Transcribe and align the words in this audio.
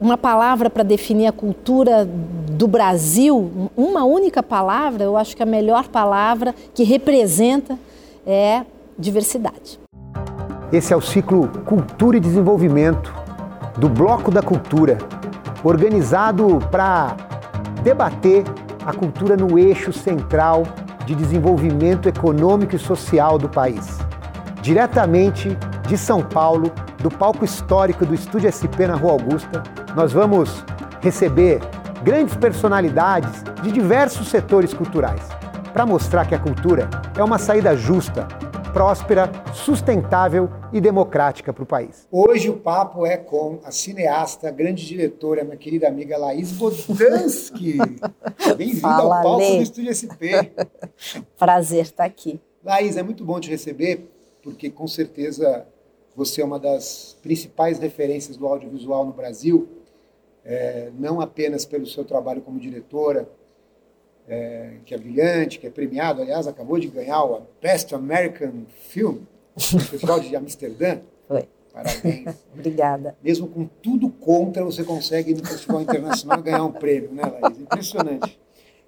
Uma 0.00 0.16
palavra 0.16 0.70
para 0.70 0.82
definir 0.82 1.26
a 1.26 1.32
cultura 1.32 2.04
do 2.04 2.66
Brasil, 2.66 3.70
uma 3.76 4.04
única 4.04 4.42
palavra, 4.42 5.04
eu 5.04 5.16
acho 5.18 5.36
que 5.36 5.42
a 5.42 5.46
melhor 5.46 5.88
palavra 5.88 6.54
que 6.74 6.82
representa 6.82 7.78
é 8.26 8.64
diversidade. 8.98 9.78
Esse 10.72 10.94
é 10.94 10.96
o 10.96 11.00
ciclo 11.00 11.46
Cultura 11.66 12.16
e 12.16 12.20
Desenvolvimento 12.20 13.14
do 13.78 13.88
Bloco 13.88 14.30
da 14.30 14.42
Cultura, 14.42 14.96
organizado 15.62 16.58
para 16.70 17.14
debater 17.84 18.44
a 18.86 18.94
cultura 18.94 19.36
no 19.36 19.58
eixo 19.58 19.92
central 19.92 20.64
de 21.04 21.14
desenvolvimento 21.14 22.08
econômico 22.08 22.74
e 22.74 22.78
social 22.78 23.38
do 23.38 23.48
país. 23.48 23.98
Diretamente 24.62 25.56
de 25.86 25.98
São 25.98 26.22
Paulo, 26.22 26.72
do 27.00 27.10
palco 27.10 27.44
histórico 27.44 28.06
do 28.06 28.14
Estúdio 28.14 28.50
SP 28.50 28.86
na 28.86 28.94
Rua 28.94 29.12
Augusta, 29.12 29.62
nós 29.94 30.10
vamos 30.12 30.64
receber 31.02 31.60
grandes 32.02 32.34
personalidades 32.34 33.42
de 33.62 33.70
diversos 33.70 34.28
setores 34.28 34.72
culturais, 34.72 35.22
para 35.72 35.84
mostrar 35.84 36.26
que 36.26 36.34
a 36.34 36.38
cultura 36.38 36.88
é 37.16 37.22
uma 37.22 37.38
saída 37.38 37.76
justa, 37.76 38.26
próspera, 38.72 39.30
sustentável 39.52 40.48
e 40.72 40.80
democrática 40.80 41.52
para 41.52 41.62
o 41.62 41.66
país. 41.66 42.08
Hoje 42.10 42.48
o 42.48 42.56
papo 42.56 43.04
é 43.04 43.18
com 43.18 43.60
a 43.64 43.70
cineasta, 43.70 44.50
grande 44.50 44.86
diretora, 44.86 45.44
minha 45.44 45.58
querida 45.58 45.88
amiga 45.88 46.16
Laís 46.16 46.52
Bodansky. 46.52 47.76
Bem-vinda 48.56 48.88
ao 48.88 49.10
palco 49.10 49.36
Lê. 49.36 49.56
do 49.56 49.62
Estúdio 49.62 49.92
SP. 49.92 50.50
Prazer 51.38 51.82
estar 51.82 52.04
aqui. 52.04 52.40
Laís, 52.64 52.96
é 52.96 53.02
muito 53.02 53.24
bom 53.24 53.38
te 53.38 53.50
receber, 53.50 54.10
porque 54.42 54.70
com 54.70 54.86
certeza 54.86 55.66
você 56.16 56.40
é 56.40 56.44
uma 56.44 56.58
das 56.58 57.16
principais 57.22 57.78
referências 57.78 58.36
do 58.36 58.46
audiovisual 58.46 59.04
no 59.04 59.12
Brasil, 59.12 59.81
é, 60.44 60.90
não 60.98 61.20
apenas 61.20 61.64
pelo 61.64 61.86
seu 61.86 62.04
trabalho 62.04 62.42
como 62.42 62.58
diretora, 62.58 63.28
é, 64.28 64.74
que 64.84 64.94
é 64.94 64.98
brilhante, 64.98 65.58
que 65.58 65.66
é 65.66 65.70
premiado, 65.70 66.22
aliás, 66.22 66.46
acabou 66.46 66.78
de 66.78 66.88
ganhar 66.88 67.24
o 67.24 67.42
Best 67.60 67.94
American 67.94 68.64
Film 68.88 69.18
no 69.56 69.80
Festival 69.80 70.20
de 70.20 70.34
Amsterdã. 70.36 71.00
Foi. 71.26 71.48
Parabéns. 71.72 72.36
Obrigada. 72.52 73.16
Mesmo 73.22 73.48
com 73.48 73.66
tudo 73.66 74.10
contra, 74.10 74.64
você 74.64 74.84
consegue 74.84 75.34
no 75.34 75.44
Festival 75.44 75.82
Internacional 75.82 76.40
ganhar 76.42 76.64
um 76.64 76.72
prêmio, 76.72 77.12
né, 77.12 77.22
Laís? 77.22 77.58
Impressionante. 77.58 78.38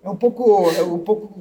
É 0.03 0.11
um 0.11 0.17
pouco, 0.17 0.71
é 0.71 0.83
um 0.83 0.99
pouco, 0.99 1.35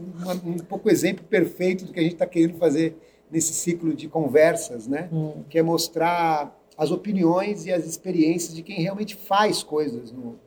um 0.46 0.58
pouco 0.60 0.90
exemplo 0.90 1.26
perfeito 1.26 1.86
do 1.86 1.92
que 1.92 2.00
a 2.00 2.04
gente 2.04 2.14
está 2.14 2.26
querendo 2.26 2.58
fazer 2.58 2.96
nesse 3.30 3.54
ciclo 3.54 3.94
de 3.94 4.08
conversas, 4.08 4.88
né? 4.88 5.10
Hum. 5.12 5.44
Que 5.50 5.60
é 5.60 5.64
mostrar 5.64 6.58
as 6.78 6.92
opiniões 6.92 7.66
e 7.66 7.72
as 7.72 7.86
experiências 7.86 8.56
de 8.56 8.64
quem 8.64 8.82
realmente 8.82 9.16
faz 9.16 9.64
coisas 9.64 10.12
no, 10.12 10.40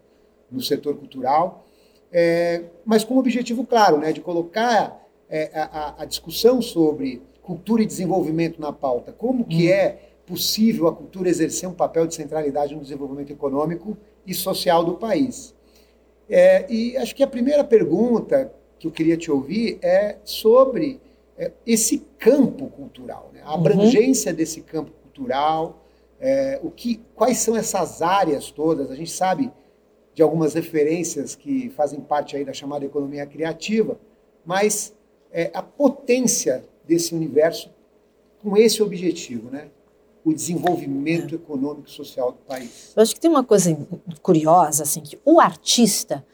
no 0.50 0.60
setor 0.60 0.96
cultural 0.96 1.66
é, 2.12 2.64
mas 2.84 3.04
com 3.04 3.14
o 3.14 3.18
objetivo 3.18 3.64
claro, 3.66 3.98
né, 3.98 4.12
de 4.12 4.20
colocar 4.20 5.06
é, 5.28 5.50
a, 5.54 6.02
a, 6.02 6.04
discussão 6.04 6.62
sobre 6.62 7.22
cultura 7.42 7.82
e 7.82 7.86
desenvolvimento 7.86 8.60
na 8.60 8.72
pauta. 8.72 9.12
Como 9.12 9.44
que 9.44 9.68
hum. 9.68 9.72
é 9.72 9.98
possível 10.24 10.88
a 10.88 10.94
cultura 10.94 11.28
exercer 11.28 11.68
um 11.68 11.74
papel 11.74 12.06
de 12.06 12.14
centralidade 12.14 12.74
no 12.74 12.80
desenvolvimento 12.80 13.32
econômico 13.32 13.96
e 14.26 14.34
social 14.34 14.84
do 14.84 14.94
país? 14.94 15.54
É, 16.28 16.66
e 16.72 16.96
acho 16.96 17.14
que 17.14 17.22
a 17.22 17.26
primeira 17.26 17.62
pergunta 17.62 18.52
que 18.78 18.86
eu 18.86 18.90
queria 18.90 19.16
te 19.16 19.30
ouvir 19.30 19.78
é 19.82 20.16
sobre 20.24 21.00
é, 21.38 21.52
esse 21.66 21.98
campo 22.18 22.68
cultural, 22.68 23.30
né? 23.32 23.40
a 23.44 23.50
uhum. 23.50 23.54
abrangência 23.54 24.30
uhum. 24.30 24.36
desse 24.36 24.60
campo 24.60 24.90
cultural, 25.02 25.85
é, 26.20 26.58
o 26.62 26.70
que, 26.70 27.00
quais 27.14 27.38
são 27.38 27.56
essas 27.56 28.02
áreas 28.02 28.50
todas? 28.50 28.90
A 28.90 28.94
gente 28.94 29.10
sabe 29.10 29.52
de 30.14 30.22
algumas 30.22 30.54
referências 30.54 31.34
que 31.34 31.68
fazem 31.70 32.00
parte 32.00 32.36
aí 32.36 32.44
da 32.44 32.52
chamada 32.52 32.84
economia 32.84 33.26
criativa, 33.26 33.98
mas 34.44 34.94
é, 35.30 35.50
a 35.52 35.62
potência 35.62 36.64
desse 36.86 37.14
universo 37.14 37.70
com 38.42 38.56
esse 38.56 38.82
objetivo, 38.82 39.50
né? 39.50 39.68
o 40.26 40.34
desenvolvimento 40.34 41.36
econômico 41.36 41.88
e 41.88 41.92
social 41.92 42.32
do 42.32 42.38
país. 42.38 42.92
Eu 42.96 43.02
acho 43.02 43.14
que 43.14 43.20
tem 43.20 43.30
uma 43.30 43.44
coisa 43.44 43.78
curiosa, 44.20 44.82
assim, 44.82 45.00
que 45.00 45.16
o 45.24 45.38
artista, 45.38 46.24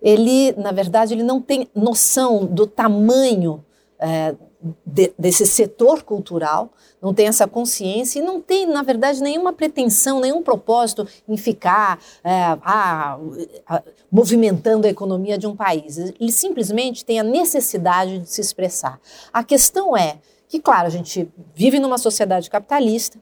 ele, 0.00 0.52
na 0.52 0.70
verdade, 0.70 1.14
ele 1.14 1.24
não 1.24 1.40
tem 1.40 1.68
noção 1.74 2.46
do 2.46 2.64
tamanho 2.64 3.64
é, 3.98 4.36
de, 4.84 5.12
desse 5.18 5.46
setor 5.46 6.02
cultural, 6.02 6.70
não 7.00 7.14
tem 7.14 7.26
essa 7.26 7.46
consciência 7.46 8.18
e 8.18 8.22
não 8.22 8.40
tem, 8.40 8.66
na 8.66 8.82
verdade, 8.82 9.22
nenhuma 9.22 9.52
pretensão, 9.52 10.20
nenhum 10.20 10.42
propósito 10.42 11.06
em 11.28 11.36
ficar 11.36 11.98
é, 12.22 12.30
a, 12.62 13.18
a, 13.66 13.82
movimentando 14.10 14.86
a 14.86 14.90
economia 14.90 15.38
de 15.38 15.46
um 15.46 15.56
país. 15.56 15.96
Ele 15.98 16.32
simplesmente 16.32 17.04
tem 17.04 17.18
a 17.18 17.24
necessidade 17.24 18.18
de 18.18 18.28
se 18.28 18.40
expressar. 18.40 19.00
A 19.32 19.42
questão 19.42 19.96
é 19.96 20.18
que, 20.46 20.60
claro, 20.60 20.86
a 20.86 20.90
gente 20.90 21.28
vive 21.54 21.78
numa 21.78 21.96
sociedade 21.96 22.50
capitalista, 22.50 23.18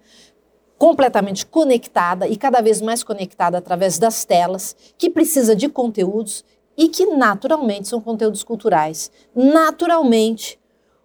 completamente 0.78 1.44
conectada 1.44 2.26
e 2.26 2.36
cada 2.36 2.60
vez 2.60 2.80
mais 2.80 3.02
conectada 3.02 3.58
através 3.58 3.98
das 3.98 4.24
telas, 4.24 4.74
que 4.96 5.10
precisa 5.10 5.54
de 5.54 5.68
conteúdos 5.68 6.44
e 6.76 6.88
que 6.88 7.04
naturalmente 7.06 7.88
são 7.88 8.00
conteúdos 8.00 8.44
culturais. 8.44 9.10
Naturalmente, 9.34 10.58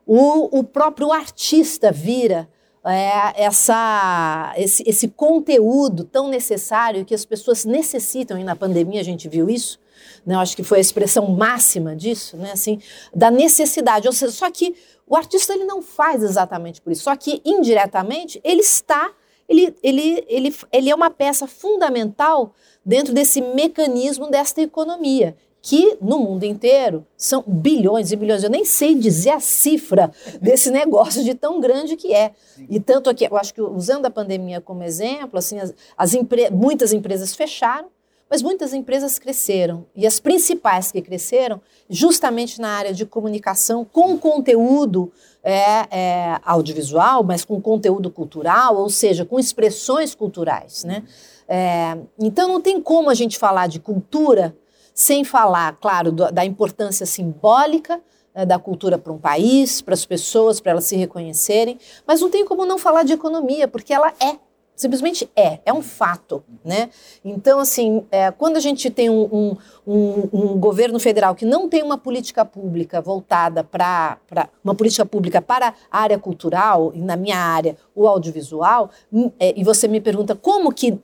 o, 0.06 0.60
o 0.60 0.64
próprio 0.64 1.12
artista 1.12 1.92
vira 1.92 2.50
é, 2.86 3.44
essa, 3.44 4.54
esse, 4.58 4.84
esse 4.86 5.08
conteúdo 5.08 6.04
tão 6.04 6.28
necessário 6.28 7.06
que 7.06 7.16
as 7.16 7.26
pessoas 7.26 7.64
necessitam, 7.64 8.38
e 8.38 8.44
na 8.44 8.56
pandemia 8.56 9.00
a 9.00 9.04
gente 9.04 9.30
viu 9.30 9.50
isso, 9.50 9.80
né, 10.26 10.36
acho 10.36 10.56
que 10.56 10.64
foi 10.64 10.80
a 10.80 10.82
expressão 10.82 11.28
máxima 11.28 11.96
disso, 11.96 12.36
né, 12.36 12.52
assim, 12.52 12.80
da 13.16 13.32
necessidade. 13.32 14.08
Ou 14.08 14.14
seja, 14.14 14.32
só 14.34 14.52
que 14.52 14.76
o 15.08 15.16
artista 15.16 15.54
ele 15.54 15.64
não 15.64 15.82
faz 15.82 16.22
exatamente 16.24 16.82
por 16.82 16.92
isso, 16.92 17.04
só 17.04 17.16
que 17.16 17.42
indiretamente 17.46 18.42
ele 18.44 18.62
está, 18.62 19.12
ele, 19.48 19.74
ele, 19.82 20.26
ele, 20.28 20.56
ele 20.72 20.90
é 20.90 20.96
uma 20.96 21.10
peça 21.10 21.48
fundamental 21.48 22.54
dentro 22.86 23.14
desse 23.14 23.42
mecanismo 23.42 24.30
desta 24.30 24.62
economia 24.62 25.38
que 25.66 25.98
no 26.02 26.20
mundo 26.20 26.44
inteiro 26.44 27.08
são 27.16 27.42
bilhões 27.48 28.12
e 28.12 28.18
bilhões. 28.18 28.44
Eu 28.44 28.50
nem 28.50 28.66
sei 28.66 28.96
dizer 28.96 29.30
a 29.30 29.40
cifra 29.40 30.12
desse 30.42 30.70
negócio 30.70 31.24
de 31.24 31.34
tão 31.34 31.62
grande 31.62 31.96
que 31.96 32.14
é. 32.14 32.34
E 32.70 32.82
tanto 32.82 33.10
aqui, 33.10 33.24
eu 33.24 33.38
acho 33.38 33.54
que 33.54 33.62
usando 33.62 34.06
a 34.06 34.12
pandemia 34.12 34.60
como 34.60 34.84
exemplo, 34.84 35.40
assim, 35.40 35.58
as, 35.58 35.74
as 35.98 36.14
empre 36.14 36.50
muitas 36.50 36.92
empresas 36.92 37.34
fecharam, 37.34 37.88
mas 38.30 38.42
muitas 38.42 38.74
empresas 38.74 39.18
cresceram. 39.18 39.86
E 39.96 40.06
as 40.06 40.20
principais 40.20 40.92
que 40.92 41.02
cresceram, 41.02 41.62
justamente 41.90 42.60
na 42.60 42.68
área 42.70 42.94
de 42.94 43.06
comunicação, 43.06 43.86
com 43.86 44.18
conteúdo 44.18 45.14
é, 45.42 45.88
é, 45.90 46.40
audiovisual, 46.44 47.24
mas 47.24 47.46
com 47.46 47.62
conteúdo 47.62 48.12
cultural, 48.12 48.76
ou 48.76 48.90
seja, 48.90 49.24
com 49.24 49.40
expressões 49.40 50.14
culturais. 50.14 50.84
Né? 50.84 51.04
É, 51.48 51.98
então 52.20 52.50
não 52.50 52.60
tem 52.60 52.82
como 52.82 53.10
a 53.10 53.14
gente 53.14 53.38
falar 53.38 53.68
de 53.68 53.80
cultura 53.80 54.54
sem 54.94 55.24
falar, 55.24 55.78
claro, 55.82 56.12
da 56.12 56.46
importância 56.46 57.06
simbólica 57.06 58.02
né, 58.34 58.46
da 58.46 58.60
cultura 58.60 58.98
para 58.98 59.14
um 59.14 59.18
país, 59.18 59.82
para 59.82 59.94
as 59.94 60.06
pessoas, 60.06 60.60
para 60.60 60.72
elas 60.72 60.86
se 60.86 60.96
reconhecerem, 60.96 61.78
mas 62.06 62.22
não 62.22 62.30
tem 62.30 62.46
como 62.46 62.66
não 62.66 62.78
falar 62.78 63.04
de 63.04 63.14
economia, 63.14 63.68
porque 63.68 63.94
ela 63.94 64.14
é 64.20 64.38
simplesmente 64.76 65.30
é, 65.36 65.60
é 65.66 65.74
um 65.74 65.82
fato, 65.82 66.44
né? 66.64 66.90
Então, 67.24 67.60
assim, 67.60 68.06
é, 68.12 68.32
quando 68.32 68.58
a 68.58 68.60
gente 68.60 68.90
tem 68.90 69.10
um, 69.10 69.24
um, 69.32 69.58
um, 69.86 70.30
um, 70.34 70.60
governo 70.60 71.00
federal 71.00 71.36
que 71.36 71.46
não 71.46 71.70
tem 71.70 71.84
uma 71.84 71.98
política 71.98 72.44
pública 72.44 73.00
voltada 73.00 73.64
para 73.64 74.18
uma 74.64 74.74
política 74.74 75.06
pública 75.06 75.42
para 75.42 75.74
a 75.92 76.00
área 76.00 76.18
cultural, 76.18 76.92
e 76.96 77.02
na 77.02 77.16
minha 77.16 77.38
área, 77.38 77.78
o 77.96 78.08
audiovisual, 78.08 78.90
hum, 79.12 79.32
é, 79.40 79.54
e 79.58 79.64
você 79.64 79.88
me 79.88 80.02
pergunta 80.02 80.36
como 80.36 80.74
que 80.74 80.98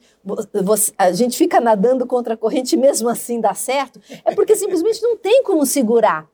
você, 0.63 0.91
a 0.97 1.12
gente 1.12 1.38
fica 1.38 1.59
nadando 1.59 2.06
contra 2.06 2.34
a 2.34 2.38
corrente 2.38 2.75
mesmo 2.78 3.09
assim 3.09 3.40
dá 3.40 3.53
certo, 3.53 3.99
é 4.23 4.34
porque 4.34 4.55
simplesmente 4.55 5.02
não 5.02 5.17
tem 5.17 5.43
como 5.43 5.66
segurar. 5.66 6.28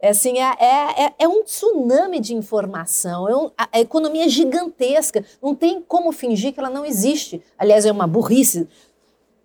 É, 0.00 0.08
assim, 0.08 0.38
é, 0.38 0.56
é, 0.58 1.04
é, 1.04 1.14
é, 1.20 1.28
um 1.28 1.44
tsunami 1.44 2.18
de 2.18 2.34
informação, 2.34 3.28
é 3.28 3.36
um, 3.36 3.50
a, 3.56 3.68
a, 3.74 3.80
economia 3.80 4.24
é 4.24 4.28
gigantesca, 4.28 5.24
não 5.40 5.54
tem 5.54 5.80
como 5.80 6.10
fingir 6.10 6.52
que 6.52 6.58
ela 6.58 6.68
não 6.68 6.84
existe. 6.84 7.40
Aliás, 7.56 7.86
é 7.86 7.92
uma 7.92 8.08
burrice 8.08 8.66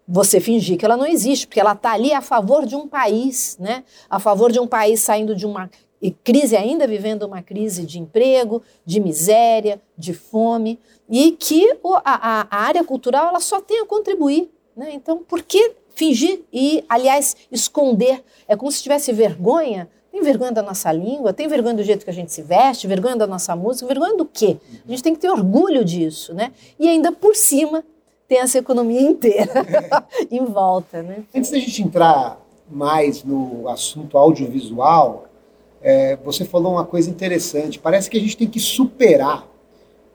você 0.08 0.40
fingir 0.40 0.78
que 0.78 0.86
ela 0.86 0.98
não 0.98 1.06
existe, 1.06 1.46
porque 1.46 1.60
ela 1.60 1.74
está 1.74 1.92
ali 1.92 2.12
a 2.14 2.22
favor 2.22 2.66
de 2.66 2.76
um 2.76 2.88
país, 2.88 3.56
né? 3.60 3.84
a 4.10 4.20
favor 4.20 4.52
de 4.52 4.60
um 4.60 4.66
país 4.66 5.02
saindo 5.02 5.36
de 5.36 5.46
uma 5.46 5.70
crise, 6.24 6.56
ainda 6.56 6.88
vivendo 6.88 7.24
uma 7.24 7.42
crise 7.42 7.86
de 7.86 8.00
emprego, 8.00 8.62
de 8.86 9.00
miséria, 9.00 9.82
de 9.98 10.14
fome, 10.14 10.80
e 11.10 11.32
que 11.32 11.78
a, 12.04 12.48
a 12.50 12.58
área 12.58 12.84
cultural 12.84 13.30
ela 13.30 13.40
só 13.40 13.60
tem 13.60 13.82
a 13.82 13.86
contribuir. 13.86 14.50
Né? 14.76 14.92
Então, 14.94 15.20
por 15.20 15.42
que 15.42 15.74
fingir 15.96 16.42
e, 16.54 16.84
aliás, 16.88 17.36
esconder? 17.52 18.24
É 18.48 18.56
como 18.56 18.72
se 18.72 18.84
tivesse 18.84 19.12
vergonha 19.12 19.90
tem 20.18 20.24
vergonha 20.24 20.52
da 20.52 20.64
nossa 20.64 20.92
língua? 20.92 21.32
Tem 21.32 21.48
vergonha 21.48 21.76
do 21.76 21.84
jeito 21.84 22.04
que 22.04 22.10
a 22.10 22.14
gente 22.14 22.34
se 22.34 22.42
veste? 22.42 22.88
Vergonha 22.88 23.16
da 23.16 23.28
nossa 23.28 23.56
música? 23.56 23.86
Vergonha 23.86 24.18
do 24.18 24.26
quê? 24.26 24.58
A 24.84 24.90
gente 24.90 25.04
tem 25.04 25.14
que 25.14 25.20
ter 25.20 25.30
orgulho 25.30 25.86
disso, 25.86 26.34
né? 26.34 26.52
E 26.80 26.88
ainda 26.88 27.12
por 27.12 27.36
cima 27.36 27.84
tem 28.28 28.40
essa 28.40 28.58
economia 28.58 29.00
inteira 29.00 29.64
em 30.32 30.44
volta. 30.44 31.04
Né? 31.04 31.24
Antes 31.36 31.52
da 31.52 31.60
gente 31.60 31.84
entrar 31.84 32.42
mais 32.68 33.24
no 33.24 33.70
assunto 33.70 34.18
audiovisual, 34.18 35.27
é, 35.88 36.18
você 36.22 36.44
falou 36.44 36.74
uma 36.74 36.84
coisa 36.84 37.10
interessante. 37.10 37.80
Parece 37.80 38.10
que 38.10 38.18
a 38.18 38.20
gente 38.20 38.36
tem 38.36 38.46
que 38.46 38.60
superar 38.60 39.48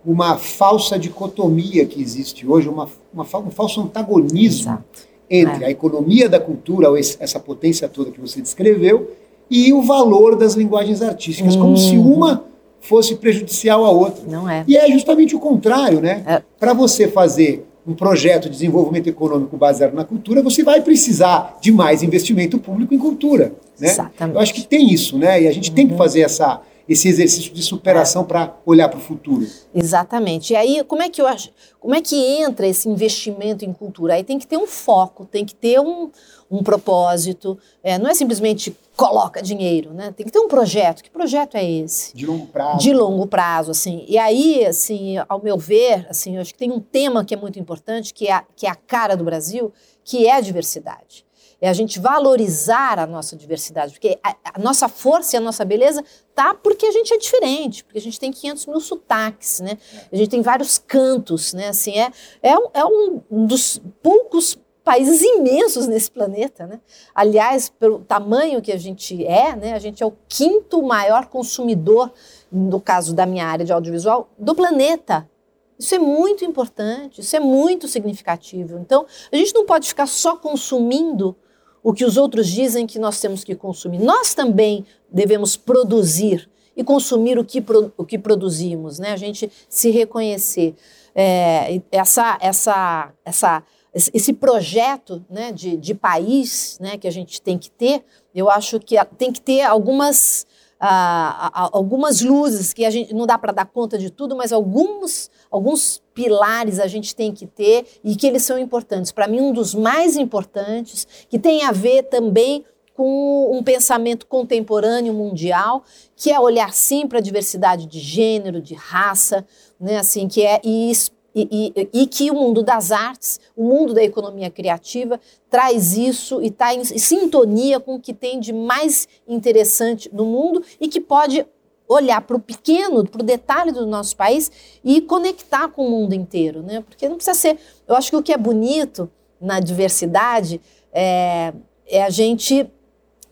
uma 0.04 0.36
falsa 0.36 0.98
dicotomia 0.98 1.86
que 1.86 2.02
existe 2.02 2.46
hoje, 2.46 2.68
uma, 2.68 2.90
uma 3.10 3.22
um 3.22 3.50
falso 3.50 3.80
antagonismo 3.80 4.72
Exato. 4.72 5.08
entre 5.30 5.64
é. 5.64 5.68
a 5.68 5.70
economia 5.70 6.28
da 6.28 6.38
cultura, 6.38 6.88
essa 7.18 7.40
potência 7.40 7.88
toda 7.88 8.10
que 8.10 8.20
você 8.20 8.42
descreveu, 8.42 9.12
e 9.50 9.72
o 9.72 9.80
valor 9.80 10.36
das 10.36 10.52
linguagens 10.52 11.00
artísticas, 11.00 11.56
hum. 11.56 11.60
como 11.60 11.76
se 11.78 11.96
uhum. 11.96 12.16
uma 12.16 12.44
fosse 12.78 13.14
prejudicial 13.14 13.86
à 13.86 13.90
outra. 13.90 14.24
Não 14.28 14.46
é. 14.46 14.64
E 14.68 14.76
é 14.76 14.90
justamente 14.90 15.34
o 15.34 15.40
contrário, 15.40 16.02
né? 16.02 16.22
É. 16.26 16.42
Para 16.60 16.74
você 16.74 17.08
fazer 17.08 17.66
um 17.86 17.94
projeto 17.94 18.44
de 18.44 18.50
desenvolvimento 18.50 19.08
econômico 19.08 19.56
baseado 19.56 19.94
na 19.94 20.04
cultura, 20.04 20.42
você 20.42 20.62
vai 20.62 20.82
precisar 20.82 21.56
de 21.62 21.72
mais 21.72 22.02
investimento 22.02 22.58
público 22.58 22.92
em 22.92 22.98
cultura. 22.98 23.52
Né? 23.82 23.88
Exatamente. 23.88 24.36
Eu 24.36 24.40
acho 24.40 24.54
que 24.54 24.62
tem 24.62 24.92
isso, 24.92 25.18
né? 25.18 25.42
E 25.42 25.48
a 25.48 25.52
gente 25.52 25.70
uhum. 25.70 25.74
tem 25.74 25.86
que 25.86 25.92
uhum. 25.92 25.98
fazer 25.98 26.20
essa, 26.20 26.62
esse 26.88 27.08
exercício 27.08 27.52
de 27.52 27.62
superação 27.62 28.22
é. 28.22 28.24
para 28.26 28.56
olhar 28.64 28.88
para 28.88 28.98
o 28.98 29.02
futuro. 29.02 29.44
Exatamente. 29.74 30.52
E 30.52 30.56
aí, 30.56 30.84
como 30.84 31.02
é 31.02 31.08
que 31.08 31.20
eu 31.20 31.26
acho, 31.26 31.50
como 31.80 31.94
é 31.94 32.00
que 32.00 32.14
entra 32.14 32.64
esse 32.66 32.88
investimento 32.88 33.64
em 33.64 33.72
cultura? 33.72 34.14
Aí 34.14 34.22
tem 34.22 34.38
que 34.38 34.46
ter 34.46 34.56
um 34.56 34.68
foco, 34.68 35.24
tem 35.24 35.44
que 35.44 35.54
ter 35.54 35.80
um, 35.80 36.10
um 36.48 36.62
propósito. 36.62 37.58
É, 37.82 37.98
não 37.98 38.08
é 38.08 38.14
simplesmente 38.14 38.76
coloca 38.94 39.42
dinheiro, 39.42 39.92
né? 39.92 40.12
Tem 40.16 40.24
que 40.24 40.30
ter 40.30 40.38
um 40.38 40.48
projeto. 40.48 41.02
Que 41.02 41.10
projeto 41.10 41.56
é 41.56 41.68
esse? 41.68 42.14
De 42.14 42.24
longo 42.24 42.46
prazo. 42.46 42.78
De 42.78 42.92
longo 42.92 43.26
prazo, 43.26 43.72
assim. 43.72 44.04
E 44.06 44.16
aí, 44.16 44.64
assim, 44.64 45.16
ao 45.28 45.42
meu 45.42 45.58
ver, 45.58 46.06
assim, 46.08 46.36
eu 46.36 46.40
acho 46.40 46.52
que 46.52 46.58
tem 46.58 46.70
um 46.70 46.78
tema 46.78 47.24
que 47.24 47.34
é 47.34 47.36
muito 47.36 47.58
importante, 47.58 48.14
que 48.14 48.28
é 48.28 48.32
a, 48.32 48.44
que 48.54 48.64
é 48.64 48.70
a 48.70 48.76
cara 48.76 49.16
do 49.16 49.24
Brasil, 49.24 49.72
que 50.04 50.26
é 50.28 50.36
a 50.36 50.40
diversidade. 50.40 51.24
É 51.62 51.68
a 51.68 51.72
gente 51.72 52.00
valorizar 52.00 52.98
a 52.98 53.06
nossa 53.06 53.36
diversidade, 53.36 53.92
porque 53.92 54.18
a, 54.20 54.34
a 54.54 54.58
nossa 54.58 54.88
força 54.88 55.36
e 55.36 55.38
a 55.38 55.40
nossa 55.40 55.64
beleza 55.64 56.02
tá 56.34 56.52
porque 56.52 56.84
a 56.86 56.90
gente 56.90 57.14
é 57.14 57.16
diferente, 57.16 57.84
porque 57.84 57.98
a 57.98 58.02
gente 58.02 58.18
tem 58.18 58.32
500 58.32 58.66
mil 58.66 58.80
sotaques, 58.80 59.60
né? 59.60 59.78
A 60.12 60.16
gente 60.16 60.28
tem 60.28 60.42
vários 60.42 60.76
cantos, 60.76 61.54
né? 61.54 61.68
Assim, 61.68 61.96
é, 61.96 62.10
é, 62.42 62.58
um, 62.58 62.66
é 62.74 62.84
um 62.84 63.46
dos 63.46 63.80
poucos 64.02 64.58
países 64.82 65.22
imensos 65.22 65.86
nesse 65.86 66.10
planeta, 66.10 66.66
né? 66.66 66.80
Aliás, 67.14 67.68
pelo 67.68 68.00
tamanho 68.00 68.60
que 68.60 68.72
a 68.72 68.76
gente 68.76 69.24
é, 69.24 69.54
né? 69.54 69.72
A 69.72 69.78
gente 69.78 70.02
é 70.02 70.06
o 70.06 70.14
quinto 70.28 70.82
maior 70.82 71.26
consumidor, 71.26 72.12
no 72.50 72.80
caso 72.80 73.14
da 73.14 73.24
minha 73.24 73.46
área 73.46 73.64
de 73.64 73.72
audiovisual, 73.72 74.28
do 74.36 74.52
planeta. 74.52 75.30
Isso 75.78 75.94
é 75.94 75.98
muito 76.00 76.44
importante, 76.44 77.20
isso 77.20 77.36
é 77.36 77.40
muito 77.40 77.86
significativo. 77.86 78.78
Então, 78.78 79.06
a 79.30 79.36
gente 79.36 79.54
não 79.54 79.64
pode 79.64 79.86
ficar 79.86 80.06
só 80.06 80.34
consumindo 80.34 81.36
o 81.82 81.92
que 81.92 82.04
os 82.04 82.16
outros 82.16 82.48
dizem 82.48 82.86
que 82.86 82.98
nós 82.98 83.20
temos 83.20 83.42
que 83.42 83.54
consumir. 83.54 83.98
Nós 83.98 84.34
também 84.34 84.84
devemos 85.10 85.56
produzir 85.56 86.48
e 86.76 86.82
consumir 86.82 87.38
o 87.38 87.44
que, 87.44 87.62
o 87.96 88.04
que 88.04 88.18
produzimos, 88.18 88.98
né? 88.98 89.12
A 89.12 89.16
gente 89.16 89.50
se 89.68 89.90
reconhecer. 89.90 90.74
É, 91.14 91.82
essa, 91.90 92.38
essa, 92.40 93.12
essa 93.24 93.62
esse 93.94 94.32
projeto 94.32 95.22
né, 95.28 95.52
de, 95.52 95.76
de 95.76 95.94
país 95.94 96.78
né, 96.80 96.96
que 96.96 97.06
a 97.06 97.10
gente 97.10 97.42
tem 97.42 97.58
que 97.58 97.70
ter, 97.70 98.02
eu 98.34 98.48
acho 98.48 98.80
que 98.80 98.96
tem 99.18 99.30
que 99.30 99.40
ter 99.40 99.60
algumas, 99.62 100.46
uh, 100.82 101.70
algumas 101.72 102.20
luzes 102.20 102.72
que 102.72 102.84
a 102.84 102.90
gente 102.90 103.14
não 103.14 103.24
dá 103.24 103.38
para 103.38 103.52
dar 103.52 103.66
conta 103.66 103.96
de 103.96 104.10
tudo, 104.10 104.34
mas 104.34 104.52
alguns, 104.52 105.30
alguns 105.50 106.02
pilares 106.12 106.80
a 106.80 106.88
gente 106.88 107.14
tem 107.14 107.32
que 107.32 107.46
ter 107.46 107.86
e 108.02 108.16
que 108.16 108.26
eles 108.26 108.42
são 108.42 108.58
importantes. 108.58 109.12
Para 109.12 109.28
mim, 109.28 109.40
um 109.40 109.52
dos 109.52 109.74
mais 109.74 110.16
importantes, 110.16 111.06
que 111.28 111.38
tem 111.38 111.62
a 111.62 111.70
ver 111.70 112.04
também 112.04 112.64
com 112.94 113.56
um 113.56 113.62
pensamento 113.62 114.26
contemporâneo 114.26 115.14
mundial, 115.14 115.84
que 116.16 116.30
é 116.30 116.38
olhar 116.38 116.74
sim 116.74 117.06
para 117.06 117.18
a 117.18 117.22
diversidade 117.22 117.86
de 117.86 117.98
gênero, 117.98 118.60
de 118.60 118.74
raça, 118.74 119.46
né, 119.80 119.98
assim, 119.98 120.28
que 120.28 120.44
é 120.44 120.60
e 120.62 120.90
e, 121.34 121.72
e, 121.74 122.02
e, 122.02 122.06
que 122.06 122.30
o 122.30 122.34
mundo 122.34 122.62
das 122.62 122.92
artes, 122.92 123.40
o 123.56 123.64
mundo 123.64 123.94
da 123.94 124.02
economia 124.02 124.50
criativa, 124.50 125.18
traz 125.48 125.96
isso 125.96 126.42
e 126.42 126.48
está 126.48 126.74
em, 126.74 126.84
sintonia 126.84 127.80
com 127.80 127.94
o 127.94 128.00
que 128.00 128.12
tem 128.12 128.38
de 128.38 128.52
mais 128.52 129.08
interessante 129.26 130.10
no 130.12 130.24
mundo 130.24 130.62
e 130.80 130.88
que 130.88 131.00
pode 131.00 131.46
olhar 131.88 132.20
para 132.22 132.36
o 132.36 132.40
pequeno, 132.40 133.06
para 133.06 133.22
o 133.22 133.24
detalhe 133.24 133.72
do 133.72 133.86
nosso 133.86 134.16
país 134.16 134.50
e 134.84 135.00
conectar 135.00 135.68
com 135.68 135.86
o 135.86 135.90
mundo 135.90 136.14
inteiro, 136.14 136.62
né? 136.62 136.82
Porque 136.88 137.08
não 137.08 137.16
precisa 137.16 137.38
ser. 137.38 137.58
Eu 137.86 137.96
acho 137.96 138.10
que 138.10 138.16
o 138.16 138.22
que 138.22 138.32
é 138.32 138.38
bonito 138.38 139.10
na 139.40 139.60
diversidade 139.60 140.60
é, 140.92 141.52
é 141.86 142.02
a 142.02 142.10
gente 142.10 142.66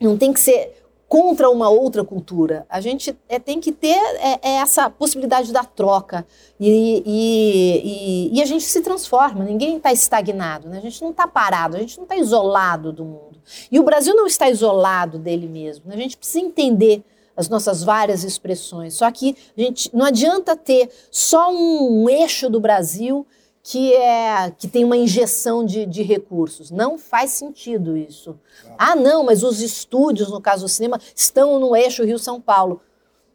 não 0.00 0.16
tem 0.16 0.32
que 0.32 0.40
ser 0.40 0.79
contra 1.10 1.50
uma 1.50 1.68
outra 1.68 2.04
cultura. 2.04 2.64
A 2.70 2.80
gente 2.80 3.18
é, 3.28 3.40
tem 3.40 3.58
que 3.58 3.72
ter 3.72 3.98
é, 4.20 4.38
é 4.42 4.50
essa 4.58 4.88
possibilidade 4.88 5.52
da 5.52 5.64
troca 5.64 6.24
e, 6.58 7.02
e, 7.04 8.30
e, 8.32 8.38
e 8.38 8.40
a 8.40 8.46
gente 8.46 8.62
se 8.62 8.80
transforma. 8.80 9.42
Ninguém 9.42 9.78
está 9.78 9.92
estagnado, 9.92 10.68
né? 10.68 10.78
a 10.78 10.80
gente 10.80 11.02
não 11.02 11.10
está 11.10 11.26
parado, 11.26 11.76
a 11.76 11.80
gente 11.80 11.96
não 11.96 12.04
está 12.04 12.16
isolado 12.16 12.92
do 12.92 13.04
mundo. 13.04 13.40
E 13.72 13.80
o 13.80 13.82
Brasil 13.82 14.14
não 14.14 14.24
está 14.24 14.48
isolado 14.48 15.18
dele 15.18 15.48
mesmo. 15.48 15.82
Né? 15.88 15.96
A 15.96 15.98
gente 15.98 16.16
precisa 16.16 16.44
entender 16.44 17.02
as 17.36 17.48
nossas 17.48 17.82
várias 17.82 18.22
expressões. 18.22 18.94
Só 18.94 19.10
que 19.10 19.36
a 19.58 19.60
gente 19.60 19.90
não 19.92 20.06
adianta 20.06 20.54
ter 20.54 20.88
só 21.10 21.50
um, 21.52 22.04
um 22.04 22.08
eixo 22.08 22.48
do 22.48 22.60
Brasil 22.60 23.26
que, 23.70 23.94
é, 23.94 24.50
que 24.58 24.66
tem 24.66 24.84
uma 24.84 24.96
injeção 24.96 25.64
de, 25.64 25.86
de 25.86 26.02
recursos. 26.02 26.72
Não 26.72 26.98
faz 26.98 27.30
sentido 27.30 27.96
isso. 27.96 28.36
Ah, 28.76 28.96
não, 28.96 29.22
mas 29.22 29.44
os 29.44 29.60
estúdios, 29.60 30.28
no 30.28 30.40
caso 30.40 30.64
do 30.64 30.68
cinema, 30.68 31.00
estão 31.14 31.60
no 31.60 31.76
eixo 31.76 32.02
Rio-São 32.02 32.40
Paulo. 32.40 32.80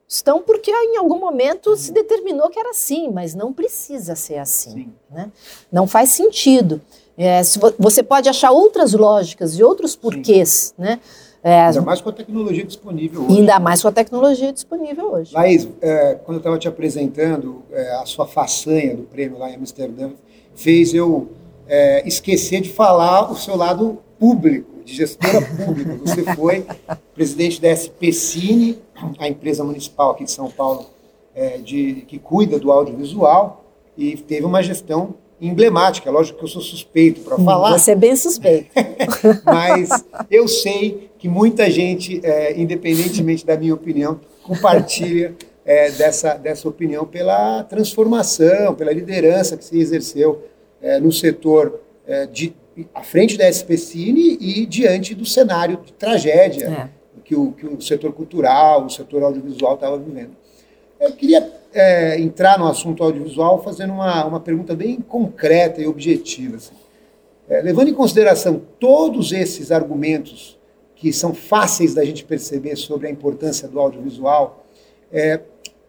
Estão 0.06 0.42
porque 0.42 0.70
em 0.70 0.98
algum 0.98 1.18
momento 1.18 1.70
uhum. 1.70 1.78
se 1.78 1.94
determinou 1.94 2.50
que 2.50 2.60
era 2.60 2.72
assim, 2.72 3.10
mas 3.10 3.34
não 3.34 3.54
precisa 3.54 4.14
ser 4.14 4.38
assim. 4.38 4.92
Né? 5.10 5.32
Não 5.72 5.88
faz 5.88 6.10
sentido. 6.10 6.82
É, 7.18 7.42
você 7.80 8.04
pode 8.04 8.28
achar 8.28 8.52
outras 8.52 8.92
lógicas 8.92 9.58
e 9.58 9.64
outros 9.64 9.96
porquês, 9.96 10.74
né? 10.78 11.00
É, 11.46 11.62
ainda 11.62 11.82
mais 11.82 12.02
com 12.02 12.10
a 12.10 12.12
tecnologia 12.12 12.64
disponível 12.64 13.22
hoje. 13.22 13.38
Ainda 13.38 13.60
mais 13.60 13.80
com 13.80 13.88
a 13.88 13.92
tecnologia 13.92 14.52
disponível 14.52 15.12
hoje. 15.12 15.32
Laís, 15.32 15.70
é, 15.80 16.16
quando 16.26 16.38
eu 16.38 16.40
estava 16.40 16.58
te 16.58 16.68
apresentando, 16.68 17.62
é, 17.72 17.98
a 17.98 18.06
sua 18.08 18.26
façanha 18.26 18.96
do 18.96 19.04
prêmio 19.04 19.38
lá 19.38 19.52
em 19.52 19.56
Amsterdã 19.56 20.10
fez 20.56 20.92
eu 20.92 21.30
é, 21.68 22.02
esquecer 22.08 22.62
de 22.62 22.70
falar 22.70 23.32
o 23.32 23.36
seu 23.36 23.56
lado 23.56 24.00
público, 24.18 24.84
de 24.84 24.96
gestora 24.96 25.40
pública. 25.40 26.00
Você 26.04 26.24
foi 26.34 26.66
presidente 27.14 27.62
da 27.62 27.76
SP 27.78 28.10
Cine, 28.12 28.82
a 29.20 29.28
empresa 29.28 29.64
municipal 29.64 30.14
aqui 30.14 30.24
de 30.24 30.32
São 30.32 30.50
Paulo 30.50 30.88
é, 31.36 31.60
de, 31.60 32.06
que 32.08 32.18
cuida 32.18 32.58
do 32.58 32.72
audiovisual, 32.72 33.64
e 33.96 34.18
teve 34.18 34.48
uma 34.48 34.64
gestão 34.64 35.14
emblemática. 35.40 36.10
Lógico 36.10 36.40
que 36.40 36.46
eu 36.46 36.50
sou 36.50 36.62
suspeito 36.62 37.22
para 37.22 37.38
falar. 37.38 37.78
Você 37.78 37.92
é 37.92 37.96
bem 37.96 38.16
suspeito. 38.16 38.72
Mas 39.46 39.90
eu 40.32 40.48
sei 40.48 41.12
que 41.26 41.30
muita 41.30 41.72
gente, 41.72 42.22
é, 42.24 42.56
independentemente 42.56 43.44
da 43.44 43.58
minha 43.58 43.74
opinião, 43.74 44.20
compartilha 44.44 45.34
é, 45.66 45.90
dessa, 45.90 46.36
dessa 46.36 46.70
opinião 46.70 47.04
pela 47.04 47.64
transformação, 47.64 48.76
pela 48.76 48.94
liderança 48.94 49.58
que 49.58 49.66
se 49.66 49.76
exerceu 49.80 50.44
é, 50.80 51.00
no 51.00 51.12
setor 51.12 51.82
é, 52.06 52.28
de, 52.28 52.54
à 52.94 53.02
frente 53.02 53.40
da 53.40 53.50
SPCine 53.50 54.38
e 54.40 54.68
diante 54.68 55.16
do 55.16 55.26
cenário 55.26 55.78
de 55.84 55.94
tragédia 55.94 56.68
é. 56.68 56.90
que, 57.24 57.36
o, 57.36 57.54
que 57.54 57.66
o 57.66 57.82
setor 57.82 58.14
cultural, 58.14 58.86
o 58.86 58.90
setor 58.92 59.24
audiovisual 59.24 59.74
estava 59.74 59.98
vivendo. 59.98 60.38
Eu 61.00 61.12
queria 61.14 61.52
é, 61.74 62.22
entrar 62.22 62.60
no 62.60 62.68
assunto 62.68 63.04
audiovisual 63.04 63.64
fazendo 63.64 63.94
uma, 63.94 64.26
uma 64.26 64.40
pergunta 64.40 64.76
bem 64.76 65.02
concreta 65.02 65.82
e 65.82 65.88
objetiva. 65.88 66.58
Assim. 66.58 66.76
É, 67.50 67.64
levando 67.64 67.88
em 67.88 67.96
consideração 67.96 68.62
todos 68.80 69.32
esses 69.32 69.72
argumentos 69.72 70.55
que 71.06 71.14
são 71.14 71.36
fáceis 71.36 71.94
da 71.94 72.04
gente 72.04 72.26
perceber 72.26 72.76
sobre 72.76 73.06
a 73.06 73.12
importância 73.12 73.68
do 73.68 73.80
audiovisual, 73.80 74.66
é, 75.12 75.40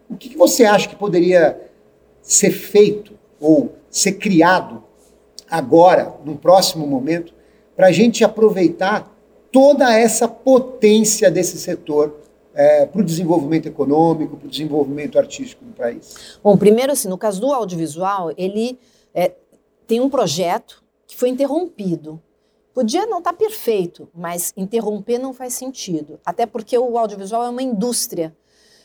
o 0.07 0.15
que, 0.15 0.29
que 0.29 0.37
você 0.37 0.63
acha 0.63 0.87
que 0.87 0.95
poderia 0.95 1.59
ser 2.21 2.51
feito 2.51 3.13
ou 3.41 3.73
ser 3.89 4.11
criado 4.11 4.83
agora, 5.49 6.13
num 6.23 6.37
próximo 6.37 6.85
momento, 6.85 7.33
para 7.75 7.87
a 7.87 7.91
gente 7.91 8.23
aproveitar 8.23 9.11
toda 9.51 9.91
essa 9.91 10.27
potência 10.27 11.31
desse 11.31 11.57
setor 11.57 12.15
é, 12.53 12.85
para 12.85 13.01
o 13.01 13.03
desenvolvimento 13.03 13.67
econômico, 13.67 14.37
para 14.37 14.45
o 14.45 14.49
desenvolvimento 14.51 15.17
artístico 15.17 15.65
do 15.65 15.73
país? 15.73 16.37
Bom, 16.43 16.55
primeiro, 16.55 16.91
assim, 16.91 17.07
no 17.07 17.17
caso 17.17 17.41
do 17.41 17.51
audiovisual, 17.51 18.31
ele 18.37 18.77
é, 19.15 19.33
tem 19.87 19.99
um 19.99 20.11
projeto 20.11 20.83
que 21.07 21.17
foi 21.17 21.29
interrompido. 21.29 22.21
Podia 22.77 23.07
não 23.07 23.17
estar 23.17 23.31
tá 23.31 23.35
perfeito, 23.35 24.07
mas 24.13 24.53
interromper 24.55 25.17
não 25.17 25.33
faz 25.33 25.55
sentido. 25.55 26.19
Até 26.23 26.45
porque 26.45 26.77
o 26.77 26.95
audiovisual 26.95 27.43
é 27.43 27.49
uma 27.49 27.63
indústria. 27.63 28.37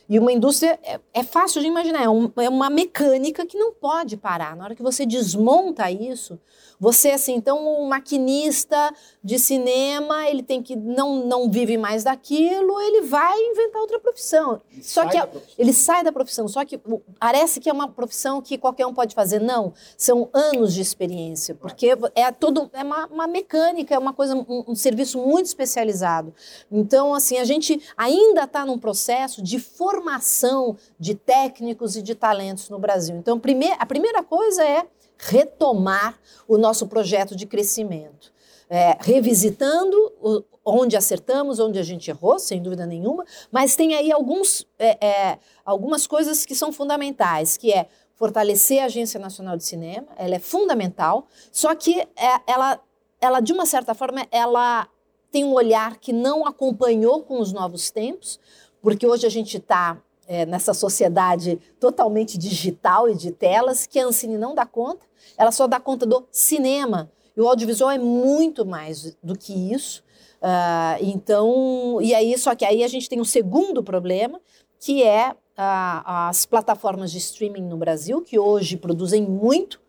E 0.08 0.18
uma 0.18 0.32
indústria 0.32 0.80
é, 0.82 0.98
é 1.12 1.22
fácil 1.22 1.60
de 1.60 1.66
imaginar, 1.66 2.02
é, 2.02 2.08
um, 2.08 2.32
é, 2.38 2.48
uma 2.48 2.70
mecânica 2.70 3.44
que 3.44 3.58
não 3.58 3.74
pode 3.74 4.16
parar. 4.16 4.56
Na 4.56 4.64
hora 4.64 4.74
que 4.74 4.82
você 4.82 5.04
desmonta 5.04 5.90
isso, 5.90 6.40
você, 6.82 7.10
assim, 7.10 7.36
então, 7.36 7.64
um 7.80 7.86
maquinista 7.86 8.92
de 9.22 9.38
cinema, 9.38 10.28
ele 10.28 10.42
tem 10.42 10.60
que 10.60 10.74
não, 10.74 11.24
não 11.24 11.48
vive 11.48 11.78
mais 11.78 12.02
daquilo, 12.02 12.80
ele 12.80 13.02
vai 13.02 13.38
inventar 13.38 13.80
outra 13.80 14.00
profissão. 14.00 14.60
Ele 14.72 14.82
Só 14.82 15.06
que 15.06 15.16
profissão. 15.16 15.54
ele 15.56 15.72
sai 15.72 16.02
da 16.02 16.10
profissão. 16.10 16.48
Só 16.48 16.64
que 16.64 16.80
parece 17.20 17.60
que 17.60 17.70
é 17.70 17.72
uma 17.72 17.86
profissão 17.86 18.42
que 18.42 18.58
qualquer 18.58 18.84
um 18.84 18.92
pode 18.92 19.14
fazer. 19.14 19.38
Não, 19.38 19.72
são 19.96 20.28
anos 20.32 20.74
de 20.74 20.80
experiência, 20.80 21.54
porque 21.54 21.96
é 22.16 22.32
todo 22.32 22.68
é 22.72 22.82
uma, 22.82 23.06
uma 23.06 23.26
mecânica, 23.28 23.94
é 23.94 23.98
uma 23.98 24.12
coisa, 24.12 24.34
um, 24.34 24.64
um 24.66 24.74
serviço 24.74 25.24
muito 25.24 25.46
especializado. 25.46 26.34
Então, 26.68 27.14
assim, 27.14 27.38
a 27.38 27.44
gente 27.44 27.80
ainda 27.96 28.42
está 28.42 28.66
num 28.66 28.76
processo 28.76 29.40
de 29.40 29.60
formação 29.60 30.76
de 30.98 31.14
técnicos 31.14 31.94
e 31.94 32.02
de 32.02 32.16
talentos 32.16 32.68
no 32.68 32.80
Brasil. 32.80 33.14
Então, 33.14 33.40
a 33.78 33.86
primeira 33.86 34.24
coisa 34.24 34.64
é 34.64 34.84
retomar 35.22 36.18
o 36.48 36.58
nosso 36.58 36.88
projeto 36.88 37.36
de 37.36 37.46
crescimento. 37.46 38.32
É, 38.68 38.96
revisitando 39.00 39.96
o, 40.20 40.42
onde 40.64 40.96
acertamos, 40.96 41.58
onde 41.58 41.78
a 41.78 41.82
gente 41.82 42.10
errou, 42.10 42.38
sem 42.38 42.60
dúvida 42.60 42.86
nenhuma, 42.86 43.24
mas 43.50 43.76
tem 43.76 43.94
aí 43.94 44.10
alguns, 44.10 44.66
é, 44.78 45.06
é, 45.06 45.38
algumas 45.64 46.06
coisas 46.06 46.46
que 46.46 46.54
são 46.54 46.72
fundamentais, 46.72 47.56
que 47.56 47.72
é 47.72 47.86
fortalecer 48.14 48.80
a 48.80 48.86
Agência 48.86 49.20
Nacional 49.20 49.56
de 49.56 49.64
Cinema, 49.64 50.08
ela 50.16 50.34
é 50.34 50.38
fundamental, 50.38 51.26
só 51.50 51.74
que 51.74 52.00
é, 52.00 52.08
ela, 52.46 52.80
ela, 53.20 53.40
de 53.40 53.52
uma 53.52 53.66
certa 53.66 53.94
forma, 53.94 54.26
ela 54.30 54.88
tem 55.30 55.44
um 55.44 55.52
olhar 55.52 55.98
que 55.98 56.12
não 56.12 56.46
acompanhou 56.46 57.22
com 57.22 57.40
os 57.40 57.52
novos 57.52 57.90
tempos, 57.90 58.40
porque 58.80 59.06
hoje 59.06 59.26
a 59.26 59.30
gente 59.30 59.58
está 59.58 60.00
é, 60.26 60.46
nessa 60.46 60.72
sociedade 60.72 61.58
totalmente 61.78 62.38
digital 62.38 63.08
e 63.08 63.14
de 63.14 63.30
telas, 63.30 63.86
que 63.86 63.98
a 63.98 64.06
Ancine 64.06 64.38
não 64.38 64.54
dá 64.54 64.64
conta, 64.64 65.04
ela 65.36 65.52
só 65.52 65.66
dá 65.66 65.80
conta 65.80 66.06
do 66.06 66.26
cinema. 66.30 67.10
E 67.36 67.40
o 67.40 67.48
audiovisual 67.48 67.90
é 67.90 67.98
muito 67.98 68.64
mais 68.64 69.16
do 69.22 69.36
que 69.36 69.52
isso. 69.72 70.02
Uh, 70.42 70.98
então, 71.00 71.98
e 72.00 72.14
aí, 72.14 72.36
só 72.36 72.54
que 72.54 72.64
aí 72.64 72.82
a 72.82 72.88
gente 72.88 73.08
tem 73.08 73.20
um 73.20 73.24
segundo 73.24 73.82
problema, 73.82 74.40
que 74.80 75.02
é 75.02 75.30
uh, 75.30 76.02
as 76.04 76.44
plataformas 76.44 77.12
de 77.12 77.18
streaming 77.18 77.62
no 77.62 77.76
Brasil, 77.76 78.20
que 78.20 78.38
hoje 78.38 78.76
produzem 78.76 79.22
muito 79.22 79.80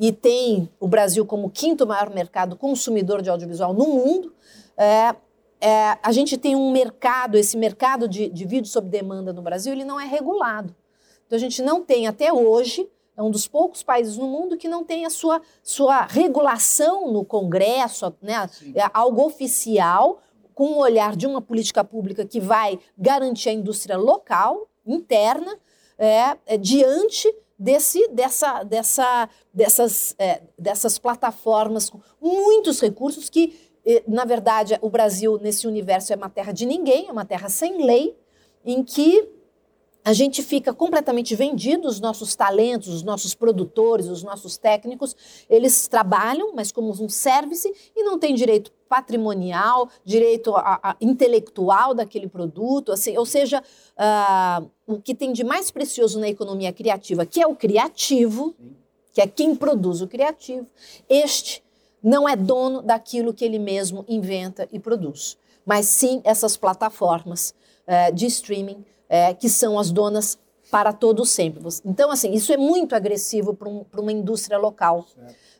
e 0.00 0.12
tem 0.12 0.68
o 0.78 0.86
Brasil 0.86 1.26
como 1.26 1.50
quinto 1.50 1.86
maior 1.86 2.10
mercado 2.10 2.56
consumidor 2.56 3.20
de 3.20 3.28
audiovisual 3.28 3.74
no 3.74 3.86
mundo. 3.86 4.32
É, 4.76 5.14
é, 5.60 5.98
a 6.02 6.12
gente 6.12 6.36
tem 6.36 6.54
um 6.54 6.70
mercado, 6.70 7.36
esse 7.36 7.56
mercado 7.56 8.08
de, 8.08 8.28
de 8.28 8.44
vídeo 8.44 8.68
sob 8.68 8.88
demanda 8.88 9.32
no 9.32 9.42
Brasil, 9.42 9.72
ele 9.72 9.84
não 9.84 9.98
é 9.98 10.04
regulado. 10.04 10.74
Então 11.26 11.36
a 11.36 11.40
gente 11.40 11.62
não 11.62 11.84
tem 11.84 12.06
até 12.06 12.32
hoje 12.32 12.88
é 13.18 13.22
um 13.22 13.32
dos 13.32 13.48
poucos 13.48 13.82
países 13.82 14.16
no 14.16 14.28
mundo 14.28 14.56
que 14.56 14.68
não 14.68 14.84
tem 14.84 15.04
a 15.04 15.10
sua, 15.10 15.42
sua 15.60 16.02
regulação 16.02 17.12
no 17.12 17.24
Congresso, 17.24 18.14
né, 18.22 18.48
é 18.76 18.88
algo 18.94 19.26
oficial, 19.26 20.20
com 20.54 20.74
o 20.74 20.78
olhar 20.78 21.16
de 21.16 21.26
uma 21.26 21.42
política 21.42 21.82
pública 21.82 22.24
que 22.24 22.38
vai 22.38 22.78
garantir 22.96 23.48
a 23.48 23.52
indústria 23.52 23.96
local, 23.96 24.68
interna, 24.86 25.58
é, 25.98 26.36
é 26.46 26.56
diante 26.56 27.32
desse, 27.58 28.06
dessa, 28.08 28.62
dessa, 28.62 29.28
dessas, 29.52 30.14
é, 30.16 30.40
dessas 30.56 30.96
plataformas 30.96 31.90
com 31.90 32.00
muitos 32.20 32.80
recursos 32.80 33.28
que, 33.28 33.67
na 34.06 34.24
verdade, 34.24 34.78
o 34.82 34.90
Brasil, 34.90 35.38
nesse 35.40 35.66
universo, 35.66 36.12
é 36.12 36.16
uma 36.16 36.28
terra 36.28 36.52
de 36.52 36.66
ninguém, 36.66 37.08
é 37.08 37.12
uma 37.12 37.24
terra 37.24 37.48
sem 37.48 37.84
lei, 37.84 38.16
em 38.64 38.82
que 38.82 39.28
a 40.04 40.12
gente 40.12 40.42
fica 40.42 40.72
completamente 40.72 41.34
vendido, 41.34 41.86
os 41.86 42.00
nossos 42.00 42.34
talentos, 42.34 42.88
os 42.88 43.02
nossos 43.02 43.34
produtores, 43.34 44.06
os 44.06 44.22
nossos 44.22 44.56
técnicos, 44.56 45.14
eles 45.50 45.86
trabalham, 45.86 46.54
mas 46.54 46.72
como 46.72 46.90
um 46.90 47.08
service 47.08 47.70
e 47.94 48.02
não 48.02 48.18
tem 48.18 48.34
direito 48.34 48.72
patrimonial, 48.88 49.88
direito 50.04 50.56
a, 50.56 50.80
a, 50.82 50.96
intelectual 50.98 51.94
daquele 51.94 52.26
produto, 52.26 52.90
assim, 52.90 53.18
ou 53.18 53.26
seja, 53.26 53.62
uh, 53.98 54.70
o 54.86 54.98
que 54.98 55.14
tem 55.14 55.32
de 55.32 55.44
mais 55.44 55.70
precioso 55.70 56.18
na 56.18 56.28
economia 56.28 56.72
criativa, 56.72 57.26
que 57.26 57.42
é 57.42 57.46
o 57.46 57.54
criativo, 57.54 58.54
que 59.12 59.20
é 59.20 59.26
quem 59.26 59.54
produz 59.54 60.00
o 60.00 60.08
criativo, 60.08 60.66
este 61.06 61.62
não 62.02 62.28
é 62.28 62.36
dono 62.36 62.82
daquilo 62.82 63.34
que 63.34 63.44
ele 63.44 63.58
mesmo 63.58 64.04
inventa 64.08 64.68
e 64.72 64.78
produz, 64.78 65.36
mas 65.64 65.86
sim 65.86 66.20
essas 66.24 66.56
plataformas 66.56 67.54
uh, 67.86 68.14
de 68.14 68.26
streaming 68.26 68.84
é, 69.08 69.32
que 69.34 69.48
são 69.48 69.78
as 69.78 69.90
donas 69.90 70.38
para 70.70 70.92
todo 70.92 71.24
sempre. 71.24 71.62
Então, 71.84 72.10
assim, 72.10 72.32
isso 72.32 72.52
é 72.52 72.56
muito 72.56 72.94
agressivo 72.94 73.54
para 73.54 73.68
um, 73.68 73.84
uma 73.96 74.12
indústria 74.12 74.58
local. 74.58 75.06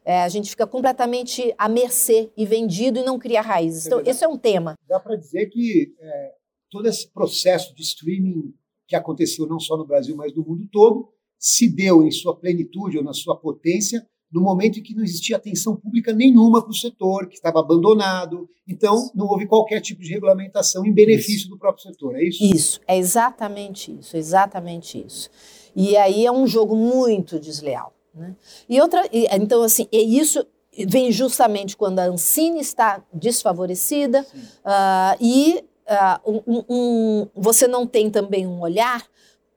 É, 0.05 0.23
a 0.23 0.29
gente 0.29 0.51
fica 0.51 0.67
completamente 0.67 1.55
à 1.57 1.69
mercê 1.69 2.31
e 2.37 2.45
vendido 2.45 2.99
e 2.99 3.03
não 3.03 3.19
cria 3.19 3.41
raízes. 3.41 3.87
Então, 3.87 4.03
esse 4.05 4.25
é 4.25 4.29
um 4.29 4.37
tema. 4.37 4.75
Dá 4.87 5.01
para 5.01 5.17
dizer 5.17 5.47
que 5.47 5.95
é, 5.99 6.33
todo 6.71 6.87
esse 6.87 7.11
processo 7.11 7.75
de 7.75 7.83
streaming 7.83 8.55
que 8.87 8.97
aconteceu 8.97 9.47
não 9.47 9.61
só 9.61 9.77
no 9.77 9.87
Brasil, 9.87 10.17
mas 10.17 10.35
no 10.35 10.45
mundo 10.45 10.67
todo, 10.71 11.09
se 11.39 11.69
deu 11.69 12.03
em 12.03 12.11
sua 12.11 12.37
plenitude 12.37 12.99
ou 12.99 13.05
na 13.05 13.13
sua 13.13 13.37
potência 13.37 14.07
no 14.31 14.41
momento 14.41 14.79
em 14.79 14.83
que 14.83 14.95
não 14.95 15.03
existia 15.03 15.37
atenção 15.37 15.75
pública 15.75 16.13
nenhuma 16.13 16.63
para 16.63 16.71
o 16.71 16.75
setor, 16.75 17.27
que 17.27 17.35
estava 17.35 17.61
abandonado. 17.61 18.49
Então, 18.67 19.11
não 19.15 19.27
houve 19.27 19.47
qualquer 19.47 19.81
tipo 19.81 20.03
de 20.03 20.13
regulamentação 20.13 20.85
em 20.85 20.93
benefício 20.93 21.37
isso. 21.37 21.49
do 21.49 21.59
próprio 21.59 21.85
setor, 21.85 22.17
é 22.17 22.25
isso? 22.25 22.45
Isso, 22.45 22.81
é 22.87 22.99
exatamente 22.99 23.97
isso, 23.99 24.17
exatamente 24.17 25.03
isso. 25.05 25.31
E 25.75 25.97
aí 25.97 26.27
é 26.27 26.33
um 26.33 26.47
jogo 26.47 26.77
muito 26.77 27.39
desleal. 27.39 27.95
Né? 28.15 28.37
E 28.69 28.81
outra, 28.81 29.09
então, 29.13 29.63
assim, 29.63 29.87
é 29.93 30.01
isso 30.01 30.45
vem 30.87 31.11
justamente 31.11 31.77
quando 31.77 31.99
a 31.99 32.05
Ancine 32.05 32.61
está 32.61 33.03
desfavorecida 33.13 34.25
uh, 34.35 35.17
e 35.21 35.65
uh, 35.89 36.41
um, 36.47 36.65
um, 36.69 37.29
você 37.35 37.67
não 37.67 37.87
tem 37.87 38.11
também 38.11 38.47
um 38.47 38.61
olhar 38.61 39.05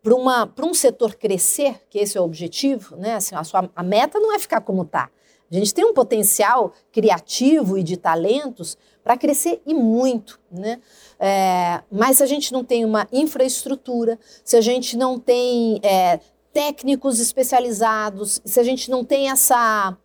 para 0.04 0.66
um 0.66 0.74
setor 0.74 1.16
crescer, 1.16 1.82
que 1.90 2.00
esse 2.00 2.18
é 2.18 2.22
o 2.22 2.24
objetivo, 2.24 2.96
né? 2.96 3.16
Assim, 3.16 3.36
a, 3.36 3.44
sua, 3.44 3.70
a 3.76 3.84
meta 3.84 4.20
não 4.20 4.34
é 4.34 4.40
ficar 4.40 4.62
como 4.62 4.82
está. 4.82 5.10
A 5.52 5.56
gente 5.56 5.74
tem 5.74 5.84
um 5.84 5.94
potencial 5.94 6.74
criativo 6.92 7.78
e 7.78 7.84
de 7.84 7.98
talentos 7.98 8.78
para 9.04 9.18
crescer 9.18 9.62
e 9.66 9.74
muito, 9.74 10.40
né? 10.50 10.80
É, 11.20 11.82
mas 11.92 12.18
se 12.18 12.24
a 12.24 12.26
gente 12.26 12.54
não 12.54 12.64
tem 12.64 12.86
uma 12.86 13.08
infraestrutura, 13.12 14.18
se 14.44 14.56
a 14.56 14.62
gente 14.62 14.96
não 14.96 15.20
tem 15.20 15.80
é, 15.84 16.20
técnicos 16.54 17.20
especializados, 17.20 18.42
se 18.46 18.60
a 18.60 18.64
gente 18.64 18.90
não 18.90 19.04
tem 19.04 19.30
essa 19.30 19.98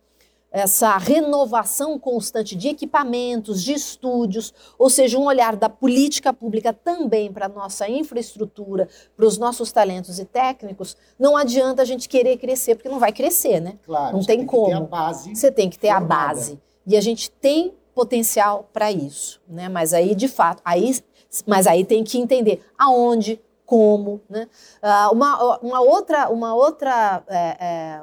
essa 0.57 0.97
renovação 0.97 1.99
constante 1.99 2.55
de 2.55 2.69
equipamentos, 2.69 3.63
de 3.63 3.73
estúdios, 3.73 4.53
ou 4.77 4.89
seja, 4.89 5.17
um 5.17 5.25
olhar 5.25 5.55
da 5.55 5.69
política 5.69 6.33
pública 6.33 6.73
também 6.73 7.31
para 7.31 7.45
a 7.45 7.49
nossa 7.49 7.87
infraestrutura, 7.87 8.89
para 9.15 9.25
os 9.25 9.37
nossos 9.37 9.71
talentos 9.71 10.19
e 10.19 10.25
técnicos, 10.25 10.97
não 11.19 11.37
adianta 11.37 11.81
a 11.81 11.85
gente 11.85 12.09
querer 12.09 12.37
crescer, 12.37 12.75
porque 12.75 12.89
não 12.89 12.99
vai 12.99 13.11
crescer, 13.11 13.59
né? 13.59 13.77
Claro, 13.85 14.17
não 14.17 14.25
tem, 14.25 14.39
tem 14.39 14.47
como. 14.47 14.75
a 14.75 14.81
base 14.81 15.35
você 15.35 15.51
tem 15.51 15.69
que 15.69 15.77
ter 15.77 15.89
formada. 15.89 16.13
a 16.13 16.27
base. 16.27 16.59
E 16.85 16.97
a 16.97 17.01
gente 17.01 17.29
tem 17.29 17.73
potencial 17.93 18.69
para 18.71 18.91
isso, 18.91 19.41
né? 19.47 19.69
Mas 19.69 19.93
aí, 19.93 20.15
de 20.15 20.27
fato, 20.27 20.61
aí, 20.63 20.99
mas 21.45 21.67
aí 21.67 21.83
tem 21.83 22.03
que 22.03 22.17
entender 22.17 22.63
aonde, 22.77 23.39
como, 23.65 24.21
né? 24.29 24.47
Uh, 24.81 25.13
uma, 25.13 25.57
uma 25.57 25.81
outra, 25.81 26.29
uma 26.29 26.55
outra 26.55 27.23
é, 27.27 27.57
é, 27.59 28.01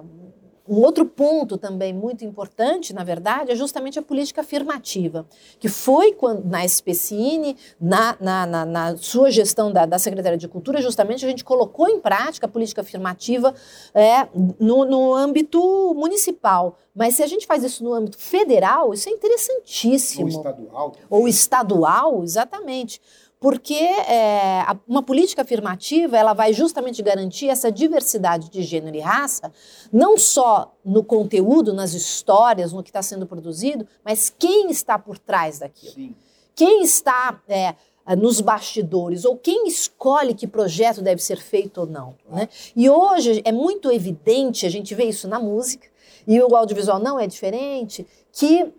um 0.66 0.76
outro 0.80 1.04
ponto 1.04 1.58
também 1.58 1.92
muito 1.92 2.24
importante, 2.24 2.94
na 2.94 3.04
verdade, 3.04 3.52
é 3.52 3.54
justamente 3.54 3.98
a 3.98 4.02
política 4.02 4.40
afirmativa, 4.40 5.26
que 5.58 5.68
foi 5.68 6.12
quando, 6.12 6.44
na 6.46 6.64
SPCine, 6.64 7.56
na, 7.78 8.16
na, 8.18 8.46
na, 8.46 8.64
na 8.64 8.96
sua 8.96 9.30
gestão 9.30 9.70
da, 9.70 9.84
da, 9.84 9.98
Secretaria 9.98 10.38
de 10.38 10.48
Cultura, 10.48 10.80
justamente 10.80 11.24
a 11.24 11.28
gente 11.28 11.44
colocou 11.44 11.88
em 11.88 12.00
prática 12.00 12.46
a 12.46 12.48
política 12.48 12.80
afirmativa 12.80 13.54
é, 13.94 14.26
no, 14.58 14.86
no 14.86 15.14
âmbito 15.14 15.92
municipal. 15.94 16.78
Mas 16.94 17.16
se 17.16 17.22
a 17.22 17.26
gente 17.26 17.46
faz 17.46 17.62
isso 17.62 17.84
no 17.84 17.92
âmbito 17.92 18.16
federal, 18.18 18.94
isso 18.94 19.08
é 19.08 19.12
interessantíssimo. 19.12 20.22
Ou 20.22 20.28
estadual. 20.28 20.92
Ou 21.10 21.28
estadual, 21.28 22.22
exatamente 22.22 23.00
porque 23.44 23.74
é, 23.74 24.64
uma 24.88 25.02
política 25.02 25.42
afirmativa 25.42 26.16
ela 26.16 26.32
vai 26.32 26.54
justamente 26.54 27.02
garantir 27.02 27.50
essa 27.50 27.70
diversidade 27.70 28.48
de 28.48 28.62
gênero 28.62 28.96
e 28.96 29.00
raça, 29.00 29.52
não 29.92 30.16
só 30.16 30.74
no 30.82 31.04
conteúdo, 31.04 31.74
nas 31.74 31.92
histórias, 31.92 32.72
no 32.72 32.82
que 32.82 32.88
está 32.88 33.02
sendo 33.02 33.26
produzido, 33.26 33.86
mas 34.02 34.34
quem 34.38 34.70
está 34.70 34.98
por 34.98 35.18
trás 35.18 35.58
daquilo. 35.58 35.92
Sim. 35.92 36.14
Quem 36.56 36.82
está 36.84 37.38
é, 37.46 37.74
nos 38.16 38.40
bastidores, 38.40 39.26
ou 39.26 39.36
quem 39.36 39.68
escolhe 39.68 40.32
que 40.32 40.46
projeto 40.46 41.02
deve 41.02 41.20
ser 41.22 41.36
feito 41.36 41.82
ou 41.82 41.86
não. 41.86 42.14
Né? 42.26 42.48
E 42.74 42.88
hoje 42.88 43.42
é 43.44 43.52
muito 43.52 43.92
evidente, 43.92 44.64
a 44.64 44.70
gente 44.70 44.94
vê 44.94 45.04
isso 45.04 45.28
na 45.28 45.38
música, 45.38 45.86
e 46.26 46.40
o 46.40 46.56
audiovisual 46.56 46.98
não 46.98 47.20
é 47.20 47.26
diferente, 47.26 48.06
que 48.32 48.72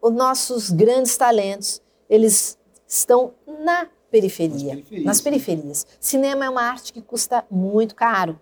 os 0.00 0.12
nossos 0.12 0.70
grandes 0.70 1.16
talentos, 1.16 1.82
eles 2.08 2.56
estão 2.86 3.34
na 3.64 3.88
periferia, 4.14 4.74
nas 4.74 4.74
periferias. 4.74 5.04
nas 5.04 5.20
periferias. 5.20 5.86
Cinema 5.98 6.44
é 6.44 6.50
uma 6.50 6.62
arte 6.62 6.92
que 6.92 7.02
custa 7.02 7.44
muito 7.50 7.96
caro. 7.96 8.38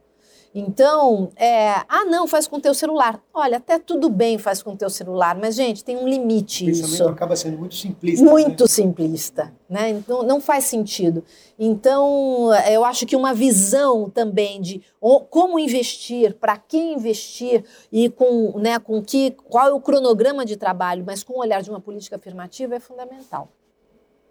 Então, 0.54 1.30
é, 1.34 1.70
ah, 1.88 2.04
não, 2.04 2.26
faz 2.28 2.46
com 2.46 2.56
o 2.56 2.60
teu 2.60 2.74
celular. 2.74 3.18
Olha, 3.32 3.56
até 3.56 3.78
tudo 3.78 4.10
bem 4.10 4.36
faz 4.36 4.62
com 4.62 4.72
o 4.72 4.76
teu 4.76 4.90
celular, 4.90 5.34
mas, 5.40 5.54
gente, 5.54 5.82
tem 5.82 5.96
um 5.96 6.06
limite 6.06 6.64
o 6.64 6.66
pensamento 6.66 6.92
isso. 6.92 7.08
acaba 7.08 7.34
sendo 7.34 7.56
muito 7.56 7.74
simplista. 7.74 8.22
Muito 8.22 8.64
né? 8.64 8.68
simplista, 8.68 9.54
né? 9.66 9.88
Então, 9.88 10.22
não 10.22 10.42
faz 10.42 10.64
sentido. 10.64 11.24
Então, 11.58 12.50
eu 12.70 12.84
acho 12.84 13.06
que 13.06 13.16
uma 13.16 13.32
visão 13.32 14.10
também 14.10 14.60
de 14.60 14.82
como 15.30 15.58
investir, 15.58 16.34
para 16.34 16.58
quem 16.58 16.92
investir 16.92 17.64
e 17.90 18.10
com, 18.10 18.58
né, 18.58 18.78
com 18.78 19.02
que, 19.02 19.30
qual 19.30 19.68
é 19.68 19.72
o 19.72 19.80
cronograma 19.80 20.44
de 20.44 20.58
trabalho, 20.58 21.02
mas 21.06 21.24
com 21.24 21.32
o 21.32 21.38
olhar 21.38 21.62
de 21.62 21.70
uma 21.70 21.80
política 21.80 22.16
afirmativa 22.16 22.74
é 22.74 22.80
fundamental. 22.80 23.48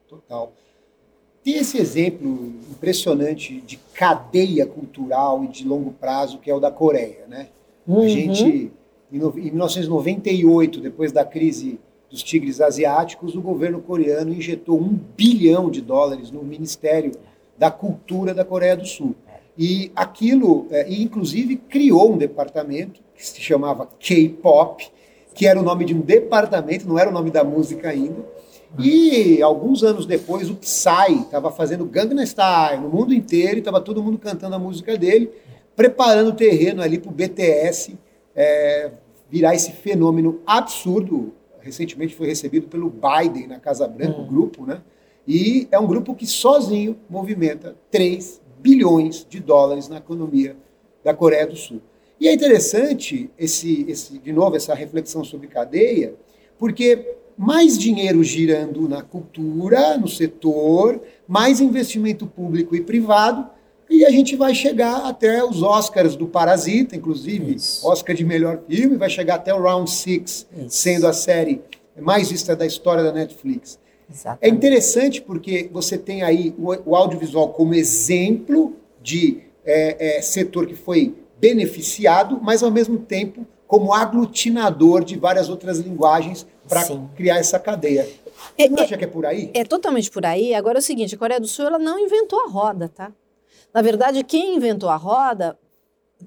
Total. 0.07 0.53
Tem 1.43 1.57
esse 1.57 1.77
exemplo 1.77 2.53
impressionante 2.69 3.61
de 3.61 3.77
cadeia 3.93 4.65
cultural 4.65 5.43
e 5.43 5.47
de 5.47 5.67
longo 5.67 5.91
prazo, 5.91 6.37
que 6.37 6.51
é 6.51 6.55
o 6.55 6.59
da 6.59 6.69
Coreia. 6.69 7.25
Né? 7.27 7.47
Uhum. 7.87 8.01
A 8.01 8.07
gente, 8.07 8.71
em 9.11 9.51
1998, 9.51 10.79
depois 10.79 11.11
da 11.11 11.25
crise 11.25 11.79
dos 12.09 12.21
tigres 12.21 12.61
asiáticos, 12.61 13.35
o 13.35 13.41
governo 13.41 13.81
coreano 13.81 14.33
injetou 14.33 14.79
um 14.79 14.99
bilhão 15.17 15.71
de 15.71 15.81
dólares 15.81 16.29
no 16.29 16.43
Ministério 16.43 17.13
da 17.57 17.71
Cultura 17.71 18.33
da 18.33 18.43
Coreia 18.43 18.75
do 18.75 18.85
Sul. 18.85 19.15
E 19.57 19.91
aquilo, 19.95 20.67
é, 20.71 20.89
e 20.89 21.01
inclusive 21.03 21.55
criou 21.55 22.13
um 22.13 22.17
departamento 22.17 23.01
que 23.15 23.25
se 23.25 23.39
chamava 23.41 23.87
K-pop, 23.99 24.91
que 25.33 25.47
era 25.47 25.59
o 25.59 25.63
nome 25.63 25.85
de 25.85 25.93
um 25.93 26.01
departamento, 26.01 26.87
não 26.87 26.99
era 26.99 27.09
o 27.09 27.13
nome 27.13 27.31
da 27.31 27.43
música 27.43 27.89
ainda, 27.89 28.25
e 28.79 29.41
alguns 29.41 29.83
anos 29.83 30.05
depois, 30.05 30.49
o 30.49 30.55
Psy 30.55 31.21
estava 31.23 31.51
fazendo 31.51 31.85
Gangnam 31.85 32.25
Style 32.25 32.81
no 32.81 32.89
mundo 32.89 33.13
inteiro 33.13 33.57
e 33.57 33.59
estava 33.59 33.81
todo 33.81 34.01
mundo 34.01 34.17
cantando 34.17 34.55
a 34.55 34.59
música 34.59 34.97
dele, 34.97 35.29
preparando 35.75 36.29
o 36.29 36.33
terreno 36.33 36.81
ali 36.81 36.97
para 36.97 37.09
o 37.09 37.13
BTS 37.13 37.97
é, 38.35 38.91
virar 39.29 39.53
esse 39.53 39.71
fenômeno 39.71 40.41
absurdo. 40.45 41.33
Recentemente 41.59 42.15
foi 42.15 42.27
recebido 42.27 42.67
pelo 42.67 42.89
Biden 42.89 43.47
na 43.47 43.59
Casa 43.59 43.87
Branca, 43.87 44.19
o 44.19 44.23
hum. 44.23 44.27
grupo, 44.27 44.65
né? 44.65 44.81
E 45.27 45.67
é 45.71 45.77
um 45.77 45.85
grupo 45.85 46.15
que 46.15 46.25
sozinho 46.25 46.97
movimenta 47.09 47.75
3 47.91 48.41
bilhões 48.59 49.25
de 49.29 49.39
dólares 49.39 49.87
na 49.87 49.97
economia 49.97 50.55
da 51.03 51.13
Coreia 51.13 51.45
do 51.45 51.55
Sul. 51.55 51.81
E 52.19 52.27
é 52.27 52.33
interessante, 52.33 53.29
esse, 53.37 53.85
esse, 53.89 54.17
de 54.19 54.31
novo, 54.31 54.55
essa 54.55 54.73
reflexão 54.73 55.23
sobre 55.23 55.47
cadeia, 55.47 56.15
porque 56.57 57.15
mais 57.41 57.75
dinheiro 57.75 58.23
girando 58.23 58.87
na 58.87 59.01
cultura, 59.01 59.97
no 59.97 60.07
setor, 60.07 61.01
mais 61.27 61.59
investimento 61.59 62.27
público 62.27 62.75
e 62.75 62.81
privado, 62.81 63.49
e 63.89 64.05
a 64.05 64.11
gente 64.11 64.35
vai 64.35 64.53
chegar 64.53 65.07
até 65.07 65.43
os 65.43 65.63
Oscars 65.63 66.15
do 66.15 66.27
Parasita, 66.27 66.95
inclusive, 66.95 67.55
Isso. 67.55 67.85
Oscar 67.87 68.15
de 68.15 68.23
melhor 68.23 68.61
filme, 68.69 68.95
vai 68.95 69.09
chegar 69.09 69.35
até 69.35 69.51
o 69.51 69.59
Round 69.59 69.89
Six, 69.89 70.45
sendo 70.69 71.07
a 71.07 71.13
série 71.13 71.63
mais 71.99 72.29
vista 72.29 72.55
da 72.55 72.63
história 72.63 73.03
da 73.03 73.11
Netflix. 73.11 73.79
Exatamente. 74.07 74.45
É 74.45 74.49
interessante 74.55 75.19
porque 75.19 75.67
você 75.73 75.97
tem 75.97 76.21
aí 76.21 76.53
o, 76.59 76.91
o 76.91 76.95
audiovisual 76.95 77.49
como 77.49 77.73
exemplo 77.73 78.75
de 79.01 79.39
é, 79.65 80.17
é, 80.17 80.21
setor 80.21 80.67
que 80.67 80.75
foi 80.75 81.15
beneficiado, 81.39 82.39
mas 82.39 82.61
ao 82.61 82.69
mesmo 82.69 82.99
tempo 82.99 83.47
como 83.71 83.93
aglutinador 83.93 85.01
de 85.01 85.17
várias 85.17 85.47
outras 85.47 85.79
linguagens 85.79 86.45
para 86.67 86.83
criar 87.15 87.37
essa 87.37 87.57
cadeia. 87.57 88.03
Você 88.03 88.63
é, 88.63 88.69
não 88.69 88.83
acha 88.83 88.97
que 88.97 89.05
é 89.05 89.07
por 89.07 89.25
aí? 89.25 89.49
É 89.53 89.63
totalmente 89.63 90.11
por 90.11 90.25
aí. 90.25 90.53
Agora 90.53 90.79
é 90.79 90.81
o 90.81 90.83
seguinte, 90.83 91.15
a 91.15 91.17
Coreia 91.17 91.39
do 91.39 91.47
Sul 91.47 91.67
ela 91.67 91.79
não 91.79 91.97
inventou 91.97 92.37
a 92.41 92.49
roda, 92.49 92.89
tá? 92.89 93.13
Na 93.73 93.81
verdade, 93.81 94.25
quem 94.25 94.57
inventou 94.57 94.89
a 94.89 94.97
roda 94.97 95.57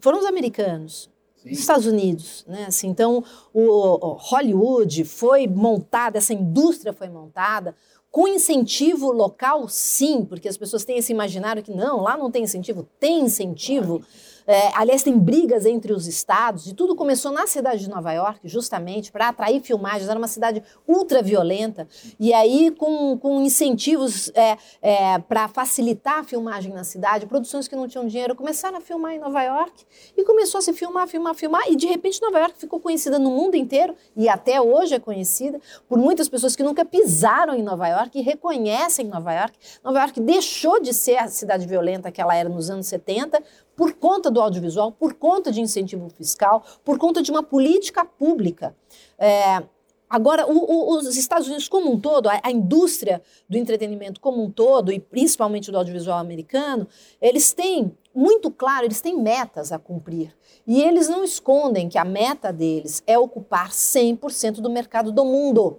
foram 0.00 0.20
os 0.20 0.24
americanos. 0.24 1.10
Sim. 1.36 1.50
Os 1.50 1.58
Estados 1.58 1.84
Unidos, 1.84 2.46
né? 2.48 2.64
Assim, 2.66 2.88
então, 2.88 3.22
o, 3.52 3.60
o 3.60 4.12
Hollywood 4.14 5.04
foi 5.04 5.46
montada, 5.46 6.16
essa 6.16 6.32
indústria 6.32 6.94
foi 6.94 7.10
montada 7.10 7.74
com 8.10 8.26
incentivo 8.26 9.12
local, 9.12 9.68
sim, 9.68 10.24
porque 10.24 10.48
as 10.48 10.56
pessoas 10.56 10.82
têm 10.82 10.96
esse 10.96 11.12
imaginário 11.12 11.62
que 11.62 11.72
não, 11.72 12.00
lá 12.00 12.16
não 12.16 12.30
tem 12.30 12.44
incentivo, 12.44 12.88
tem 12.98 13.20
incentivo. 13.20 13.98
Claro 13.98 14.33
é, 14.46 14.70
aliás, 14.74 15.02
tem 15.02 15.18
brigas 15.18 15.64
entre 15.64 15.92
os 15.92 16.06
estados, 16.06 16.66
e 16.66 16.74
tudo 16.74 16.94
começou 16.94 17.32
na 17.32 17.46
cidade 17.46 17.80
de 17.80 17.88
Nova 17.88 18.12
York, 18.12 18.40
justamente 18.44 19.10
para 19.10 19.28
atrair 19.28 19.60
filmagens. 19.60 20.08
Era 20.08 20.18
uma 20.18 20.28
cidade 20.28 20.62
ultra 20.86 21.22
violenta, 21.22 21.88
e 22.18 22.32
aí, 22.32 22.70
com, 22.70 23.18
com 23.18 23.40
incentivos 23.42 24.30
é, 24.34 24.56
é, 24.82 25.18
para 25.18 25.48
facilitar 25.48 26.18
a 26.18 26.24
filmagem 26.24 26.72
na 26.72 26.84
cidade, 26.84 27.26
produções 27.26 27.66
que 27.68 27.74
não 27.74 27.88
tinham 27.88 28.06
dinheiro 28.06 28.34
começaram 28.34 28.78
a 28.78 28.80
filmar 28.80 29.12
em 29.12 29.18
Nova 29.18 29.42
York, 29.42 29.84
e 30.16 30.24
começou 30.24 30.58
a 30.58 30.62
se 30.62 30.72
filmar, 30.72 31.08
filmar, 31.08 31.34
filmar, 31.34 31.62
e 31.68 31.76
de 31.76 31.86
repente 31.86 32.20
Nova 32.20 32.38
York 32.38 32.58
ficou 32.58 32.80
conhecida 32.80 33.18
no 33.18 33.30
mundo 33.30 33.56
inteiro, 33.56 33.94
e 34.16 34.28
até 34.28 34.60
hoje 34.60 34.94
é 34.94 34.98
conhecida 34.98 35.60
por 35.88 35.98
muitas 35.98 36.28
pessoas 36.28 36.54
que 36.54 36.62
nunca 36.62 36.84
pisaram 36.84 37.54
em 37.54 37.62
Nova 37.62 37.88
York 37.88 38.18
e 38.18 38.22
reconhecem 38.22 39.06
Nova 39.06 39.32
York. 39.32 39.56
Nova 39.82 40.00
York 40.00 40.20
deixou 40.20 40.80
de 40.80 40.92
ser 40.92 41.16
a 41.16 41.28
cidade 41.28 41.66
violenta 41.66 42.10
que 42.10 42.20
ela 42.20 42.34
era 42.34 42.48
nos 42.48 42.70
anos 42.70 42.86
70 42.86 43.42
por 43.76 43.94
conta 43.94 44.30
do 44.30 44.40
audiovisual, 44.40 44.92
por 44.92 45.14
conta 45.14 45.50
de 45.50 45.60
incentivo 45.60 46.08
fiscal, 46.08 46.64
por 46.84 46.98
conta 46.98 47.22
de 47.22 47.30
uma 47.30 47.42
política 47.42 48.04
pública. 48.04 48.74
É, 49.18 49.62
agora, 50.08 50.46
o, 50.46 50.56
o, 50.56 50.96
os 50.96 51.16
Estados 51.16 51.46
Unidos 51.46 51.68
como 51.68 51.92
um 51.92 51.98
todo, 51.98 52.28
a, 52.28 52.40
a, 52.42 52.50
indústria 52.50 53.22
do 53.48 53.56
entretenimento 53.56 54.20
como 54.20 54.42
um 54.42 54.50
todo, 54.50 54.92
e 54.92 55.00
principalmente 55.00 55.70
do 55.70 55.78
audiovisual 55.78 56.18
americano, 56.18 56.86
eles 57.20 57.52
têm 57.52 57.96
muito 58.14 58.50
claro, 58.50 58.86
eles 58.86 59.00
têm 59.00 59.20
metas 59.20 59.72
a 59.72 59.78
cumprir. 59.78 60.34
E 60.66 60.82
eles 60.82 61.08
não 61.08 61.24
escondem 61.24 61.88
que 61.88 61.98
a 61.98 62.04
meta 62.04 62.52
deles 62.52 63.02
é 63.06 63.18
ocupar 63.18 63.70
100% 63.70 64.60
do 64.60 64.70
mercado 64.70 65.10
do 65.10 65.24
mundo. 65.24 65.78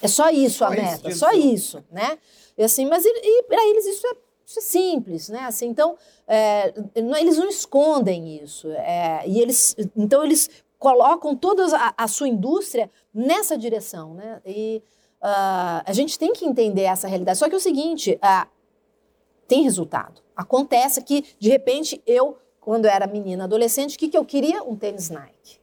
É 0.00 0.08
só 0.08 0.30
isso 0.30 0.58
só 0.58 0.66
a 0.66 0.70
meta, 0.70 1.08
isso, 1.08 1.18
só 1.18 1.32
isso, 1.32 1.84
né? 1.90 2.18
E 2.58 2.64
assim, 2.64 2.86
mas 2.86 3.04
e, 3.04 3.08
e 3.08 3.42
para 3.44 3.64
eles 3.68 3.86
isso 3.86 4.06
é 4.06 4.14
isso 4.52 4.58
é 4.58 4.62
simples, 4.62 5.28
né? 5.28 5.40
Assim, 5.40 5.66
então, 5.66 5.96
é, 6.26 6.72
eles 6.94 7.38
não 7.38 7.48
escondem 7.48 8.42
isso. 8.42 8.70
É, 8.70 9.22
e 9.26 9.40
eles, 9.40 9.74
então, 9.96 10.22
eles 10.22 10.50
colocam 10.78 11.34
toda 11.34 11.64
a, 11.76 11.94
a, 11.96 12.08
sua 12.08 12.28
indústria 12.28 12.90
nessa 13.14 13.56
direção, 13.56 14.14
né? 14.14 14.40
E 14.44 14.82
uh, 15.22 15.82
a 15.86 15.92
gente 15.92 16.18
tem 16.18 16.32
que 16.32 16.44
entender 16.44 16.82
essa 16.82 17.08
realidade. 17.08 17.38
Só 17.38 17.48
que 17.48 17.54
é 17.54 17.58
o 17.58 17.60
seguinte, 17.60 18.18
uh, 18.22 18.48
tem 19.46 19.62
resultado. 19.62 20.20
Acontece 20.36 21.02
que, 21.02 21.24
de 21.38 21.48
repente, 21.48 22.02
eu, 22.06 22.36
quando 22.60 22.86
era 22.86 23.06
menina, 23.06 23.44
adolescente, 23.44 23.96
o 23.96 23.98
que, 23.98 24.08
que 24.08 24.18
eu 24.18 24.24
queria? 24.24 24.62
Um 24.64 24.76
tênis 24.76 25.08
Nike. 25.08 25.60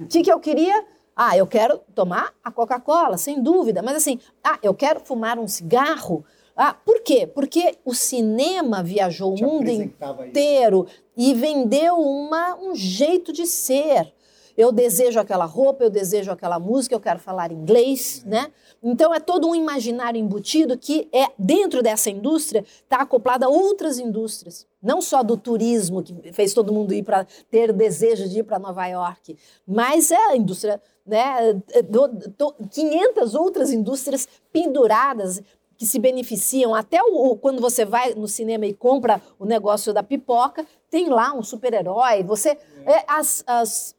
O 0.00 0.06
que, 0.08 0.22
que 0.22 0.32
eu 0.32 0.40
queria? 0.40 0.84
Ah, 1.14 1.36
eu 1.36 1.46
quero 1.46 1.78
tomar 1.94 2.32
a 2.42 2.50
Coca-Cola, 2.50 3.16
sem 3.16 3.40
dúvida. 3.42 3.82
Mas 3.82 3.96
assim, 3.96 4.18
ah, 4.42 4.58
eu 4.62 4.74
quero 4.74 5.00
fumar 5.00 5.38
um 5.38 5.46
cigarro. 5.46 6.24
Ah, 6.56 6.72
por 6.72 7.00
quê? 7.00 7.26
Porque 7.26 7.76
o 7.84 7.94
cinema 7.94 8.82
viajou 8.82 9.34
Te 9.34 9.44
o 9.44 9.48
mundo 9.48 9.68
inteiro 9.68 10.86
isso. 10.88 11.02
e 11.16 11.34
vendeu 11.34 11.96
uma, 11.96 12.56
um 12.56 12.74
jeito 12.74 13.32
de 13.32 13.46
ser. 13.46 14.12
Eu 14.56 14.70
desejo 14.70 15.18
aquela 15.18 15.46
roupa, 15.46 15.82
eu 15.82 15.90
desejo 15.90 16.30
aquela 16.30 16.60
música, 16.60 16.94
eu 16.94 17.00
quero 17.00 17.18
falar 17.18 17.50
inglês, 17.50 18.22
é. 18.24 18.28
né? 18.28 18.52
Então 18.80 19.12
é 19.12 19.18
todo 19.18 19.48
um 19.48 19.54
imaginário 19.54 20.20
embutido 20.20 20.78
que 20.78 21.08
é 21.12 21.26
dentro 21.36 21.82
dessa 21.82 22.08
indústria 22.08 22.64
está 22.82 22.98
acoplada 22.98 23.46
a 23.46 23.48
outras 23.48 23.98
indústrias, 23.98 24.64
não 24.80 25.02
só 25.02 25.24
do 25.24 25.36
turismo 25.36 26.02
que 26.02 26.32
fez 26.32 26.54
todo 26.54 26.72
mundo 26.72 26.94
ir 26.94 27.02
para 27.02 27.26
ter 27.50 27.72
desejo 27.72 28.28
de 28.28 28.40
ir 28.40 28.42
para 28.44 28.60
Nova 28.60 28.86
York, 28.86 29.36
mas 29.66 30.12
é 30.12 30.26
a 30.26 30.36
indústria, 30.36 30.80
né? 31.04 31.54
Do, 31.88 32.08
do, 32.08 32.54
500 32.70 33.34
outras 33.34 33.72
indústrias 33.72 34.28
penduradas 34.52 35.42
que 35.76 35.86
se 35.86 35.98
beneficiam, 35.98 36.74
até 36.74 37.02
o, 37.02 37.36
quando 37.36 37.60
você 37.60 37.84
vai 37.84 38.14
no 38.14 38.28
cinema 38.28 38.66
e 38.66 38.74
compra 38.74 39.20
o 39.38 39.44
negócio 39.44 39.92
da 39.92 40.02
pipoca, 40.02 40.64
tem 40.90 41.08
lá 41.08 41.32
um 41.34 41.42
super-herói, 41.42 42.22
você... 42.22 42.56
É, 42.86 43.02
as, 43.08 43.42
as, 43.46 43.96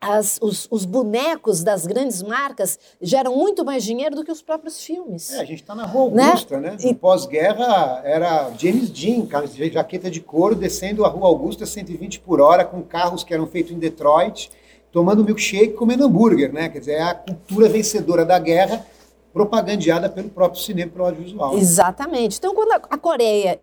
as, 0.00 0.38
os, 0.40 0.68
os, 0.70 0.84
bonecos 0.84 1.62
das 1.62 1.86
grandes 1.86 2.22
marcas 2.22 2.78
geram 3.00 3.36
muito 3.36 3.64
mais 3.64 3.82
dinheiro 3.82 4.14
do 4.14 4.24
que 4.24 4.30
os 4.30 4.42
próprios 4.42 4.82
filmes. 4.82 5.32
É, 5.32 5.40
a 5.40 5.44
gente 5.44 5.62
está 5.62 5.74
na 5.74 5.86
Rua 5.86 6.10
né? 6.10 6.24
Augusta, 6.24 6.60
né? 6.60 6.70
né? 6.70 6.76
E... 6.80 6.94
Pós-guerra 6.94 8.02
era 8.04 8.50
James 8.58 8.90
Dean, 8.90 9.26
jaqueta 9.72 10.10
de 10.10 10.20
couro, 10.20 10.54
descendo 10.54 11.04
a 11.04 11.08
Rua 11.08 11.26
Augusta 11.26 11.64
120 11.64 12.20
por 12.20 12.40
hora, 12.40 12.64
com 12.64 12.82
carros 12.82 13.24
que 13.24 13.32
eram 13.32 13.46
feitos 13.46 13.72
em 13.72 13.78
Detroit, 13.78 14.50
tomando 14.92 15.24
milkshake 15.24 15.74
comendo 15.74 16.04
hambúrguer, 16.04 16.52
né? 16.52 16.68
Quer 16.68 16.78
dizer, 16.80 16.92
é 16.92 17.02
a 17.02 17.14
cultura 17.14 17.68
vencedora 17.68 18.24
da 18.24 18.38
guerra 18.38 18.86
propagandeada 19.34 20.08
pelo 20.08 20.30
próprio 20.30 20.62
cinema, 20.62 20.92
pelo 20.92 21.04
audiovisual. 21.04 21.58
Exatamente. 21.58 22.38
Então, 22.38 22.54
quando 22.54 22.70
a 22.70 22.96
Coreia 22.96 23.60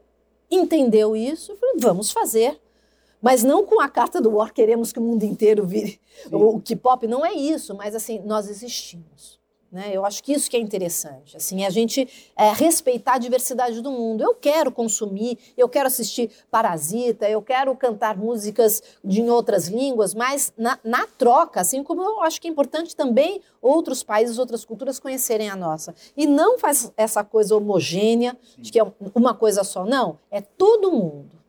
entendeu 0.52 1.16
isso, 1.16 1.56
falou, 1.56 1.76
vamos 1.80 2.12
fazer. 2.12 2.60
Mas 3.22 3.42
não 3.44 3.66
com 3.66 3.80
a 3.80 3.88
carta 3.88 4.20
do 4.20 4.32
War, 4.36 4.52
queremos 4.52 4.92
que 4.92 5.00
o 5.00 5.02
mundo 5.02 5.24
inteiro 5.24 5.66
vire 5.66 6.00
Sim. 6.24 6.36
o 6.36 6.60
K-pop, 6.60 7.08
não 7.08 7.26
é 7.26 7.34
isso, 7.34 7.74
mas 7.76 7.96
assim, 7.96 8.20
nós 8.20 8.50
existimos. 8.50 9.40
Né? 9.72 9.92
Eu 9.94 10.06
acho 10.06 10.22
que 10.22 10.34
isso 10.34 10.50
que 10.52 10.58
é 10.58 10.60
interessante. 10.60 11.38
Assim, 11.38 11.66
a 11.66 11.70
gente 11.70 12.08
é, 12.36 12.52
respeitar 12.52 13.14
a 13.14 13.18
diversidade 13.18 13.80
do 13.82 13.90
mundo. 13.90 14.22
Eu 14.22 14.36
quero 14.36 14.70
consumir, 14.70 15.40
eu 15.58 15.70
quero 15.70 15.88
assistir 15.88 16.30
Parasita, 16.52 17.30
eu 17.30 17.42
quero 17.42 17.74
cantar 17.76 18.18
músicas 18.18 18.84
de 19.04 19.22
em 19.22 19.30
outras 19.30 19.68
línguas, 19.68 20.14
mas 20.14 20.52
na, 20.58 20.78
na, 20.84 21.08
troca, 21.08 21.62
assim 21.62 21.84
como 21.84 22.02
eu 22.02 22.22
acho 22.22 22.42
que 22.42 22.48
é 22.48 22.52
importante 22.52 22.96
também 22.96 23.42
outros 23.62 24.04
países, 24.04 24.38
outras 24.38 24.66
culturas 24.66 25.00
conhecerem 25.00 25.50
a 25.50 25.56
nossa. 25.56 25.96
E 26.18 26.28
não 26.28 26.60
faz 26.60 26.92
essa 26.98 27.24
coisa 27.24 27.56
homogênea, 27.56 28.38
de 28.58 28.72
que 28.72 28.80
é 28.80 28.86
uma 29.16 29.34
coisa 29.34 29.64
só. 29.64 29.86
Não, 29.86 30.20
é 30.30 30.42
todo 30.42 30.92
mundo. 30.92 31.41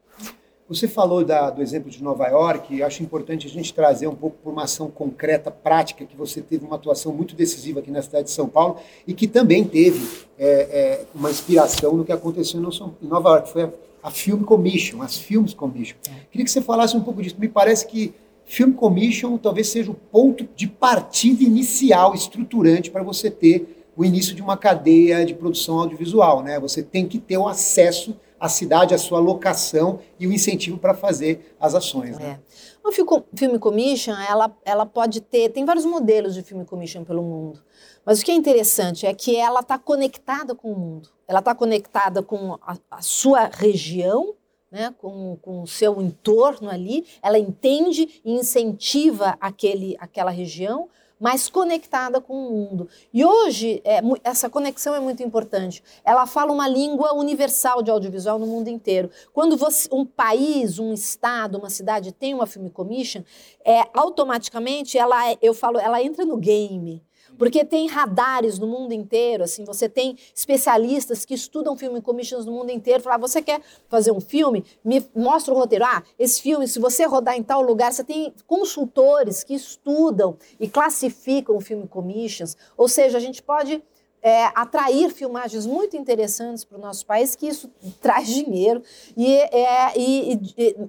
Você 0.75 0.89
falou 0.89 1.23
da, 1.23 1.51
do 1.51 1.61
exemplo 1.61 1.91
de 1.91 2.03
Nova 2.03 2.27
York, 2.29 2.75
e 2.75 2.83
acho 2.83 3.03
importante 3.03 3.47
a 3.47 3.51
gente 3.51 3.75
trazer 3.75 4.07
um 4.07 4.15
pouco 4.15 4.39
por 4.43 4.51
uma 4.51 4.65
ação 4.65 4.91
concreta, 4.91 5.51
prática, 5.51 6.07
que 6.07 6.17
você 6.17 6.41
teve 6.41 6.65
uma 6.65 6.77
atuação 6.77 7.13
muito 7.13 7.35
decisiva 7.37 7.81
aqui 7.81 7.91
na 7.91 8.01
cidade 8.01 8.25
de 8.25 8.31
São 8.31 8.49
Paulo 8.49 8.79
e 9.07 9.13
que 9.13 9.27
também 9.27 9.65
teve 9.65 10.25
é, 10.39 10.47
é, 10.49 11.05
uma 11.15 11.31
inspiração 11.31 11.95
no 11.95 12.05
que 12.05 12.13
aconteceu 12.13 12.59
no, 12.59 12.71
em 13.03 13.07
Nova 13.07 13.29
York, 13.31 13.51
foi 13.51 13.65
a, 13.65 13.71
a 14.03 14.11
Film 14.11 14.43
Commission, 14.45 15.03
as 15.03 15.19
Films 15.19 15.53
Commission. 15.53 15.97
É. 16.09 16.27
Queria 16.31 16.45
que 16.45 16.51
você 16.51 16.63
falasse 16.63 16.97
um 16.97 17.03
pouco 17.03 17.23
disso. 17.23 17.37
Me 17.39 17.49
parece 17.49 17.87
que 17.87 18.15
Film 18.47 18.73
Commission 18.73 19.37
talvez 19.37 19.69
seja 19.69 19.91
o 19.91 19.95
ponto 19.95 20.49
de 20.57 20.67
partida 20.67 21.45
inicial, 21.45 22.15
estruturante, 22.15 22.91
para 22.91 23.03
você 23.03 23.31
ter 23.31 23.85
o 23.95 24.05
início 24.05 24.35
de 24.35 24.41
uma 24.41 24.57
cadeia 24.57 25.25
de 25.25 25.35
produção 25.35 25.79
audiovisual. 25.81 26.43
Né? 26.43 26.59
Você 26.61 26.83
tem 26.83 27.07
que 27.07 27.19
ter 27.19 27.37
o 27.37 27.47
acesso 27.47 28.17
a 28.43 28.49
cidade, 28.49 28.93
a 28.93 28.99
sua 28.99 29.21
locação 29.21 30.01
e 30.19 30.27
o 30.27 30.33
incentivo 30.33 30.77
para 30.77 30.95
fazer 30.95 31.55
as 31.61 31.77
ações. 31.77 32.19
Né? 32.19 32.41
É. 32.41 32.79
Uma 32.83 32.93
filme 33.37 33.57
commission, 33.57 34.15
ela, 34.29 34.53
ela 34.65 34.85
pode 34.85 35.21
ter, 35.21 35.51
tem 35.51 35.65
vários 35.65 35.85
modelos 35.85 36.35
de 36.35 36.43
filme 36.43 36.65
commission 36.65 37.05
pelo 37.05 37.23
mundo, 37.23 37.63
mas 38.05 38.21
o 38.21 38.25
que 38.25 38.33
é 38.33 38.35
interessante 38.35 39.07
é 39.07 39.15
que 39.15 39.37
ela 39.37 39.61
está 39.61 39.79
conectada 39.79 40.57
com 40.57 40.73
o 40.73 40.77
mundo, 40.77 41.09
ela 41.29 41.39
está 41.39 41.55
conectada 41.55 42.21
com 42.21 42.55
a, 42.55 42.77
a 42.91 43.01
sua 43.01 43.45
região, 43.45 44.35
né, 44.73 44.93
com, 44.99 45.39
com 45.41 45.63
o 45.63 45.67
seu 45.69 46.03
entorno 46.03 46.69
ali, 46.69 47.07
ela 47.23 47.39
entende 47.39 48.21
e 48.25 48.33
incentiva 48.33 49.37
aquele, 49.41 49.97
aquela 50.01 50.33
região, 50.33 50.89
mais 51.23 51.49
conectada 51.49 52.21
com 52.21 52.35
o 52.35 52.51
mundo. 52.51 52.89
E 53.15 53.25
hoje, 53.25 53.81
é, 53.85 54.01
essa 54.25 54.51
conexão 54.51 54.93
é 54.93 54.99
muito 54.99 55.23
importante. 55.23 55.81
Ela 56.05 56.27
fala 56.27 56.53
uma 56.53 56.67
língua 56.67 57.15
universal 57.15 57.81
de 57.81 57.93
audiovisual 57.93 58.41
no 58.41 58.47
mundo 58.47 58.67
inteiro. 58.67 59.09
Quando 59.33 59.57
você, 59.57 59.89
um 59.93 60.05
país, 60.05 60.81
um 60.81 60.93
estado, 60.93 61.59
uma 61.59 61.71
cidade 61.71 62.11
tem 62.11 62.35
uma 62.35 62.45
film 62.45 62.69
commission, 62.69 63.23
é, 63.65 63.83
automaticamente 63.95 64.99
ela, 64.99 65.31
é, 65.31 65.39
eu 65.41 65.55
falo, 65.55 65.79
ela 65.79 66.03
entra 66.03 66.25
no 66.25 66.37
game. 66.37 67.01
Porque 67.39 67.65
tem 67.65 67.87
radares 67.89 68.59
no 68.59 68.67
mundo 68.67 68.93
inteiro, 68.93 69.45
assim, 69.45 69.65
você 69.65 69.89
tem 69.89 70.17
especialistas 70.35 71.25
que 71.25 71.35
estudam 71.35 71.77
filme 71.77 72.01
commissions 72.01 72.47
no 72.47 72.53
mundo 72.53 72.71
inteiro, 72.71 73.03
falar, 73.03 73.17
ah, 73.17 73.19
você 73.19 73.43
quer 73.43 73.61
fazer 73.89 74.13
um 74.13 74.21
filme? 74.21 74.65
Me 74.85 75.05
mostra 75.15 75.53
o 75.53 75.57
roteiro. 75.57 75.85
Ah, 75.85 76.03
esse 76.19 76.41
filme, 76.41 76.69
se 76.69 76.79
você 76.79 77.05
rodar 77.05 77.37
em 77.37 77.43
tal 77.43 77.63
lugar, 77.63 77.93
você 77.93 78.05
tem 78.05 78.33
consultores 78.47 79.43
que 79.43 79.55
estudam 79.55 80.37
e 80.61 80.69
classificam 80.69 81.57
o 81.57 81.61
filme 81.61 81.87
commissions. 81.87 82.57
Ou 82.77 82.89
seja, 82.89 83.19
a 83.19 83.21
gente 83.21 83.43
pode 83.43 83.83
é, 84.23 84.45
atrair 84.55 85.11
filmagens 85.11 85.67
muito 85.67 85.97
interessantes 85.97 86.65
para 86.65 86.79
o 86.79 86.81
nosso 86.81 87.05
país, 87.05 87.35
que 87.35 87.47
isso 87.47 87.69
traz 88.01 88.29
dinheiro. 88.29 88.83
E, 89.17 89.35
é, 89.35 89.99
e, 89.99 90.41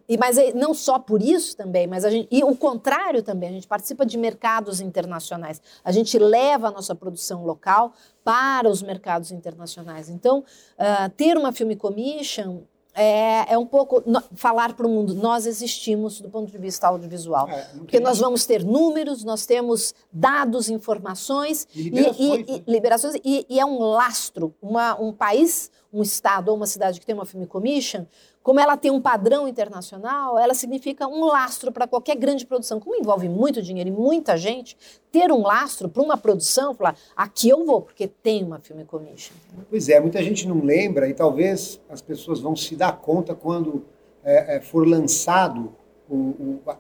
e, 0.08 0.18
mas 0.18 0.38
é, 0.38 0.54
não 0.54 0.74
só 0.74 1.00
por 1.00 1.22
isso 1.22 1.58
também, 1.58 1.88
mas 1.88 2.06
a 2.06 2.12
gente, 2.12 2.28
e 2.32 2.44
o 2.44 2.56
contrário 2.56 3.24
também, 3.24 3.50
a 3.50 3.54
gente 3.54 3.68
participa 3.68 4.06
de 4.06 4.18
mercados 4.18 4.80
internacionais. 4.80 5.62
A 5.84 5.92
gente 5.92 6.18
leva 6.20 6.68
a 6.68 6.72
nossa 6.72 6.94
produção 6.94 7.44
local 7.44 7.94
para 8.24 8.70
os 8.70 8.82
mercados 8.84 9.32
internacionais. 9.32 10.10
Então, 10.10 10.40
uh, 10.40 11.10
ter 11.18 11.36
uma 11.38 11.52
Film 11.52 11.74
Commission 11.74 12.62
é, 12.96 13.54
é 13.54 13.58
um 13.58 13.66
pouco 13.66 14.04
no, 14.06 14.22
falar 14.36 14.74
para 14.74 14.86
o 14.86 14.90
mundo, 14.90 15.14
nós 15.16 15.46
existimos 15.46 16.22
do 16.22 16.30
ponto 16.30 16.52
de 16.52 16.58
vista 16.58 16.88
audiovisual. 16.88 17.50
É, 17.50 17.62
porque 17.78 18.00
nós 18.00 18.20
vamos 18.20 18.46
ter 18.46 18.64
números, 18.64 19.24
nós 19.24 19.46
temos 19.46 19.94
dados, 20.12 20.70
informações 20.70 21.68
e 21.76 21.90
liberações, 21.90 22.20
e, 22.20 22.52
e, 22.52 22.58
né? 22.58 22.64
liberações, 22.68 23.16
e, 23.24 23.46
e 23.50 23.60
é 23.60 23.66
um 23.66 23.80
lastro. 23.80 24.54
Uma, 24.62 25.00
um 25.02 25.12
país, 25.12 25.72
um 25.92 26.02
estado 26.02 26.50
ou 26.50 26.56
uma 26.56 26.68
cidade 26.68 27.00
que 27.00 27.06
tem 27.06 27.16
uma 27.16 27.26
Film 27.26 27.46
Commission 27.46 28.06
como 28.44 28.60
ela 28.60 28.76
tem 28.76 28.92
um 28.92 29.00
padrão 29.00 29.48
internacional, 29.48 30.38
ela 30.38 30.54
significa 30.54 31.08
um 31.08 31.26
lastro 31.26 31.72
para 31.72 31.88
qualquer 31.88 32.18
grande 32.18 32.46
produção. 32.46 32.78
Como 32.78 32.94
envolve 32.94 33.30
muito 33.30 33.62
dinheiro 33.62 33.90
e 33.90 33.94
muita 33.94 34.38
gente, 34.38 34.78
ter 35.10 35.32
um 35.32 35.42
lastro 35.42 35.88
para 35.88 36.04
uma 36.04 36.18
produção, 36.18 36.74
falar, 36.74 36.98
aqui 37.16 37.48
eu 37.48 37.66
vou, 37.66 37.82
porque 37.82 38.06
tem 38.06 38.44
uma 38.44 38.60
Film 38.60 38.84
Commission. 38.84 39.34
Pois 39.70 39.88
é, 39.88 39.98
muita 40.00 40.22
gente 40.22 40.46
não 40.46 40.62
lembra 40.62 41.08
e 41.08 41.14
talvez 41.14 41.80
as 41.90 42.02
pessoas 42.02 42.42
vão 42.42 42.54
se 42.54 42.76
dar 42.76 42.98
conta 42.98 43.34
quando 43.34 43.86
é, 44.24 44.58
é, 44.58 44.62
for 44.62 44.86
lançado 44.86 45.74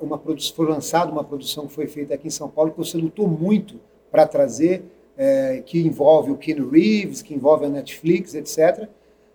uma 0.01 0.21
for 0.53 0.69
lançado 0.69 1.11
uma 1.11 1.23
produção 1.23 1.65
que 1.65 1.73
foi 1.73 1.87
feita 1.87 2.13
aqui 2.13 2.27
em 2.27 2.29
São 2.29 2.49
Paulo 2.49 2.71
que 2.71 2.77
você 2.77 2.97
lutou 2.97 3.27
muito 3.27 3.79
para 4.11 4.27
trazer, 4.27 4.83
é, 5.17 5.63
que 5.65 5.79
envolve 5.79 6.29
o 6.29 6.37
Keanu 6.37 6.69
Reeves, 6.69 7.21
que 7.21 7.33
envolve 7.33 7.65
a 7.65 7.69
Netflix, 7.69 8.35
etc 8.35 8.89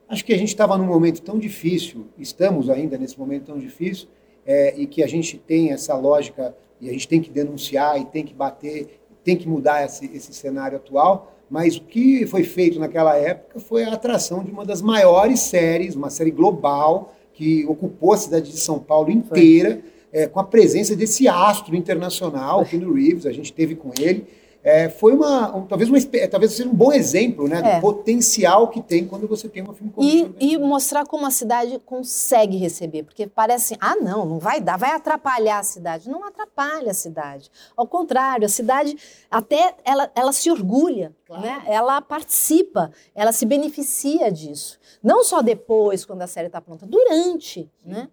Acho 0.09 0.25
que 0.25 0.33
a 0.33 0.39
gente 0.39 0.49
estava 0.49 0.79
num 0.79 0.87
momento 0.87 1.21
tão 1.21 1.39
difícil, 1.39 2.07
estamos 2.19 2.71
ainda 2.71 2.97
nesse 2.97 3.19
momento 3.19 3.45
tão 3.45 3.59
difícil, 3.59 4.09
é, 4.47 4.75
e 4.75 4.87
que 4.87 5.03
a 5.03 5.07
gente 5.07 5.37
tem 5.37 5.71
essa 5.71 5.95
lógica, 5.95 6.57
e 6.81 6.89
a 6.89 6.93
gente 6.93 7.07
tem 7.07 7.21
que 7.21 7.29
denunciar, 7.29 8.01
e 8.01 8.07
tem 8.07 8.25
que 8.25 8.33
bater, 8.33 9.01
tem 9.23 9.37
que 9.37 9.47
mudar 9.47 9.85
esse, 9.85 10.07
esse 10.15 10.33
cenário 10.33 10.79
atual, 10.79 11.37
mas 11.51 11.77
o 11.77 11.83
que 11.83 12.27
foi 12.27 12.43
feito 12.43 12.81
naquela 12.81 13.17
época 13.17 13.61
foi 13.61 13.85
a 13.85 13.93
atração 13.93 14.43
de 14.43 14.51
uma 14.51 14.65
das 14.65 14.81
maiores 14.81 15.41
séries, 15.41 15.95
uma 15.95 16.09
série 16.09 16.31
global, 16.31 17.15
que 17.35 17.67
ocupou 17.67 18.15
a 18.15 18.17
cidade 18.17 18.51
de 18.51 18.59
São 18.59 18.79
Paulo 18.79 19.11
inteira, 19.11 19.83
é, 20.11 20.27
com 20.27 20.41
a 20.41 20.45
presença 20.45 20.97
desse 20.97 21.29
astro 21.29 21.77
internacional, 21.77 22.65
Ken 22.65 22.79
Reeves, 22.79 23.27
a 23.27 23.33
gente 23.33 23.53
teve 23.53 23.75
com 23.75 23.91
ele, 23.99 24.27
é, 24.69 24.89
foi 24.91 25.15
uma, 25.15 25.57
um, 25.57 25.67
talvez, 25.67 25.89
uma, 25.89 25.99
talvez 26.29 26.53
seja 26.53 26.69
um 26.69 26.75
bom 26.75 26.93
exemplo 26.93 27.49
né, 27.49 27.63
do 27.63 27.69
é. 27.69 27.81
potencial 27.81 28.69
que 28.69 28.83
tem 28.83 29.07
quando 29.07 29.27
você 29.27 29.49
tem 29.49 29.63
uma 29.63 29.73
filme 29.73 29.93
e, 29.99 30.53
e 30.53 30.59
mostrar 30.59 31.07
como 31.07 31.25
a 31.25 31.31
cidade 31.31 31.81
consegue 31.87 32.57
receber, 32.59 33.05
porque 33.05 33.27
parece, 33.27 33.77
ah, 33.81 33.97
não, 33.97 34.27
não 34.27 34.39
vai 34.39 34.61
dar, 34.61 34.77
vai 34.77 34.91
atrapalhar 34.91 35.59
a 35.59 35.63
cidade. 35.63 36.11
Não 36.11 36.23
atrapalha 36.23 36.91
a 36.91 36.95
cidade. 36.95 37.51
Ao 37.75 37.87
contrário, 37.87 38.45
a 38.45 38.49
cidade 38.49 38.97
até 39.31 39.75
ela, 39.85 40.11
ela 40.15 40.33
se 40.33 40.51
orgulha, 40.51 41.17
claro. 41.27 41.43
né? 41.43 41.63
ela 41.67 42.01
participa, 42.03 42.91
ela 43.15 43.33
se 43.33 43.47
beneficia 43.47 44.31
disso. 44.31 44.79
Não 45.03 45.25
só 45.25 45.41
depois, 45.41 46.05
quando 46.05 46.23
a 46.23 46.27
série 46.27 46.49
está 46.49 46.61
pronta, 46.61 46.87
durante. 46.87 47.61
Sim. 47.63 47.69
Né? 47.85 48.09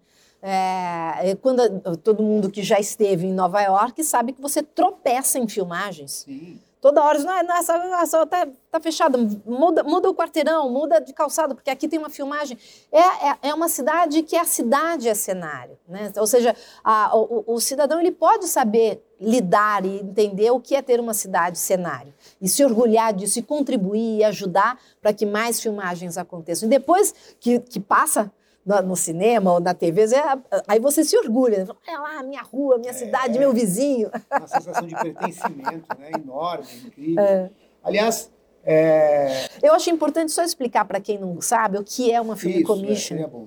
É, 0.48 1.36
quando 1.42 1.80
todo 1.96 2.22
mundo 2.22 2.48
que 2.48 2.62
já 2.62 2.78
esteve 2.78 3.26
em 3.26 3.32
Nova 3.32 3.60
York 3.62 4.04
sabe 4.04 4.32
que 4.32 4.40
você 4.40 4.62
tropeça 4.62 5.40
em 5.40 5.48
filmagens. 5.48 6.24
Sim. 6.24 6.60
Toda 6.80 7.02
hora, 7.02 7.18
não, 7.18 7.42
não 7.42 7.56
essa, 7.56 7.74
essa 8.00 8.26
tá, 8.26 8.46
tá 8.70 8.78
fechada, 8.78 9.18
muda, 9.44 9.82
muda 9.82 10.08
o 10.08 10.14
quarteirão, 10.14 10.70
muda 10.70 11.00
de 11.00 11.12
calçado, 11.12 11.56
porque 11.56 11.68
aqui 11.68 11.88
tem 11.88 11.98
uma 11.98 12.08
filmagem. 12.08 12.56
É, 12.92 13.00
é, 13.00 13.38
é 13.48 13.54
uma 13.54 13.68
cidade 13.68 14.22
que 14.22 14.36
a 14.36 14.44
cidade 14.44 15.08
é 15.08 15.14
cenário. 15.14 15.76
Né? 15.88 16.12
Ou 16.16 16.28
seja, 16.28 16.54
a, 16.84 17.16
o, 17.16 17.42
o 17.54 17.60
cidadão 17.60 17.98
ele 17.98 18.12
pode 18.12 18.46
saber 18.46 19.02
lidar 19.20 19.84
e 19.84 19.98
entender 19.98 20.52
o 20.52 20.60
que 20.60 20.76
é 20.76 20.82
ter 20.82 21.00
uma 21.00 21.14
cidade 21.14 21.58
cenário. 21.58 22.14
E 22.40 22.48
se 22.48 22.64
orgulhar 22.64 23.12
disso, 23.12 23.40
e 23.40 23.42
contribuir 23.42 24.18
e 24.18 24.22
ajudar 24.24 24.78
para 25.02 25.12
que 25.12 25.26
mais 25.26 25.60
filmagens 25.60 26.16
aconteçam. 26.16 26.68
E 26.68 26.70
depois 26.70 27.12
que, 27.40 27.58
que 27.58 27.80
passa 27.80 28.30
no, 28.66 28.96
cinema 28.96 29.52
ou 29.52 29.60
na 29.60 29.72
TV, 29.72 30.02
é, 30.02 30.62
aí 30.66 30.80
você 30.80 31.04
se 31.04 31.16
orgulha. 31.16 31.64
Né? 31.64 31.74
É 31.86 31.96
lá, 31.96 32.22
minha 32.22 32.42
rua, 32.42 32.78
minha 32.78 32.90
é, 32.90 32.94
cidade, 32.94 33.38
meu 33.38 33.52
vizinho. 33.52 34.10
Uma 34.30 34.48
sensação 34.48 34.86
de 34.86 34.94
pertencimento 34.94 35.86
né? 35.98 36.10
enorme, 36.14 36.66
incrível. 36.84 37.22
É. 37.22 37.50
Aliás, 37.84 38.30
é... 38.64 39.48
eu 39.62 39.72
acho 39.74 39.88
importante 39.88 40.32
só 40.32 40.42
explicar 40.42 40.84
para 40.84 41.00
quem 41.00 41.18
não 41.18 41.40
sabe 41.40 41.78
o 41.78 41.84
que 41.84 42.10
é 42.10 42.20
uma 42.20 42.36
film 42.36 42.56
Isso, 42.56 42.66
commission. 42.66 43.16
É, 43.16 43.26
bom. 43.26 43.46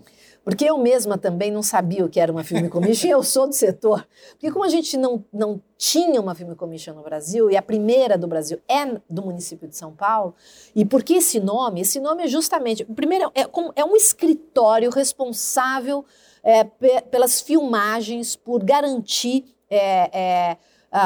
Porque 0.49 0.65
eu 0.65 0.77
mesma 0.77 1.17
também 1.17 1.51
não 1.51 1.61
sabia 1.61 2.03
o 2.03 2.09
que 2.09 2.19
era 2.19 2.31
uma 2.31 2.43
film 2.43 2.67
commission 2.69 3.09
eu 3.09 3.23
sou 3.23 3.47
do 3.47 3.53
setor. 3.53 4.07
Porque 4.31 4.51
como 4.51 4.65
a 4.65 4.69
gente 4.69 4.97
não, 4.97 5.23
não 5.31 5.61
tinha 5.77 6.19
uma 6.19 6.33
film 6.33 6.55
commission 6.55 6.93
no 6.93 7.03
Brasil, 7.03 7.49
e 7.49 7.57
a 7.57 7.61
primeira 7.61 8.17
do 8.17 8.27
Brasil 8.27 8.59
é 8.67 8.85
do 9.09 9.21
município 9.21 9.67
de 9.67 9.75
São 9.75 9.91
Paulo, 9.91 10.33
e 10.75 10.83
por 10.83 11.03
que 11.03 11.15
esse 11.15 11.39
nome? 11.39 11.81
Esse 11.81 11.99
nome 11.99 12.23
é 12.23 12.27
justamente, 12.27 12.83
primeiro, 12.83 13.31
é, 13.35 13.41
é 13.75 13.85
um 13.85 13.95
escritório 13.95 14.89
responsável 14.89 16.03
é, 16.43 16.63
pelas 16.63 17.41
filmagens, 17.41 18.35
por 18.35 18.63
garantir 18.63 19.45
é, 19.69 20.09
é, 20.17 20.57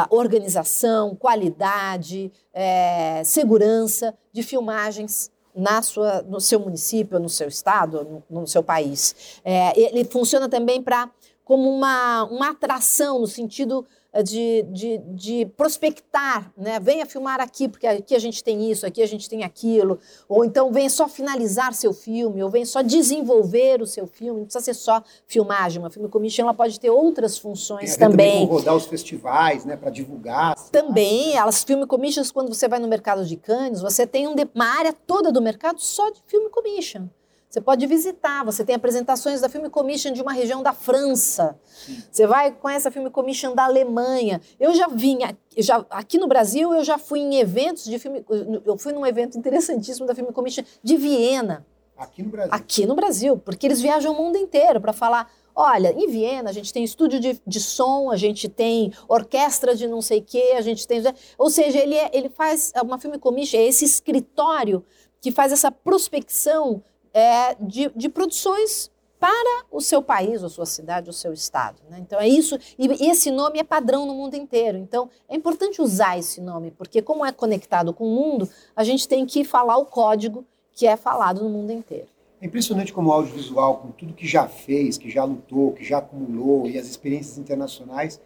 organização, 0.09 1.15
qualidade, 1.15 2.31
é, 2.53 3.21
segurança 3.25 4.13
de 4.31 4.41
filmagens 4.41 5.32
na 5.55 5.81
sua, 5.81 6.21
no 6.23 6.39
seu 6.41 6.59
município, 6.59 7.19
no 7.19 7.29
seu 7.29 7.47
estado, 7.47 8.23
no, 8.29 8.41
no 8.41 8.47
seu 8.47 8.63
país. 8.63 9.41
É, 9.43 9.79
ele 9.79 10.03
funciona 10.05 10.49
também 10.49 10.81
para 10.81 11.09
como 11.53 11.69
uma, 11.69 12.23
uma 12.23 12.49
atração 12.49 13.19
no 13.19 13.27
sentido 13.27 13.85
de, 14.23 14.63
de, 14.71 14.97
de, 15.13 15.45
prospectar, 15.55 16.51
né? 16.57 16.79
Venha 16.79 17.05
filmar 17.05 17.39
aqui, 17.39 17.69
porque 17.69 17.85
aqui 17.85 18.15
a 18.15 18.19
gente 18.19 18.43
tem 18.43 18.71
isso, 18.71 18.87
aqui 18.87 19.03
a 19.03 19.05
gente 19.05 19.29
tem 19.29 19.43
aquilo. 19.43 19.99
Ou 20.27 20.43
então 20.43 20.71
venha 20.71 20.89
só 20.89 21.07
finalizar 21.07 21.75
seu 21.75 21.93
filme, 21.93 22.43
ou 22.43 22.49
venha 22.49 22.65
só 22.65 22.81
desenvolver 22.81 23.83
o 23.83 23.85
seu 23.85 24.07
filme. 24.07 24.39
Não 24.39 24.45
precisa 24.45 24.65
ser 24.65 24.73
só 24.73 25.03
filmagem. 25.27 25.79
Uma 25.79 25.91
filme 25.91 26.09
commission 26.09 26.45
ela 26.45 26.55
pode 26.55 26.79
ter 26.79 26.89
outras 26.89 27.37
funções 27.37 27.95
também. 27.97 28.41
também 28.41 28.47
rodar 28.47 28.75
os 28.75 28.87
festivais, 28.87 29.63
né? 29.63 29.77
Para 29.77 29.91
divulgar. 29.91 30.55
Também, 30.71 31.35
elas 31.35 31.61
filme 31.61 31.85
commissions, 31.85 32.31
quando 32.31 32.51
você 32.51 32.67
vai 32.67 32.79
no 32.79 32.87
mercado 32.87 33.23
de 33.23 33.37
Cannes, 33.37 33.79
você 33.79 34.07
tem 34.07 34.25
uma 34.25 34.65
área 34.65 34.91
toda 35.05 35.31
do 35.31 35.39
mercado 35.39 35.79
só 35.79 36.09
de 36.09 36.19
filme 36.25 36.49
commission. 36.49 37.07
Você 37.53 37.61
pode 37.61 37.85
visitar, 37.85 38.43
você 38.43 38.65
tem 38.65 38.73
apresentações 38.73 39.39
da 39.39 39.47
Film 39.47 39.69
Commission 39.69 40.11
de 40.11 40.23
uma 40.23 40.33
região 40.33 40.63
da 40.63 40.73
França. 40.73 41.55
Sim. 41.63 42.01
Você 42.11 42.25
vai 42.25 42.51
com 42.51 42.67
essa 42.67 42.89
Film 42.89 43.07
Commission 43.09 43.53
da 43.53 43.65
Alemanha. 43.65 44.41
Eu 44.59 44.73
já 44.73 44.87
vim, 44.87 45.19
já, 45.59 45.85
aqui 45.91 46.17
no 46.17 46.27
Brasil, 46.27 46.73
eu 46.73 46.83
já 46.83 46.97
fui 46.97 47.19
em 47.19 47.35
eventos 47.35 47.83
de 47.83 47.99
filme. 47.99 48.25
Eu 48.65 48.75
fui 48.75 48.91
num 48.91 49.05
evento 49.05 49.37
interessantíssimo 49.37 50.07
da 50.07 50.15
Film 50.15 50.31
Commission 50.31 50.63
de 50.81 50.97
Viena. 50.97 51.63
Aqui 51.95 52.23
no 52.23 52.29
Brasil? 52.31 52.51
Aqui 52.51 52.85
no 52.87 52.95
Brasil, 52.95 53.37
porque 53.37 53.67
eles 53.67 53.79
viajam 53.79 54.13
o 54.13 54.17
mundo 54.17 54.35
inteiro 54.35 54.81
para 54.81 54.91
falar. 54.91 55.31
Olha, 55.55 55.93
em 55.93 56.07
Viena 56.07 56.49
a 56.49 56.53
gente 56.53 56.73
tem 56.73 56.83
estúdio 56.83 57.19
de, 57.19 57.39
de 57.45 57.59
som, 57.59 58.09
a 58.09 58.17
gente 58.17 58.49
tem 58.49 58.91
orquestra 59.07 59.75
de 59.75 59.87
não 59.87 60.01
sei 60.01 60.21
o 60.21 60.23
quê, 60.23 60.55
a 60.57 60.61
gente 60.61 60.87
tem. 60.87 61.03
Ou 61.37 61.51
seja, 61.51 61.77
ele, 61.77 61.93
é, 61.93 62.09
ele 62.13 62.29
faz 62.29 62.73
uma 62.83 62.97
Film 62.97 63.13
Commission, 63.19 63.59
é 63.59 63.65
esse 63.67 63.85
escritório 63.85 64.83
que 65.21 65.31
faz 65.31 65.51
essa 65.53 65.71
prospecção 65.71 66.83
é, 67.13 67.55
de, 67.59 67.91
de 67.95 68.09
produções 68.09 68.91
para 69.19 69.63
o 69.71 69.79
seu 69.79 70.01
país, 70.01 70.43
ou 70.43 70.49
sua 70.49 70.65
cidade, 70.65 71.07
ou 71.07 71.13
seu 71.13 71.31
estado. 71.31 71.77
Né? 71.89 71.99
Então 72.01 72.19
é 72.19 72.27
isso, 72.27 72.57
e 72.77 73.09
esse 73.09 73.31
nome 73.31 73.57
é 73.57 73.63
padrão 73.63 74.05
no 74.05 74.13
mundo 74.13 74.35
inteiro. 74.35 74.77
Então 74.77 75.09
é 75.29 75.35
importante 75.35 75.81
usar 75.81 76.17
esse 76.17 76.41
nome, 76.41 76.71
porque 76.71 77.01
como 77.01 77.25
é 77.25 77.31
conectado 77.31 77.93
com 77.93 78.05
o 78.05 78.13
mundo, 78.13 78.49
a 78.75 78.83
gente 78.83 79.07
tem 79.07 79.25
que 79.25 79.45
falar 79.45 79.77
o 79.77 79.85
código 79.85 80.43
que 80.73 80.85
é 80.85 80.97
falado 80.97 81.41
no 81.41 81.49
mundo 81.49 81.71
inteiro. 81.71 82.07
É 82.41 82.45
impressionante 82.45 82.91
como 82.91 83.09
o 83.09 83.13
audiovisual, 83.13 83.77
com 83.77 83.91
tudo 83.91 84.13
que 84.13 84.27
já 84.27 84.45
fez, 84.49 84.97
que 84.97 85.09
já 85.09 85.23
lutou, 85.23 85.71
que 85.71 85.85
já 85.85 85.99
acumulou 85.99 86.67
e 86.67 86.77
as 86.77 86.87
experiências 86.87 87.37
internacionais, 87.37 88.19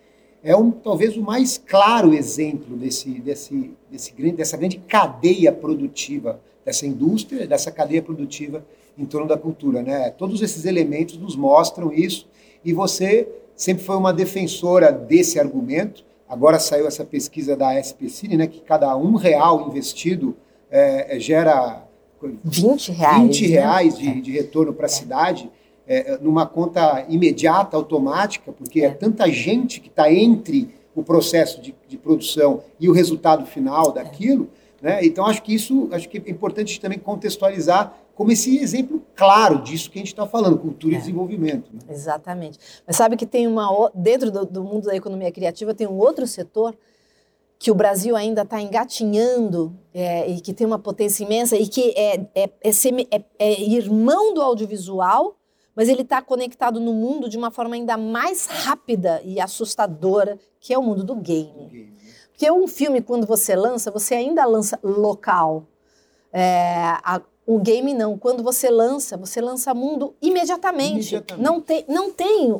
é 0.44 0.56
um, 0.56 0.72
talvez 0.72 1.16
o 1.16 1.22
mais 1.22 1.60
claro 1.60 2.14
exemplo 2.14 2.76
desse, 2.76 3.20
desse, 3.20 3.76
desse, 3.92 4.32
dessa 4.32 4.58
grande 4.58 4.80
cadeia 4.80 5.52
produtiva 5.52 6.42
dessa 6.66 6.88
indústria, 6.88 7.48
dessa 7.48 7.72
cadeia 7.72 8.02
produtiva 8.02 8.66
em 8.98 9.06
torno 9.06 9.28
da 9.28 9.38
cultura. 9.38 9.82
Né? 9.82 10.10
Todos 10.12 10.42
esses 10.42 10.66
elementos 10.66 11.18
nos 11.18 11.36
mostram 11.36 11.94
isso 11.94 12.28
e 12.64 12.74
você 12.74 13.28
sempre 13.56 13.84
foi 13.84 13.96
uma 13.96 14.14
defensora 14.14 14.92
desse 14.92 15.40
argumento. 15.40 16.04
Agora 16.28 16.60
saiu 16.60 16.88
essa 16.88 17.06
pesquisa 17.06 17.56
da 17.56 17.80
SPCine, 17.80 18.38
né, 18.38 18.48
que 18.48 18.60
cada 18.62 18.96
um 18.98 19.16
real 19.16 19.68
investido 19.68 20.36
é, 20.70 21.16
é 21.16 21.20
gera 21.20 21.88
20 22.44 22.92
reais, 22.92 23.22
20 23.22 23.42
né? 23.42 23.48
reais 23.48 24.00
né? 24.00 24.14
de, 24.14 24.22
de, 24.22 24.32
retorno 24.32 24.74
para 24.74 24.86
a 24.86 24.90
é. 24.90 24.92
cidade, 24.92 25.52
é, 25.88 26.18
numa 26.22 26.46
conta 26.46 27.06
imediata, 27.08 27.78
automática, 27.78 28.52
porque 28.52 28.82
é, 28.82 28.86
é 28.86 28.90
tanta 28.90 29.30
gente 29.32 29.80
que 29.80 29.88
está 29.88 30.12
entre 30.12 30.70
o 30.96 31.04
processo 31.04 31.62
de, 31.62 31.76
de, 31.88 31.98
produção 31.98 32.64
e 32.80 32.90
o 32.90 32.92
resultado 32.92 33.46
final 33.46 33.92
daquilo, 33.92 34.50
né? 34.82 35.00
Então, 35.04 35.26
acho 35.26 35.44
que 35.44 35.54
isso 35.54 35.88
acho 35.92 36.10
que 36.10 36.18
é 36.18 36.32
importante 36.32 36.80
também 36.80 37.00
contextualizar 37.00 37.96
como 38.18 38.32
esse 38.32 38.58
exemplo 38.58 39.06
claro 39.16 39.62
disso 39.62 39.92
que 39.92 40.00
a 40.00 40.02
gente 40.02 40.08
está 40.08 40.26
falando, 40.26 40.58
cultura 40.58 40.96
é. 40.96 40.98
e 40.98 41.00
desenvolvimento. 41.00 41.70
Né? 41.72 41.80
Exatamente. 41.88 42.58
Mas 42.86 42.96
sabe 42.96 43.16
que 43.16 43.28
tem 43.28 43.46
uma. 43.46 43.92
Dentro 43.94 44.32
do, 44.32 44.44
do, 44.44 44.64
mundo 44.64 44.88
da 44.88 44.96
economia 44.96 45.32
criativa, 45.32 45.72
tem 45.72 45.86
um 45.86 46.00
outro 46.00 46.26
setor 46.26 46.76
que 47.60 47.70
o 47.70 47.76
Brasil 47.76 48.16
ainda 48.16 48.42
está 48.42 48.60
engatinhando 48.60 49.72
é, 49.94 50.28
e 50.28 50.42
que 50.42 50.52
tem 50.52 50.66
uma 50.66 50.80
potência 50.80 51.24
imensa 51.24 51.56
e 51.56 51.68
que 51.68 51.94
é, 51.96 52.28
é, 52.34 52.50
é, 52.60 52.72
semi, 52.72 53.08
é, 53.12 53.22
é 53.38 53.62
irmão 53.62 54.34
do 54.34 54.42
audiovisual, 54.42 55.36
mas 55.76 55.88
ele 55.88 56.02
está 56.02 56.20
conectado 56.20 56.80
no 56.80 56.94
mundo 56.94 57.30
de 57.30 57.38
uma 57.38 57.52
forma 57.52 57.76
ainda 57.76 57.98
mais 57.98 58.48
rápida 58.48 59.22
e 59.24 59.40
assustadora, 59.40 60.40
que 60.60 60.74
é 60.74 60.78
o 60.78 60.82
mundo 60.82 61.04
do 61.04 61.16
game. 61.16 61.68
Game. 61.68 61.98
Porque 62.32 62.50
um 62.50 62.68
filme, 62.68 63.00
quando 63.00 63.28
você 63.28 63.56
lança, 63.56 63.92
você 63.92 64.16
ainda 64.16 64.44
lança 64.46 64.80
local. 64.84 65.68
É, 66.34 66.98
a, 67.04 67.22
o 67.48 67.60
game 67.60 67.94
não. 67.94 68.18
Quando 68.18 68.44
você 68.44 68.70
lança, 68.70 69.16
você 69.16 69.40
lança 69.40 69.74
mundo 69.74 70.14
imediatamente. 70.22 70.92
imediatamente. 70.92 71.44
Não 71.44 71.62
tem, 71.62 71.86
não 71.88 72.12
tem, 72.12 72.54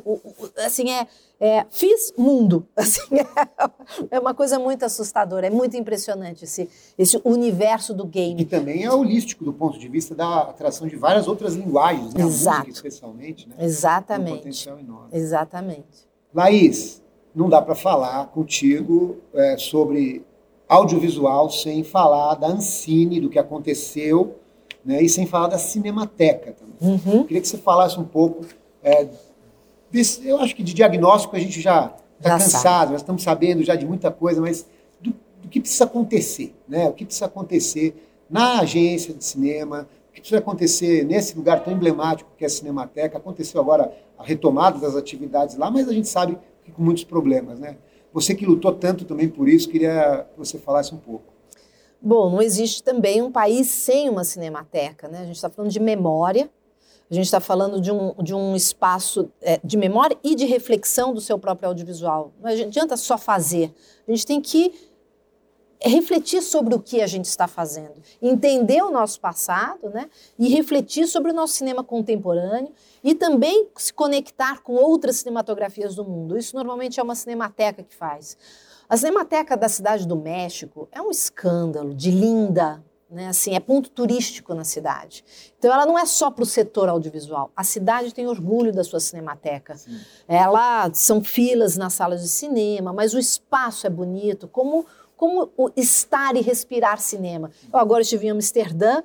assim 0.64 0.90
é, 0.90 1.06
é, 1.38 1.66
fiz 1.70 2.14
mundo. 2.16 2.66
Assim 2.74 3.16
é, 3.16 4.16
é, 4.16 4.18
uma 4.18 4.32
coisa 4.32 4.58
muito 4.58 4.84
assustadora. 4.84 5.46
É 5.46 5.50
muito 5.50 5.76
impressionante 5.76 6.44
esse, 6.44 6.68
esse 6.96 7.20
universo 7.22 7.92
do 7.92 8.06
game. 8.06 8.40
E 8.40 8.44
também 8.44 8.84
é 8.84 8.90
holístico 8.90 9.44
do 9.44 9.52
ponto 9.52 9.78
de 9.78 9.88
vista 9.88 10.14
da 10.14 10.40
atração 10.40 10.88
de 10.88 10.96
várias 10.96 11.28
outras 11.28 11.54
linguagens, 11.54 12.14
né? 12.14 12.24
Exato. 12.24 12.66
Música, 12.66 12.88
especialmente, 12.88 13.48
né? 13.48 13.56
Exatamente. 13.58 14.32
Um 14.32 14.36
potencial 14.38 14.78
enorme. 14.78 15.08
Exatamente. 15.12 16.08
Laís, 16.34 17.02
não 17.34 17.48
dá 17.48 17.60
para 17.60 17.74
falar 17.74 18.26
contigo 18.28 19.18
é, 19.34 19.56
sobre 19.58 20.24
audiovisual 20.66 21.50
sem 21.50 21.84
falar 21.84 22.34
da 22.34 22.48
Ancine, 22.48 23.20
do 23.20 23.30
que 23.30 23.38
aconteceu, 23.38 24.36
né, 24.88 25.02
e 25.02 25.08
sem 25.08 25.26
falar 25.26 25.48
da 25.48 25.58
Cinemateca 25.58 26.52
também. 26.52 26.74
Uhum. 26.80 27.24
queria 27.24 27.42
que 27.42 27.46
você 27.46 27.58
falasse 27.58 28.00
um 28.00 28.04
pouco 28.04 28.46
é, 28.82 29.06
desse, 29.90 30.26
eu 30.26 30.38
acho 30.38 30.56
que 30.56 30.62
de 30.62 30.72
diagnóstico 30.72 31.36
a 31.36 31.38
gente 31.38 31.60
já 31.60 31.94
está 32.16 32.30
cansado, 32.30 32.62
sabe. 32.62 32.92
nós 32.92 33.02
estamos 33.02 33.22
sabendo 33.22 33.62
já 33.62 33.74
de 33.74 33.84
muita 33.84 34.10
coisa, 34.10 34.40
mas 34.40 34.66
do, 34.98 35.14
do, 35.42 35.48
que 35.50 35.60
precisa 35.60 35.84
acontecer, 35.84 36.54
né? 36.66 36.88
O 36.88 36.94
que 36.94 37.04
precisa 37.04 37.26
acontecer 37.26 38.02
na 38.30 38.60
agência 38.60 39.12
de 39.12 39.22
cinema, 39.22 39.86
o 40.08 40.14
que 40.14 40.20
precisa 40.20 40.38
acontecer 40.38 41.04
nesse 41.04 41.36
lugar 41.36 41.62
tão 41.62 41.74
emblemático 41.74 42.30
que 42.38 42.44
é 42.44 42.46
a 42.46 42.50
Cinemateca. 42.50 43.18
Aconteceu 43.18 43.60
agora 43.60 43.92
a 44.16 44.24
retomada 44.24 44.78
das 44.78 44.96
atividades 44.96 45.56
lá, 45.56 45.70
mas 45.70 45.86
a 45.86 45.92
gente 45.92 46.08
sabe 46.08 46.38
com 46.74 46.82
muitos 46.82 47.04
problemas, 47.04 47.58
né? 47.58 47.76
Você 48.10 48.34
que 48.34 48.46
lutou 48.46 48.72
tanto 48.72 49.04
também 49.04 49.28
por 49.28 49.50
isso, 49.50 49.68
queria 49.68 50.26
que 50.32 50.38
você 50.38 50.58
falasse 50.58 50.94
um 50.94 50.98
pouco. 50.98 51.37
Bom, 52.00 52.30
não 52.30 52.40
existe 52.40 52.82
também 52.82 53.20
um 53.20 53.30
país 53.30 53.66
sem 53.68 54.08
uma 54.08 54.22
cinemateca, 54.22 55.08
né? 55.08 55.20
A 55.20 55.24
gente 55.24 55.36
está 55.36 55.50
falando 55.50 55.70
de 55.70 55.80
memória, 55.80 56.48
a 57.10 57.14
gente 57.14 57.24
está 57.24 57.40
falando 57.40 57.80
de 57.80 57.90
um, 57.90 58.14
de 58.22 58.34
um 58.34 58.54
espaço 58.54 59.30
é, 59.40 59.58
de 59.64 59.76
memória 59.76 60.16
e 60.22 60.34
de 60.34 60.44
reflexão 60.44 61.12
do 61.12 61.20
seu 61.20 61.38
próprio 61.38 61.68
audiovisual. 61.68 62.32
Não 62.40 62.50
adianta 62.50 62.96
só 62.96 63.18
fazer, 63.18 63.74
a 64.06 64.10
gente 64.10 64.26
tem 64.26 64.40
que 64.40 64.72
refletir 65.80 66.42
sobre 66.42 66.74
o 66.74 66.80
que 66.80 67.00
a 67.00 67.06
gente 67.06 67.26
está 67.26 67.46
fazendo, 67.46 67.94
entender 68.20 68.82
o 68.82 68.90
nosso 68.90 69.20
passado, 69.20 69.88
né? 69.90 70.08
E 70.38 70.48
refletir 70.48 71.06
sobre 71.06 71.30
o 71.30 71.34
nosso 71.34 71.54
cinema 71.54 71.84
contemporâneo 71.84 72.72
e 73.02 73.14
também 73.14 73.68
se 73.76 73.92
conectar 73.92 74.60
com 74.62 74.74
outras 74.74 75.16
cinematografias 75.16 75.94
do 75.94 76.04
mundo. 76.04 76.36
Isso 76.36 76.54
normalmente 76.56 76.98
é 76.98 77.02
uma 77.02 77.14
cinemateca 77.14 77.82
que 77.82 77.94
faz. 77.94 78.36
A 78.88 78.96
Cinemateca 78.96 79.56
da 79.56 79.68
Cidade 79.68 80.06
do 80.08 80.16
México 80.16 80.88
é 80.90 81.02
um 81.02 81.10
escândalo 81.10 81.94
de 81.94 82.10
linda, 82.10 82.82
né? 83.10 83.28
Assim, 83.28 83.54
é 83.54 83.60
ponto 83.60 83.90
turístico 83.90 84.54
na 84.54 84.64
cidade. 84.64 85.22
Então, 85.58 85.70
ela 85.70 85.84
não 85.84 85.98
é 85.98 86.06
só 86.06 86.30
para 86.30 86.42
o 86.42 86.46
setor 86.46 86.88
audiovisual. 86.88 87.50
A 87.54 87.64
cidade 87.64 88.14
tem 88.14 88.26
orgulho 88.26 88.72
da 88.72 88.82
sua 88.82 88.98
cinemateca. 88.98 89.76
Sim. 89.76 90.00
Ela 90.26 90.90
são 90.94 91.22
filas 91.22 91.76
nas 91.76 91.92
salas 91.92 92.22
de 92.22 92.28
cinema, 92.28 92.90
mas 92.92 93.12
o 93.12 93.18
espaço 93.18 93.86
é 93.86 93.90
bonito, 93.90 94.48
como 94.48 94.86
como 95.18 95.50
estar 95.76 96.36
e 96.36 96.40
respirar 96.40 97.00
cinema. 97.00 97.50
Eu 97.72 97.78
agora 97.80 98.02
estive 98.02 98.28
em 98.28 98.30
Amsterdã. 98.30 99.02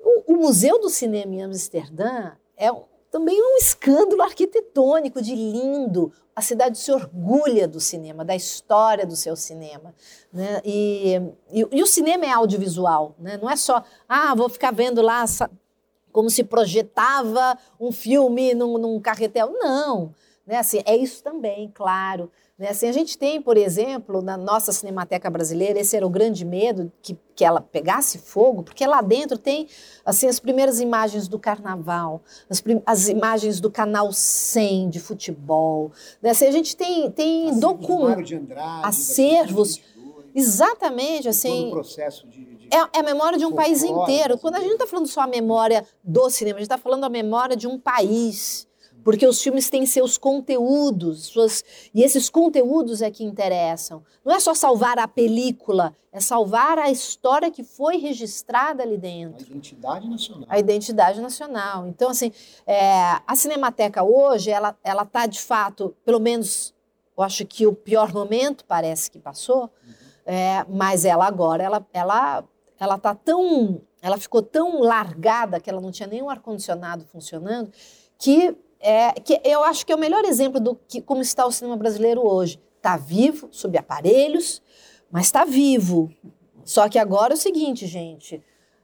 O, 0.00 0.32
o 0.32 0.36
Museu 0.38 0.80
do 0.80 0.88
Cinema 0.88 1.34
em 1.34 1.42
Amsterdã 1.42 2.32
é 2.56 2.70
também 3.10 3.38
um 3.40 3.58
escândalo 3.58 4.22
arquitetônico 4.22 5.20
de 5.20 5.34
lindo. 5.34 6.10
A 6.34 6.40
cidade 6.40 6.78
se 6.78 6.90
orgulha 6.90 7.68
do 7.68 7.78
cinema, 7.78 8.24
da 8.24 8.34
história 8.34 9.06
do 9.06 9.14
seu 9.14 9.36
cinema. 9.36 9.94
Né? 10.32 10.60
E, 10.64 11.20
e, 11.50 11.66
e 11.70 11.82
o 11.82 11.86
cinema 11.86 12.24
é 12.24 12.30
audiovisual, 12.30 13.14
né? 13.18 13.38
não 13.40 13.50
é 13.50 13.56
só, 13.56 13.84
ah, 14.08 14.34
vou 14.34 14.48
ficar 14.48 14.72
vendo 14.72 15.02
lá 15.02 15.24
como 16.10 16.30
se 16.30 16.44
projetava 16.44 17.58
um 17.78 17.92
filme 17.92 18.54
num, 18.54 18.78
num 18.78 19.00
carretel. 19.00 19.50
Não, 19.52 20.14
né? 20.46 20.58
assim, 20.58 20.82
é 20.84 20.96
isso 20.96 21.22
também, 21.22 21.70
claro. 21.74 22.30
Né? 22.62 22.68
Assim, 22.68 22.86
a 22.86 22.92
gente 22.92 23.18
tem, 23.18 23.42
por 23.42 23.56
exemplo, 23.56 24.22
na 24.22 24.36
nossa 24.36 24.70
Cinemateca 24.70 25.28
Brasileira, 25.28 25.80
esse 25.80 25.96
era 25.96 26.06
o 26.06 26.08
grande 26.08 26.44
medo, 26.44 26.92
que, 27.02 27.18
que 27.34 27.44
ela 27.44 27.60
pegasse 27.60 28.18
fogo, 28.18 28.62
porque 28.62 28.86
lá 28.86 29.02
dentro 29.02 29.36
tem 29.36 29.66
assim, 30.04 30.28
as 30.28 30.38
primeiras 30.38 30.78
imagens 30.78 31.26
do 31.26 31.40
carnaval, 31.40 32.22
as, 32.48 32.62
as 32.86 33.08
imagens 33.08 33.58
do 33.58 33.68
Canal 33.68 34.12
100 34.12 34.90
de 34.90 35.00
futebol. 35.00 35.90
Né? 36.22 36.30
Assim, 36.30 36.46
a 36.46 36.52
gente 36.52 36.76
tem, 36.76 37.10
tem 37.10 37.58
documentos, 37.58 38.30
acervos... 38.84 39.80
Exatamente, 40.34 41.28
assim. 41.28 41.64
Todo 41.64 41.68
o 41.68 41.72
processo 41.72 42.26
de, 42.26 42.42
de 42.42 42.68
é, 42.70 42.78
é, 42.78 43.00
a 43.00 43.02
memória 43.02 43.36
de 43.38 43.44
um 43.44 43.52
país 43.52 43.82
inteiro. 43.82 44.38
Quando 44.38 44.54
a 44.54 44.60
gente 44.60 44.68
não 44.68 44.76
está 44.76 44.86
falando 44.86 45.06
só 45.06 45.20
a 45.20 45.26
memória 45.26 45.84
do 46.02 46.30
cinema, 46.30 46.56
a 46.56 46.60
gente 46.60 46.72
está 46.72 46.78
falando 46.78 47.04
a 47.04 47.10
memória 47.10 47.54
de 47.54 47.66
um 47.66 47.78
país 47.78 48.66
porque 49.04 49.26
os 49.26 49.42
filmes 49.42 49.68
têm 49.68 49.84
seus 49.84 50.16
conteúdos, 50.16 51.24
suas, 51.26 51.64
e 51.94 52.02
esses 52.02 52.28
conteúdos 52.28 53.02
é 53.02 53.10
que 53.10 53.24
interessam. 53.24 54.02
Não 54.24 54.34
é 54.34 54.40
só 54.40 54.54
salvar 54.54 54.98
a 54.98 55.08
película, 55.08 55.96
é 56.12 56.20
salvar 56.20 56.78
a 56.78 56.90
história 56.90 57.50
que 57.50 57.64
foi 57.64 57.96
registrada 57.96 58.82
ali 58.82 58.98
dentro. 58.98 59.46
A 59.46 59.50
identidade 59.50 60.08
nacional. 60.08 60.46
A 60.48 60.58
identidade 60.58 61.20
nacional. 61.20 61.86
Então, 61.86 62.10
assim, 62.10 62.32
é, 62.66 63.20
a 63.26 63.34
Cinemateca 63.34 64.02
hoje, 64.02 64.50
ela 64.50 64.76
ela 64.84 65.02
está 65.02 65.26
de 65.26 65.40
fato, 65.40 65.94
pelo 66.04 66.20
menos, 66.20 66.74
eu 67.16 67.24
acho 67.24 67.44
que 67.46 67.66
o 67.66 67.72
pior 67.72 68.12
momento 68.12 68.64
parece 68.64 69.10
que 69.10 69.18
passou, 69.18 69.62
uhum. 69.62 69.94
é, 70.26 70.64
mas 70.68 71.04
ela 71.04 71.26
agora, 71.26 71.62
ela 71.62 71.86
ela 71.92 72.44
ela 72.78 72.98
tá 72.98 73.14
tão, 73.14 73.80
ela 74.00 74.18
ficou 74.18 74.42
tão 74.42 74.80
largada 74.80 75.60
que 75.60 75.70
ela 75.70 75.80
não 75.80 75.92
tinha 75.92 76.08
nenhum 76.08 76.28
ar 76.28 76.40
condicionado 76.40 77.04
funcionando 77.04 77.70
que 78.18 78.56
é, 78.82 79.12
que 79.12 79.40
eu 79.44 79.62
acho 79.62 79.86
que 79.86 79.92
é 79.92 79.96
o 79.96 79.98
melhor 79.98 80.24
exemplo 80.24 80.58
do 80.58 80.74
que 80.74 81.00
como 81.00 81.22
está 81.22 81.46
o 81.46 81.52
cinema 81.52 81.76
brasileiro 81.76 82.20
hoje. 82.26 82.60
Está 82.76 82.96
vivo, 82.96 83.48
sob 83.52 83.78
aparelhos, 83.78 84.60
mas 85.10 85.26
está 85.26 85.44
vivo. 85.44 86.10
Só 86.64 86.88
que 86.88 86.98
agora 86.98 87.32
é 87.32 87.36
o 87.36 87.38
seguinte, 87.38 87.86
gente. 87.86 88.42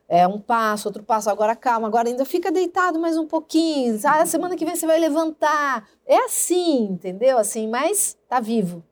É 0.09 0.27
um 0.27 0.41
passo, 0.41 0.89
outro 0.89 1.03
passo, 1.03 1.29
agora 1.29 1.55
calma, 1.55 1.87
agora 1.89 2.09
ainda 2.09 2.25
fica 2.25 2.51
deitado 2.51 2.99
mais 2.99 3.19
um 3.19 3.27
pouquinho. 3.27 3.99
Ah, 4.05 4.25
semana 4.25 4.57
que 4.57 4.65
vem 4.65 4.75
você 4.75 4.87
vai 4.87 4.99
levantar. 4.99 5.87
É 6.07 6.25
assim, 6.25 6.85
entendeu? 6.85 7.37
Assim, 7.37 7.69
mas 7.69 8.17
está 8.23 8.41
vivo. 8.41 8.83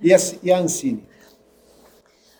E 0.00 0.14
a, 0.14 0.16
e 0.42 0.52
a 0.52 0.58
Ancine? 0.58 1.06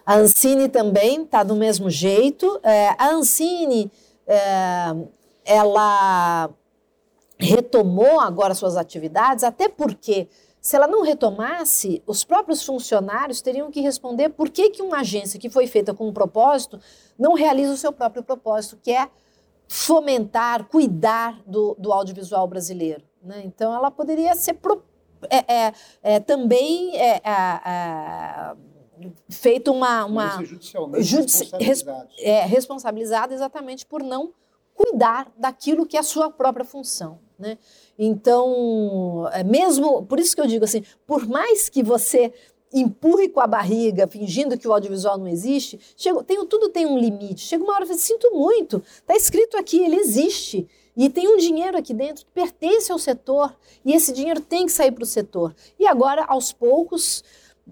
A 0.06 0.16
Ancine 0.16 0.68
também 0.68 1.22
está 1.22 1.42
do 1.42 1.54
mesmo 1.54 1.90
jeito. 1.90 2.58
É, 2.62 2.94
a 2.96 3.10
Ancine, 3.10 3.90
é, 4.26 4.94
ela 5.44 6.48
retomou 7.42 8.20
agora 8.20 8.54
suas 8.54 8.76
atividades, 8.76 9.44
até 9.44 9.68
porque 9.68 10.28
se 10.60 10.76
ela 10.76 10.86
não 10.86 11.02
retomasse, 11.02 12.02
os 12.06 12.22
próprios 12.22 12.64
funcionários 12.64 13.42
teriam 13.42 13.70
que 13.70 13.80
responder 13.80 14.28
por 14.28 14.48
que, 14.48 14.70
que 14.70 14.80
uma 14.80 15.00
agência 15.00 15.40
que 15.40 15.50
foi 15.50 15.66
feita 15.66 15.92
com 15.92 16.08
um 16.08 16.12
propósito 16.12 16.78
não 17.18 17.34
realiza 17.34 17.72
o 17.72 17.76
seu 17.76 17.92
próprio 17.92 18.22
propósito, 18.22 18.78
que 18.80 18.92
é 18.92 19.08
fomentar, 19.66 20.64
cuidar 20.68 21.42
do, 21.46 21.74
do 21.78 21.92
audiovisual 21.92 22.46
brasileiro. 22.46 23.02
Né? 23.20 23.42
Então, 23.44 23.74
ela 23.74 23.90
poderia 23.90 24.36
ser 24.36 24.54
pro, 24.54 24.84
é, 25.28 25.52
é, 25.52 25.72
é, 26.02 26.20
também 26.20 26.96
é, 26.96 27.16
é, 27.16 27.60
é, 27.66 28.56
feito 29.30 29.72
uma, 29.72 30.04
uma 30.04 30.44
judicialmente 30.44 31.04
judici 31.04 31.50
é, 32.18 32.44
responsabilizada 32.44 33.34
exatamente 33.34 33.84
por 33.84 34.02
não 34.02 34.32
cuidar 34.74 35.32
daquilo 35.36 35.86
que 35.86 35.96
é 35.96 36.00
a 36.00 36.04
sua 36.04 36.30
própria 36.30 36.64
função. 36.64 37.18
Né? 37.38 37.58
Então, 37.98 39.28
é 39.32 39.42
mesmo, 39.42 40.04
por 40.04 40.18
isso 40.18 40.34
que 40.34 40.40
eu 40.40 40.46
digo 40.46 40.64
assim, 40.64 40.84
por 41.06 41.26
mais 41.26 41.68
que 41.68 41.82
você 41.82 42.32
empurre 42.72 43.28
com 43.28 43.40
a 43.40 43.46
barriga, 43.46 44.06
fingindo 44.06 44.56
que 44.56 44.66
o 44.66 44.72
audiovisual 44.72 45.18
não 45.18 45.28
existe, 45.28 45.78
chega, 45.96 46.22
tem, 46.24 46.44
tudo 46.46 46.68
tem 46.70 46.86
um 46.86 46.98
limite. 46.98 47.42
Chega 47.42 47.62
uma 47.62 47.74
hora 47.74 47.84
e 47.84 47.86
fala, 47.86 47.98
sinto 47.98 48.30
muito, 48.32 48.82
está 48.96 49.14
escrito 49.14 49.56
aqui, 49.56 49.78
ele 49.78 49.96
existe. 49.96 50.66
E 50.96 51.08
tem 51.08 51.28
um 51.28 51.36
dinheiro 51.36 51.76
aqui 51.76 51.92
dentro 51.92 52.24
que 52.24 52.30
pertence 52.30 52.90
ao 52.92 52.98
setor, 52.98 53.54
e 53.84 53.92
esse 53.92 54.12
dinheiro 54.12 54.40
tem 54.40 54.66
que 54.66 54.72
sair 54.72 54.92
para 54.92 55.04
o 55.04 55.06
setor. 55.06 55.54
E 55.78 55.86
agora, 55.86 56.24
aos 56.24 56.52
poucos, 56.52 57.22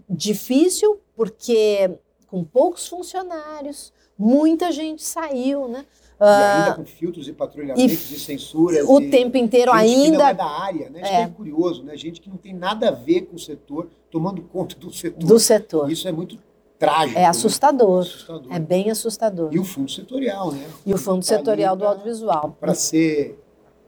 difícil, 0.09 1.01
porque 1.17 1.91
com 2.27 2.45
poucos 2.45 2.87
funcionários, 2.87 3.93
muita 4.19 4.71
gente 4.71 5.03
saiu, 5.03 5.67
né? 5.67 5.85
E 6.21 6.25
ainda 6.25 6.73
ah, 6.73 6.75
com 6.75 6.85
filtros 6.85 7.29
e 7.29 7.33
patrulhamentos 7.33 8.11
e, 8.11 8.15
e 8.15 8.19
censuras. 8.19 8.87
O 8.87 9.01
e 9.01 9.09
tempo 9.11 9.39
inteiro 9.39 9.73
gente 9.73 9.81
ainda. 9.81 10.11
Que 10.11 10.23
não 10.23 10.29
é 10.29 10.35
da 10.35 10.47
área, 10.47 10.91
né? 10.91 11.01
Isso 11.03 11.13
é. 11.13 11.23
é 11.23 11.29
curioso, 11.29 11.83
né? 11.83 11.97
Gente 11.97 12.21
que 12.21 12.29
não 12.29 12.37
tem 12.37 12.53
nada 12.53 12.89
a 12.89 12.93
ver 12.93 13.23
com 13.23 13.37
o 13.37 13.39
setor, 13.39 13.89
tomando 14.11 14.43
conta 14.43 14.77
do 14.77 14.93
setor. 14.93 15.27
Do 15.27 15.39
setor. 15.39 15.91
Isso 15.91 16.07
é 16.07 16.13
muito 16.13 16.39
trágico. 16.79 17.19
É 17.19 17.25
assustador. 17.25 18.05
Né? 18.05 18.11
assustador. 18.11 18.53
É 18.53 18.59
bem 18.59 18.91
assustador. 18.91 19.49
E 19.55 19.59
o 19.59 19.65
fundo 19.65 19.91
setorial, 19.91 20.53
né? 20.53 20.67
E 20.85 20.93
o 20.93 20.99
fundo 20.99 21.21
tá 21.21 21.37
setorial 21.37 21.75
do 21.75 21.87
audiovisual. 21.87 22.57
Para 22.61 22.75
ser 22.75 23.40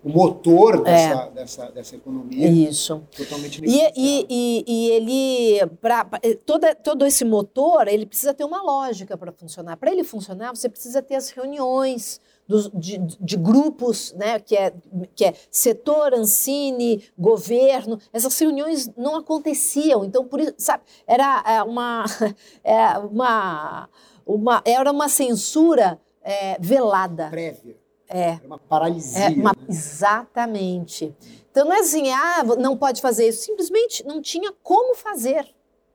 o 0.04 0.08
motor 0.08 0.82
dessa, 0.82 1.14
é. 1.14 1.30
dessa, 1.30 1.70
dessa 1.70 1.96
economia. 1.96 2.48
Isso. 2.48 3.02
Totalmente 3.16 3.62
e, 3.64 3.92
e, 3.96 4.64
e, 4.66 4.90
ele, 4.90 5.66
pra, 5.80 6.08
toda, 6.44 6.74
todo 6.74 7.06
esse 7.06 7.24
motor, 7.24 7.86
ele 7.86 8.04
precisa 8.04 8.34
ter 8.34 8.44
uma 8.44 8.62
lógica 8.62 9.16
para 9.16 9.30
funcionar. 9.30 9.76
Para 9.76 9.92
ele 9.92 10.02
funcionar, 10.02 10.54
você 10.54 10.68
precisa 10.68 11.00
ter 11.00 11.14
as 11.14 11.30
reuniões 11.30 12.20
dos, 12.48 12.68
de, 12.74 12.98
de, 12.98 13.36
grupos, 13.36 14.12
né, 14.14 14.40
que, 14.40 14.56
é, 14.56 14.74
que 15.14 15.24
é 15.24 15.34
setor, 15.50 16.12
Ancine, 16.14 17.04
governo. 17.16 17.98
Essas 18.12 18.36
reuniões 18.38 18.90
não 18.96 19.16
aconteciam. 19.16 20.04
Então, 20.04 20.24
por 20.24 20.40
isso, 20.40 20.54
sabe, 20.58 20.82
era 21.06 21.44
é, 21.46 21.62
uma, 21.62 22.04
é, 22.64 22.98
uma, 22.98 23.88
uma, 24.26 24.62
era 24.64 24.90
uma 24.90 25.08
censura 25.08 26.00
é, 26.22 26.58
velada. 26.58 27.28
Prévia. 27.30 27.82
É. 28.12 28.31
Era 28.33 28.46
uma 28.46 28.59
paralisia. 28.59 29.25
É 29.25 29.29
uma, 29.31 29.51
né? 29.51 29.66
Exatamente. 29.68 31.14
Então 31.51 31.64
não 31.64 31.72
é 31.72 31.81
assim, 31.81 32.11
ah, 32.11 32.44
não 32.59 32.77
pode 32.77 33.01
fazer 33.01 33.29
isso. 33.29 33.42
Simplesmente 33.42 34.05
não 34.07 34.20
tinha 34.20 34.53
como 34.62 34.94
fazer. 34.94 35.46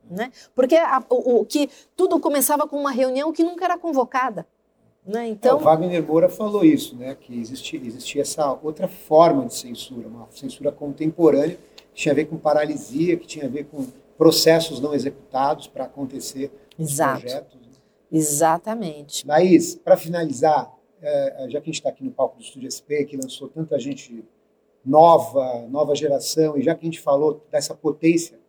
Né? 0.10 0.32
Porque 0.56 0.76
a, 0.76 1.04
o, 1.10 1.42
o, 1.42 1.46
que 1.46 1.70
tudo 1.96 2.20
começava 2.20 2.68
com 2.68 2.80
uma 2.80 2.92
reunião 2.92 3.34
que 3.34 3.44
nunca 3.44 3.66
era 3.66 3.78
convocada. 3.78 4.48
Né? 5.06 5.28
Então, 5.30 5.58
é, 5.58 5.62
o 5.62 5.64
Wagner 5.64 6.06
Moura 6.06 6.30
falou 6.30 6.64
isso, 6.66 6.96
né? 6.96 7.16
que 7.16 7.40
existia, 7.40 7.80
existia 7.80 8.22
essa 8.22 8.52
outra 8.62 8.88
forma 8.88 9.46
de 9.46 9.56
censura, 9.56 10.08
uma 10.08 10.28
censura 10.32 10.72
contemporânea, 10.72 11.58
que 11.94 12.02
tinha 12.02 12.12
a 12.12 12.16
ver 12.16 12.26
com 12.26 12.38
paralisia, 12.38 13.18
que 13.18 13.26
tinha 13.26 13.46
a 13.46 13.50
ver 13.50 13.66
com 13.66 13.86
processos 14.18 14.80
não 14.80 14.94
executados 14.94 15.68
para 15.68 15.86
acontecer 15.86 16.52
Exato. 16.78 17.22
projetos. 17.22 17.56
Né? 17.56 17.68
Exatamente. 18.12 19.28
Laís, 19.28 19.76
para 19.76 19.96
finalizar, 19.98 20.74
é, 21.02 21.46
é, 21.46 21.50
já 21.50 21.62
que 21.62 21.70
a 21.70 21.72
gente 21.72 21.76
está 21.76 21.90
aqui 21.90 22.04
no 22.04 22.12
palco 22.12 22.38
do 22.38 22.44
Estúdio 22.44 22.72
SP, 22.72 23.06
que 23.06 23.18
lançou 23.18 23.48
tanta 23.48 23.80
gente 23.80 24.24
nova, 24.84 25.68
nova 25.68 25.96
geração, 25.96 26.58
e 26.58 26.64
já 26.64 26.74
que 26.74 26.82
a 26.82 26.86
gente 26.86 27.00
falou 27.00 27.42
dessa 27.52 27.76
potência 27.76 28.40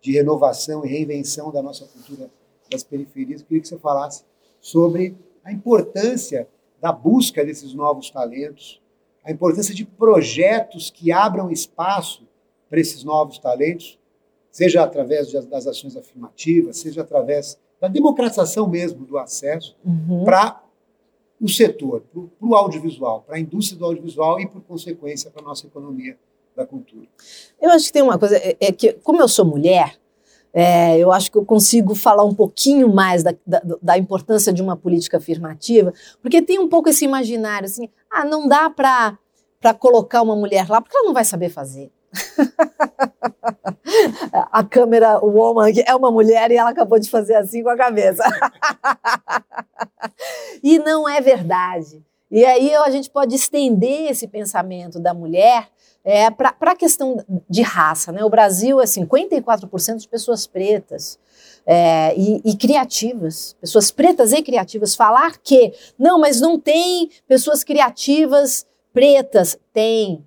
de 0.00 0.12
renovação 0.12 0.84
e 0.84 0.88
reinvenção 0.88 1.50
da 1.50 1.62
nossa 1.62 1.84
cultura 1.86 2.30
das 2.70 2.82
periferias, 2.82 3.40
eu 3.40 3.46
queria 3.46 3.62
que 3.62 3.68
você 3.68 3.78
falasse 3.78 4.24
sobre 4.60 5.16
a 5.44 5.52
importância 5.52 6.48
da 6.80 6.92
busca 6.92 7.44
desses 7.44 7.74
novos 7.74 8.10
talentos, 8.10 8.80
a 9.24 9.30
importância 9.30 9.74
de 9.74 9.84
projetos 9.84 10.90
que 10.90 11.12
abram 11.12 11.50
espaço 11.50 12.26
para 12.68 12.80
esses 12.80 13.04
novos 13.04 13.38
talentos, 13.38 13.98
seja 14.50 14.82
através 14.82 15.32
das 15.46 15.66
ações 15.66 15.96
afirmativas, 15.96 16.78
seja 16.78 17.02
através 17.02 17.58
da 17.80 17.88
democratização 17.88 18.68
mesmo 18.68 19.04
do 19.04 19.18
acesso, 19.18 19.76
uhum. 19.84 20.24
para 20.24 20.62
o 21.40 21.48
setor, 21.48 22.02
para 22.12 22.48
o 22.48 22.54
audiovisual, 22.54 23.22
para 23.26 23.36
a 23.36 23.40
indústria 23.40 23.78
do 23.78 23.84
audiovisual 23.86 24.38
e, 24.40 24.46
por 24.46 24.60
consequência, 24.62 25.30
para 25.30 25.42
a 25.42 25.44
nossa 25.44 25.66
economia 25.66 26.18
da 26.54 26.66
cultura. 26.66 27.06
Eu 27.60 27.70
acho 27.70 27.86
que 27.86 27.92
tem 27.92 28.02
uma 28.02 28.18
coisa, 28.18 28.36
é, 28.36 28.56
é 28.60 28.72
que, 28.72 28.92
como 28.92 29.22
eu 29.22 29.28
sou 29.28 29.44
mulher, 29.44 29.98
é, 30.52 30.98
eu 30.98 31.12
acho 31.12 31.30
que 31.30 31.38
eu 31.38 31.44
consigo 31.44 31.94
falar 31.94 32.24
um 32.24 32.34
pouquinho 32.34 32.92
mais 32.92 33.22
da, 33.22 33.34
da, 33.46 33.62
da, 33.80 33.98
importância 33.98 34.52
de 34.52 34.60
uma 34.60 34.76
política 34.76 35.16
afirmativa, 35.16 35.94
porque 36.20 36.42
tem 36.42 36.58
um 36.58 36.68
pouco 36.68 36.88
esse 36.88 37.04
imaginário 37.04 37.66
assim, 37.66 37.88
ah, 38.10 38.24
não 38.24 38.48
dá 38.48 38.68
para 38.68 39.16
colocar 39.78 40.22
uma 40.22 40.34
mulher 40.34 40.68
lá, 40.68 40.80
porque 40.80 40.96
ela 40.96 41.06
não 41.06 41.14
vai 41.14 41.24
saber 41.24 41.48
fazer. 41.50 41.90
a 44.50 44.64
câmera 44.64 45.18
woman 45.18 45.70
é 45.86 45.94
uma 45.94 46.10
mulher 46.10 46.50
e 46.50 46.56
ela 46.56 46.70
acabou 46.70 46.98
de 46.98 47.10
fazer 47.10 47.34
assim 47.34 47.62
com 47.62 47.70
a 47.70 47.76
cabeça. 47.76 48.22
e 50.62 50.78
não 50.78 51.08
é 51.08 51.20
verdade. 51.20 52.02
E 52.30 52.44
aí 52.44 52.74
a 52.74 52.90
gente 52.90 53.10
pode 53.10 53.34
estender 53.34 54.10
esse 54.10 54.28
pensamento 54.28 55.00
da 55.00 55.12
mulher 55.12 55.68
é, 56.04 56.30
para 56.30 56.54
a 56.60 56.76
questão 56.76 57.16
de 57.48 57.62
raça. 57.62 58.12
Né? 58.12 58.24
O 58.24 58.30
Brasil 58.30 58.80
é 58.80 58.84
54% 58.84 59.96
de 59.96 60.08
pessoas 60.08 60.46
pretas. 60.46 61.18
É, 61.66 62.14
e, 62.16 62.40
e, 62.42 62.56
criativas, 62.56 63.54
pessoas 63.60 63.90
pretas 63.90 64.32
e 64.32 64.42
criativas, 64.42 64.94
falar 64.94 65.38
que 65.38 65.72
não, 65.98 66.18
mas 66.18 66.40
não 66.40 66.58
tem 66.58 67.10
pessoas 67.28 67.62
criativas 67.62 68.66
pretas, 68.94 69.58
tem, 69.72 70.24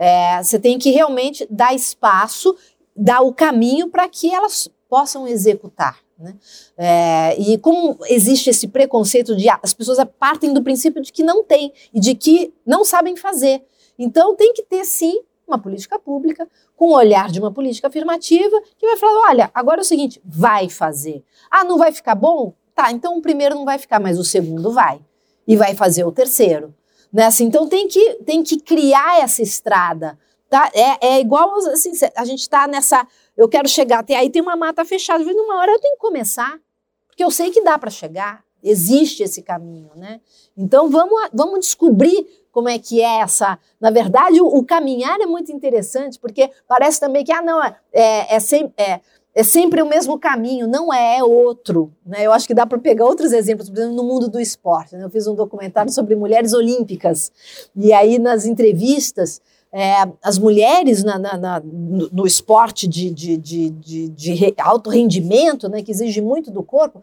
é, 0.00 0.42
você 0.42 0.58
tem 0.58 0.78
que 0.78 0.90
realmente 0.90 1.46
dar 1.50 1.74
espaço, 1.74 2.56
dar 2.96 3.20
o 3.20 3.34
caminho 3.34 3.88
para 3.88 4.08
que 4.08 4.32
elas 4.32 4.66
possam 4.88 5.28
executar. 5.28 5.98
Né? 6.18 6.34
É, 6.78 7.38
e 7.38 7.58
como 7.58 7.98
existe 8.08 8.48
esse 8.48 8.66
preconceito 8.66 9.36
de 9.36 9.46
as 9.50 9.74
pessoas 9.74 9.98
partem 10.18 10.54
do 10.54 10.62
princípio 10.62 11.02
de 11.02 11.12
que 11.12 11.22
não 11.22 11.44
tem 11.44 11.70
e 11.92 12.00
de 12.00 12.14
que 12.14 12.52
não 12.64 12.82
sabem 12.82 13.14
fazer. 13.14 13.62
Então 13.98 14.34
tem 14.34 14.54
que 14.54 14.62
ter 14.62 14.86
sim 14.86 15.20
uma 15.46 15.58
política 15.58 15.98
pública 15.98 16.48
com 16.74 16.86
o 16.86 16.94
olhar 16.94 17.30
de 17.30 17.38
uma 17.38 17.52
política 17.52 17.88
afirmativa 17.88 18.58
que 18.78 18.86
vai 18.86 18.96
falar, 18.96 19.28
olha, 19.28 19.50
agora 19.52 19.80
é 19.80 19.82
o 19.82 19.86
seguinte, 19.86 20.18
vai 20.24 20.70
fazer. 20.70 21.22
Ah, 21.50 21.62
não 21.62 21.76
vai 21.76 21.92
ficar 21.92 22.14
bom? 22.14 22.54
Tá, 22.74 22.90
então 22.90 23.18
o 23.18 23.20
primeiro 23.20 23.54
não 23.54 23.66
vai 23.66 23.78
ficar, 23.78 24.00
mas 24.00 24.18
o 24.18 24.24
segundo 24.24 24.72
vai. 24.72 24.98
E 25.46 25.56
vai 25.56 25.74
fazer 25.74 26.04
o 26.04 26.12
terceiro. 26.12 26.74
Né? 27.12 27.26
Assim, 27.26 27.44
então 27.44 27.68
tem 27.68 27.88
que, 27.88 28.14
tem 28.24 28.42
que 28.42 28.60
criar 28.60 29.20
essa 29.20 29.42
estrada 29.42 30.18
Tá? 30.50 30.68
É, 30.74 31.06
é 31.06 31.20
igual 31.20 31.54
assim, 31.68 31.92
a 32.16 32.24
gente 32.24 32.40
está 32.40 32.66
nessa. 32.66 33.06
Eu 33.36 33.48
quero 33.48 33.68
chegar 33.68 34.00
até 34.00 34.16
aí, 34.16 34.28
tem 34.28 34.42
uma 34.42 34.56
mata 34.56 34.84
fechada. 34.84 35.22
Numa 35.22 35.58
hora 35.58 35.70
eu 35.70 35.78
tenho 35.78 35.94
que 35.94 36.00
começar, 36.00 36.58
porque 37.06 37.22
eu 37.22 37.30
sei 37.30 37.52
que 37.52 37.62
dá 37.62 37.78
para 37.78 37.88
chegar. 37.88 38.42
Existe 38.60 39.22
esse 39.22 39.42
caminho, 39.42 39.92
né? 39.94 40.20
Então 40.56 40.90
vamos, 40.90 41.30
vamos 41.32 41.60
descobrir 41.60 42.26
como 42.50 42.68
é 42.68 42.80
que 42.80 43.00
é 43.00 43.20
essa. 43.20 43.60
Na 43.80 43.92
verdade, 43.92 44.40
o, 44.40 44.46
o 44.46 44.64
caminhar 44.64 45.20
é 45.20 45.24
muito 45.24 45.52
interessante, 45.52 46.18
porque 46.18 46.50
parece 46.66 46.98
também 46.98 47.24
que, 47.24 47.32
ah, 47.32 47.40
não, 47.40 47.62
é, 47.62 47.76
é, 47.92 48.34
é, 48.34 48.40
sem, 48.40 48.74
é, 48.76 49.00
é 49.34 49.42
sempre 49.42 49.80
o 49.80 49.88
mesmo 49.88 50.18
caminho, 50.18 50.66
não 50.66 50.92
é, 50.92 51.18
é 51.18 51.24
outro. 51.24 51.92
Né? 52.04 52.26
Eu 52.26 52.32
acho 52.32 52.46
que 52.46 52.54
dá 52.54 52.66
para 52.66 52.78
pegar 52.78 53.04
outros 53.04 53.32
exemplos, 53.32 53.70
por 53.70 53.78
exemplo, 53.78 53.94
no 53.94 54.04
mundo 54.04 54.28
do 54.28 54.40
esporte. 54.40 54.96
Né? 54.96 55.04
Eu 55.04 55.10
fiz 55.10 55.26
um 55.26 55.34
documentário 55.34 55.92
sobre 55.92 56.16
mulheres 56.16 56.52
olímpicas, 56.52 57.30
e 57.76 57.92
aí 57.92 58.18
nas 58.18 58.44
entrevistas 58.44 59.40
é, 59.72 60.08
as 60.22 60.36
mulheres 60.36 61.04
na, 61.04 61.18
na, 61.18 61.36
na, 61.36 61.60
no, 61.60 62.08
no, 62.10 62.26
esporte 62.26 62.88
de, 62.88 63.08
de, 63.10 63.36
de, 63.36 63.70
de, 64.08 64.54
alto 64.58 64.90
rendimento, 64.90 65.68
né, 65.68 65.80
que 65.80 65.92
exige 65.92 66.20
muito 66.20 66.50
do 66.50 66.60
corpo, 66.60 67.00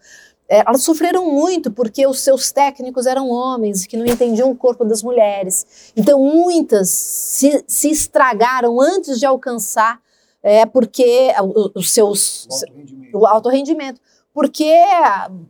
é, 0.49 0.63
elas 0.65 0.83
sofreram 0.83 1.31
muito 1.31 1.71
porque 1.71 2.05
os 2.05 2.19
seus 2.19 2.51
técnicos 2.51 3.05
eram 3.05 3.29
homens 3.29 3.85
que 3.85 3.95
não 3.95 4.05
entendiam 4.05 4.51
o 4.51 4.55
corpo 4.55 4.83
das 4.83 5.01
mulheres. 5.01 5.91
Então, 5.95 6.21
muitas 6.21 6.89
se, 6.89 7.63
se 7.67 7.89
estragaram 7.89 8.81
antes 8.81 9.17
de 9.17 9.25
alcançar 9.25 10.01
é, 10.43 10.65
porque 10.65 11.33
os 11.75 11.91
seus. 11.91 12.47
O 12.47 12.55
alto 12.55 12.69
rendimento. 12.75 13.15
O 13.15 13.25
alto 13.25 13.49
rendimento 13.49 14.01
porque 14.37 14.71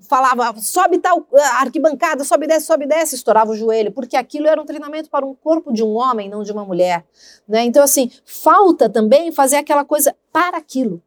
falava, 0.08 0.58
sobe 0.62 0.98
tal 0.98 1.28
arquibancada, 1.60 2.24
sobe 2.24 2.48
desce, 2.48 2.68
sobe 2.68 2.88
desce, 2.88 3.16
estourava 3.16 3.52
o 3.52 3.56
joelho, 3.56 3.92
porque 3.92 4.16
aquilo 4.16 4.48
era 4.48 4.62
um 4.62 4.66
treinamento 4.66 5.10
para 5.10 5.26
um 5.26 5.36
corpo 5.36 5.74
de 5.74 5.84
um 5.84 5.94
homem, 5.98 6.30
não 6.30 6.42
de 6.42 6.54
uma 6.54 6.64
mulher. 6.64 7.06
Né? 7.46 7.66
Então, 7.66 7.84
assim, 7.84 8.10
falta 8.24 8.90
também 8.90 9.30
fazer 9.30 9.58
aquela 9.58 9.84
coisa 9.84 10.16
para 10.32 10.56
aquilo. 10.56 11.04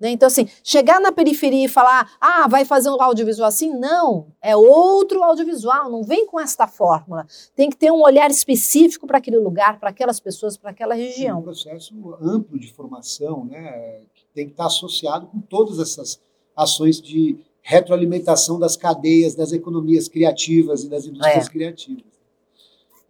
Né? 0.00 0.10
Então, 0.10 0.26
assim, 0.26 0.48
chegar 0.64 0.98
na 0.98 1.12
periferia 1.12 1.66
e 1.66 1.68
falar, 1.68 2.10
ah, 2.18 2.48
vai 2.48 2.64
fazer 2.64 2.88
um 2.88 3.00
audiovisual 3.00 3.48
assim, 3.48 3.70
não, 3.70 4.28
é 4.40 4.56
outro 4.56 5.22
audiovisual, 5.22 5.90
não 5.90 6.02
vem 6.02 6.26
com 6.26 6.40
esta 6.40 6.66
fórmula. 6.66 7.26
Tem 7.54 7.68
que 7.68 7.76
ter 7.76 7.90
um 7.90 8.02
olhar 8.02 8.30
específico 8.30 9.06
para 9.06 9.18
aquele 9.18 9.38
lugar, 9.38 9.78
para 9.78 9.90
aquelas 9.90 10.18
pessoas, 10.18 10.56
para 10.56 10.70
aquela 10.70 10.94
região. 10.94 11.36
É 11.36 11.40
um 11.40 11.42
processo 11.42 11.94
amplo 12.20 12.58
de 12.58 12.72
formação, 12.72 13.44
né, 13.44 14.00
que 14.14 14.24
tem 14.34 14.46
que 14.46 14.52
estar 14.52 14.66
associado 14.66 15.26
com 15.26 15.40
todas 15.40 15.78
essas 15.78 16.18
ações 16.56 17.00
de 17.00 17.38
retroalimentação 17.62 18.58
das 18.58 18.76
cadeias, 18.76 19.34
das 19.34 19.52
economias 19.52 20.08
criativas 20.08 20.82
e 20.82 20.88
das 20.88 21.04
indústrias 21.04 21.46
é. 21.46 21.50
criativas. 21.50 22.09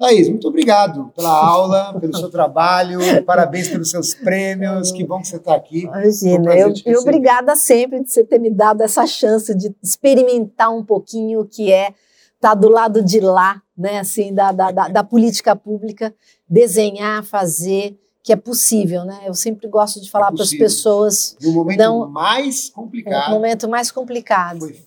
Thaís, 0.01 0.31
muito 0.31 0.49
obrigado 0.49 1.13
pela 1.15 1.29
aula, 1.29 2.01
pelo 2.01 2.17
seu 2.17 2.31
trabalho, 2.31 2.99
parabéns 3.27 3.69
pelos 3.69 3.91
seus 3.91 4.15
prêmios, 4.15 4.91
que 4.91 5.05
bom 5.05 5.21
que 5.21 5.29
você 5.29 5.37
está 5.37 5.55
aqui. 5.55 5.83
Imagina, 5.83 6.57
eu, 6.57 6.73
e 6.87 6.97
obrigada 6.97 7.55
sempre 7.55 8.03
de 8.03 8.11
você 8.11 8.25
ter 8.25 8.39
me 8.39 8.51
dado 8.51 8.81
essa 8.81 9.07
chance 9.07 9.55
de 9.55 9.71
experimentar 9.83 10.75
um 10.75 10.83
pouquinho 10.83 11.41
o 11.41 11.47
que 11.47 11.71
é 11.71 11.89
estar 12.35 12.49
tá 12.49 12.55
do 12.55 12.71
lado 12.71 13.05
de 13.05 13.21
lá, 13.21 13.61
né, 13.77 13.99
assim, 13.99 14.33
da, 14.33 14.51
da, 14.53 14.71
da, 14.71 14.89
da 14.89 15.05
política 15.05 15.55
pública, 15.55 16.15
desenhar, 16.49 17.23
fazer, 17.23 18.01
que 18.23 18.33
é 18.33 18.37
possível, 18.37 19.05
né? 19.05 19.21
Eu 19.27 19.35
sempre 19.35 19.69
gosto 19.69 20.01
de 20.01 20.11
falar 20.11 20.29
é 20.29 20.35
para 20.35 20.45
as 20.45 20.55
pessoas. 20.55 21.37
No 21.43 21.53
momento 21.53 21.79
não, 21.79 22.09
mais 22.09 22.71
complicado. 22.71 23.29
No 23.29 23.35
momento 23.35 23.69
mais 23.69 23.91
complicado. 23.91 24.61
Foi, 24.61 24.81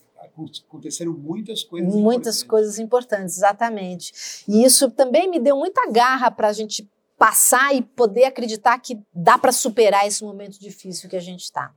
aconteceram 0.67 1.13
muitas 1.13 1.63
coisas 1.63 1.93
Muitas 1.93 2.37
importantes. 2.37 2.43
coisas 2.43 2.79
importantes, 2.79 3.37
exatamente. 3.37 4.43
E 4.47 4.63
isso 4.63 4.89
também 4.91 5.29
me 5.29 5.39
deu 5.39 5.57
muita 5.57 5.89
garra 5.91 6.31
para 6.31 6.47
a 6.47 6.53
gente 6.53 6.89
passar 7.17 7.73
e 7.73 7.81
poder 7.81 8.25
acreditar 8.25 8.77
que 8.79 8.99
dá 9.13 9.37
para 9.37 9.51
superar 9.51 10.07
esse 10.07 10.23
momento 10.23 10.59
difícil 10.59 11.09
que 11.09 11.15
a 11.15 11.21
gente 11.21 11.41
está. 11.41 11.71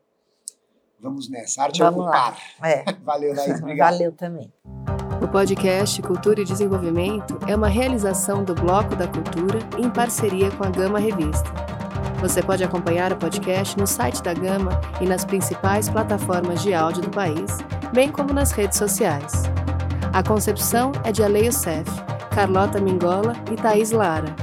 Vamos 0.99 1.29
nessa. 1.29 1.63
Arte 1.63 1.79
Vamos 1.79 2.01
ocupar. 2.01 2.37
Lá. 2.61 2.69
É. 2.69 2.85
Valeu, 3.05 3.35
Laís. 3.35 3.61
Obrigado. 3.63 3.93
Valeu 3.93 4.13
também. 4.13 4.53
O 5.23 5.29
podcast 5.29 6.01
Cultura 6.03 6.41
e 6.41 6.45
Desenvolvimento 6.45 7.39
é 7.47 7.55
uma 7.55 7.69
realização 7.69 8.43
do 8.45 8.55
Bloco 8.55 8.97
da 8.97 9.07
Cultura 9.07 9.59
em 9.79 9.91
parceria 9.91 10.51
com 10.51 10.65
a 10.65 10.71
Gama 10.71 10.99
Revista. 10.99 11.49
Você 12.27 12.43
pode 12.43 12.65
acompanhar 12.65 13.13
o 13.13 13.17
podcast 13.17 13.79
no 13.79 13.87
site 13.87 14.21
da 14.21 14.35
Gama 14.35 14.81
e 15.01 15.07
nas 15.07 15.25
principais 15.25 15.89
plataformas 15.89 16.61
de 16.61 16.75
áudio 16.75 17.03
do 17.03 17.09
país, 17.09 17.59
bem 17.95 18.11
como 18.11 18.33
nas 18.33 18.51
redes 18.51 18.79
sociais. 18.79 19.45
A 20.13 20.25
concepção 20.25 20.91
é 21.05 21.13
de 21.13 21.23
Aleio 21.23 21.53
Sef, 21.53 21.89
Carlota 22.35 22.81
Mingola 22.81 23.33
e 23.49 23.55
Thaís 23.55 23.93
Lara. 23.93 24.35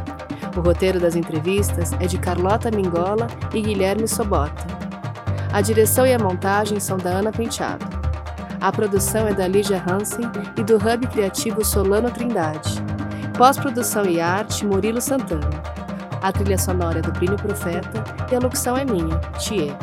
O 0.55 0.61
roteiro 0.61 0.97
das 0.97 1.17
entrevistas 1.17 1.91
é 1.99 2.07
de 2.07 2.17
Carlota 2.17 2.71
Mingola 2.71 3.27
e 3.53 3.59
Guilherme 3.59 4.07
Sobota. 4.07 4.65
A 5.51 5.59
direção 5.59 6.07
e 6.07 6.13
a 6.13 6.19
montagem 6.19 6.79
são 6.79 6.97
da 6.97 7.09
Ana 7.09 7.33
Penteado. 7.33 7.85
A 8.61 8.71
produção 8.71 9.27
é 9.27 9.33
da 9.33 9.45
Lígia 9.45 9.83
Hansen 9.85 10.31
e 10.57 10.63
do 10.63 10.77
Hub 10.77 11.05
Criativo 11.07 11.65
Solano 11.65 12.09
Trindade. 12.09 12.81
Pós-produção 13.37 14.05
e 14.05 14.21
arte, 14.21 14.65
Murilo 14.65 15.01
Santana. 15.01 15.82
A 16.23 16.31
trilha 16.31 16.57
sonora 16.57 16.99
é 16.99 17.01
do 17.01 17.11
Plínio 17.11 17.35
Profeta 17.35 18.01
e 18.31 18.35
a 18.35 18.39
locução 18.39 18.77
é 18.77 18.85
minha, 18.85 19.19
Thier. 19.37 19.75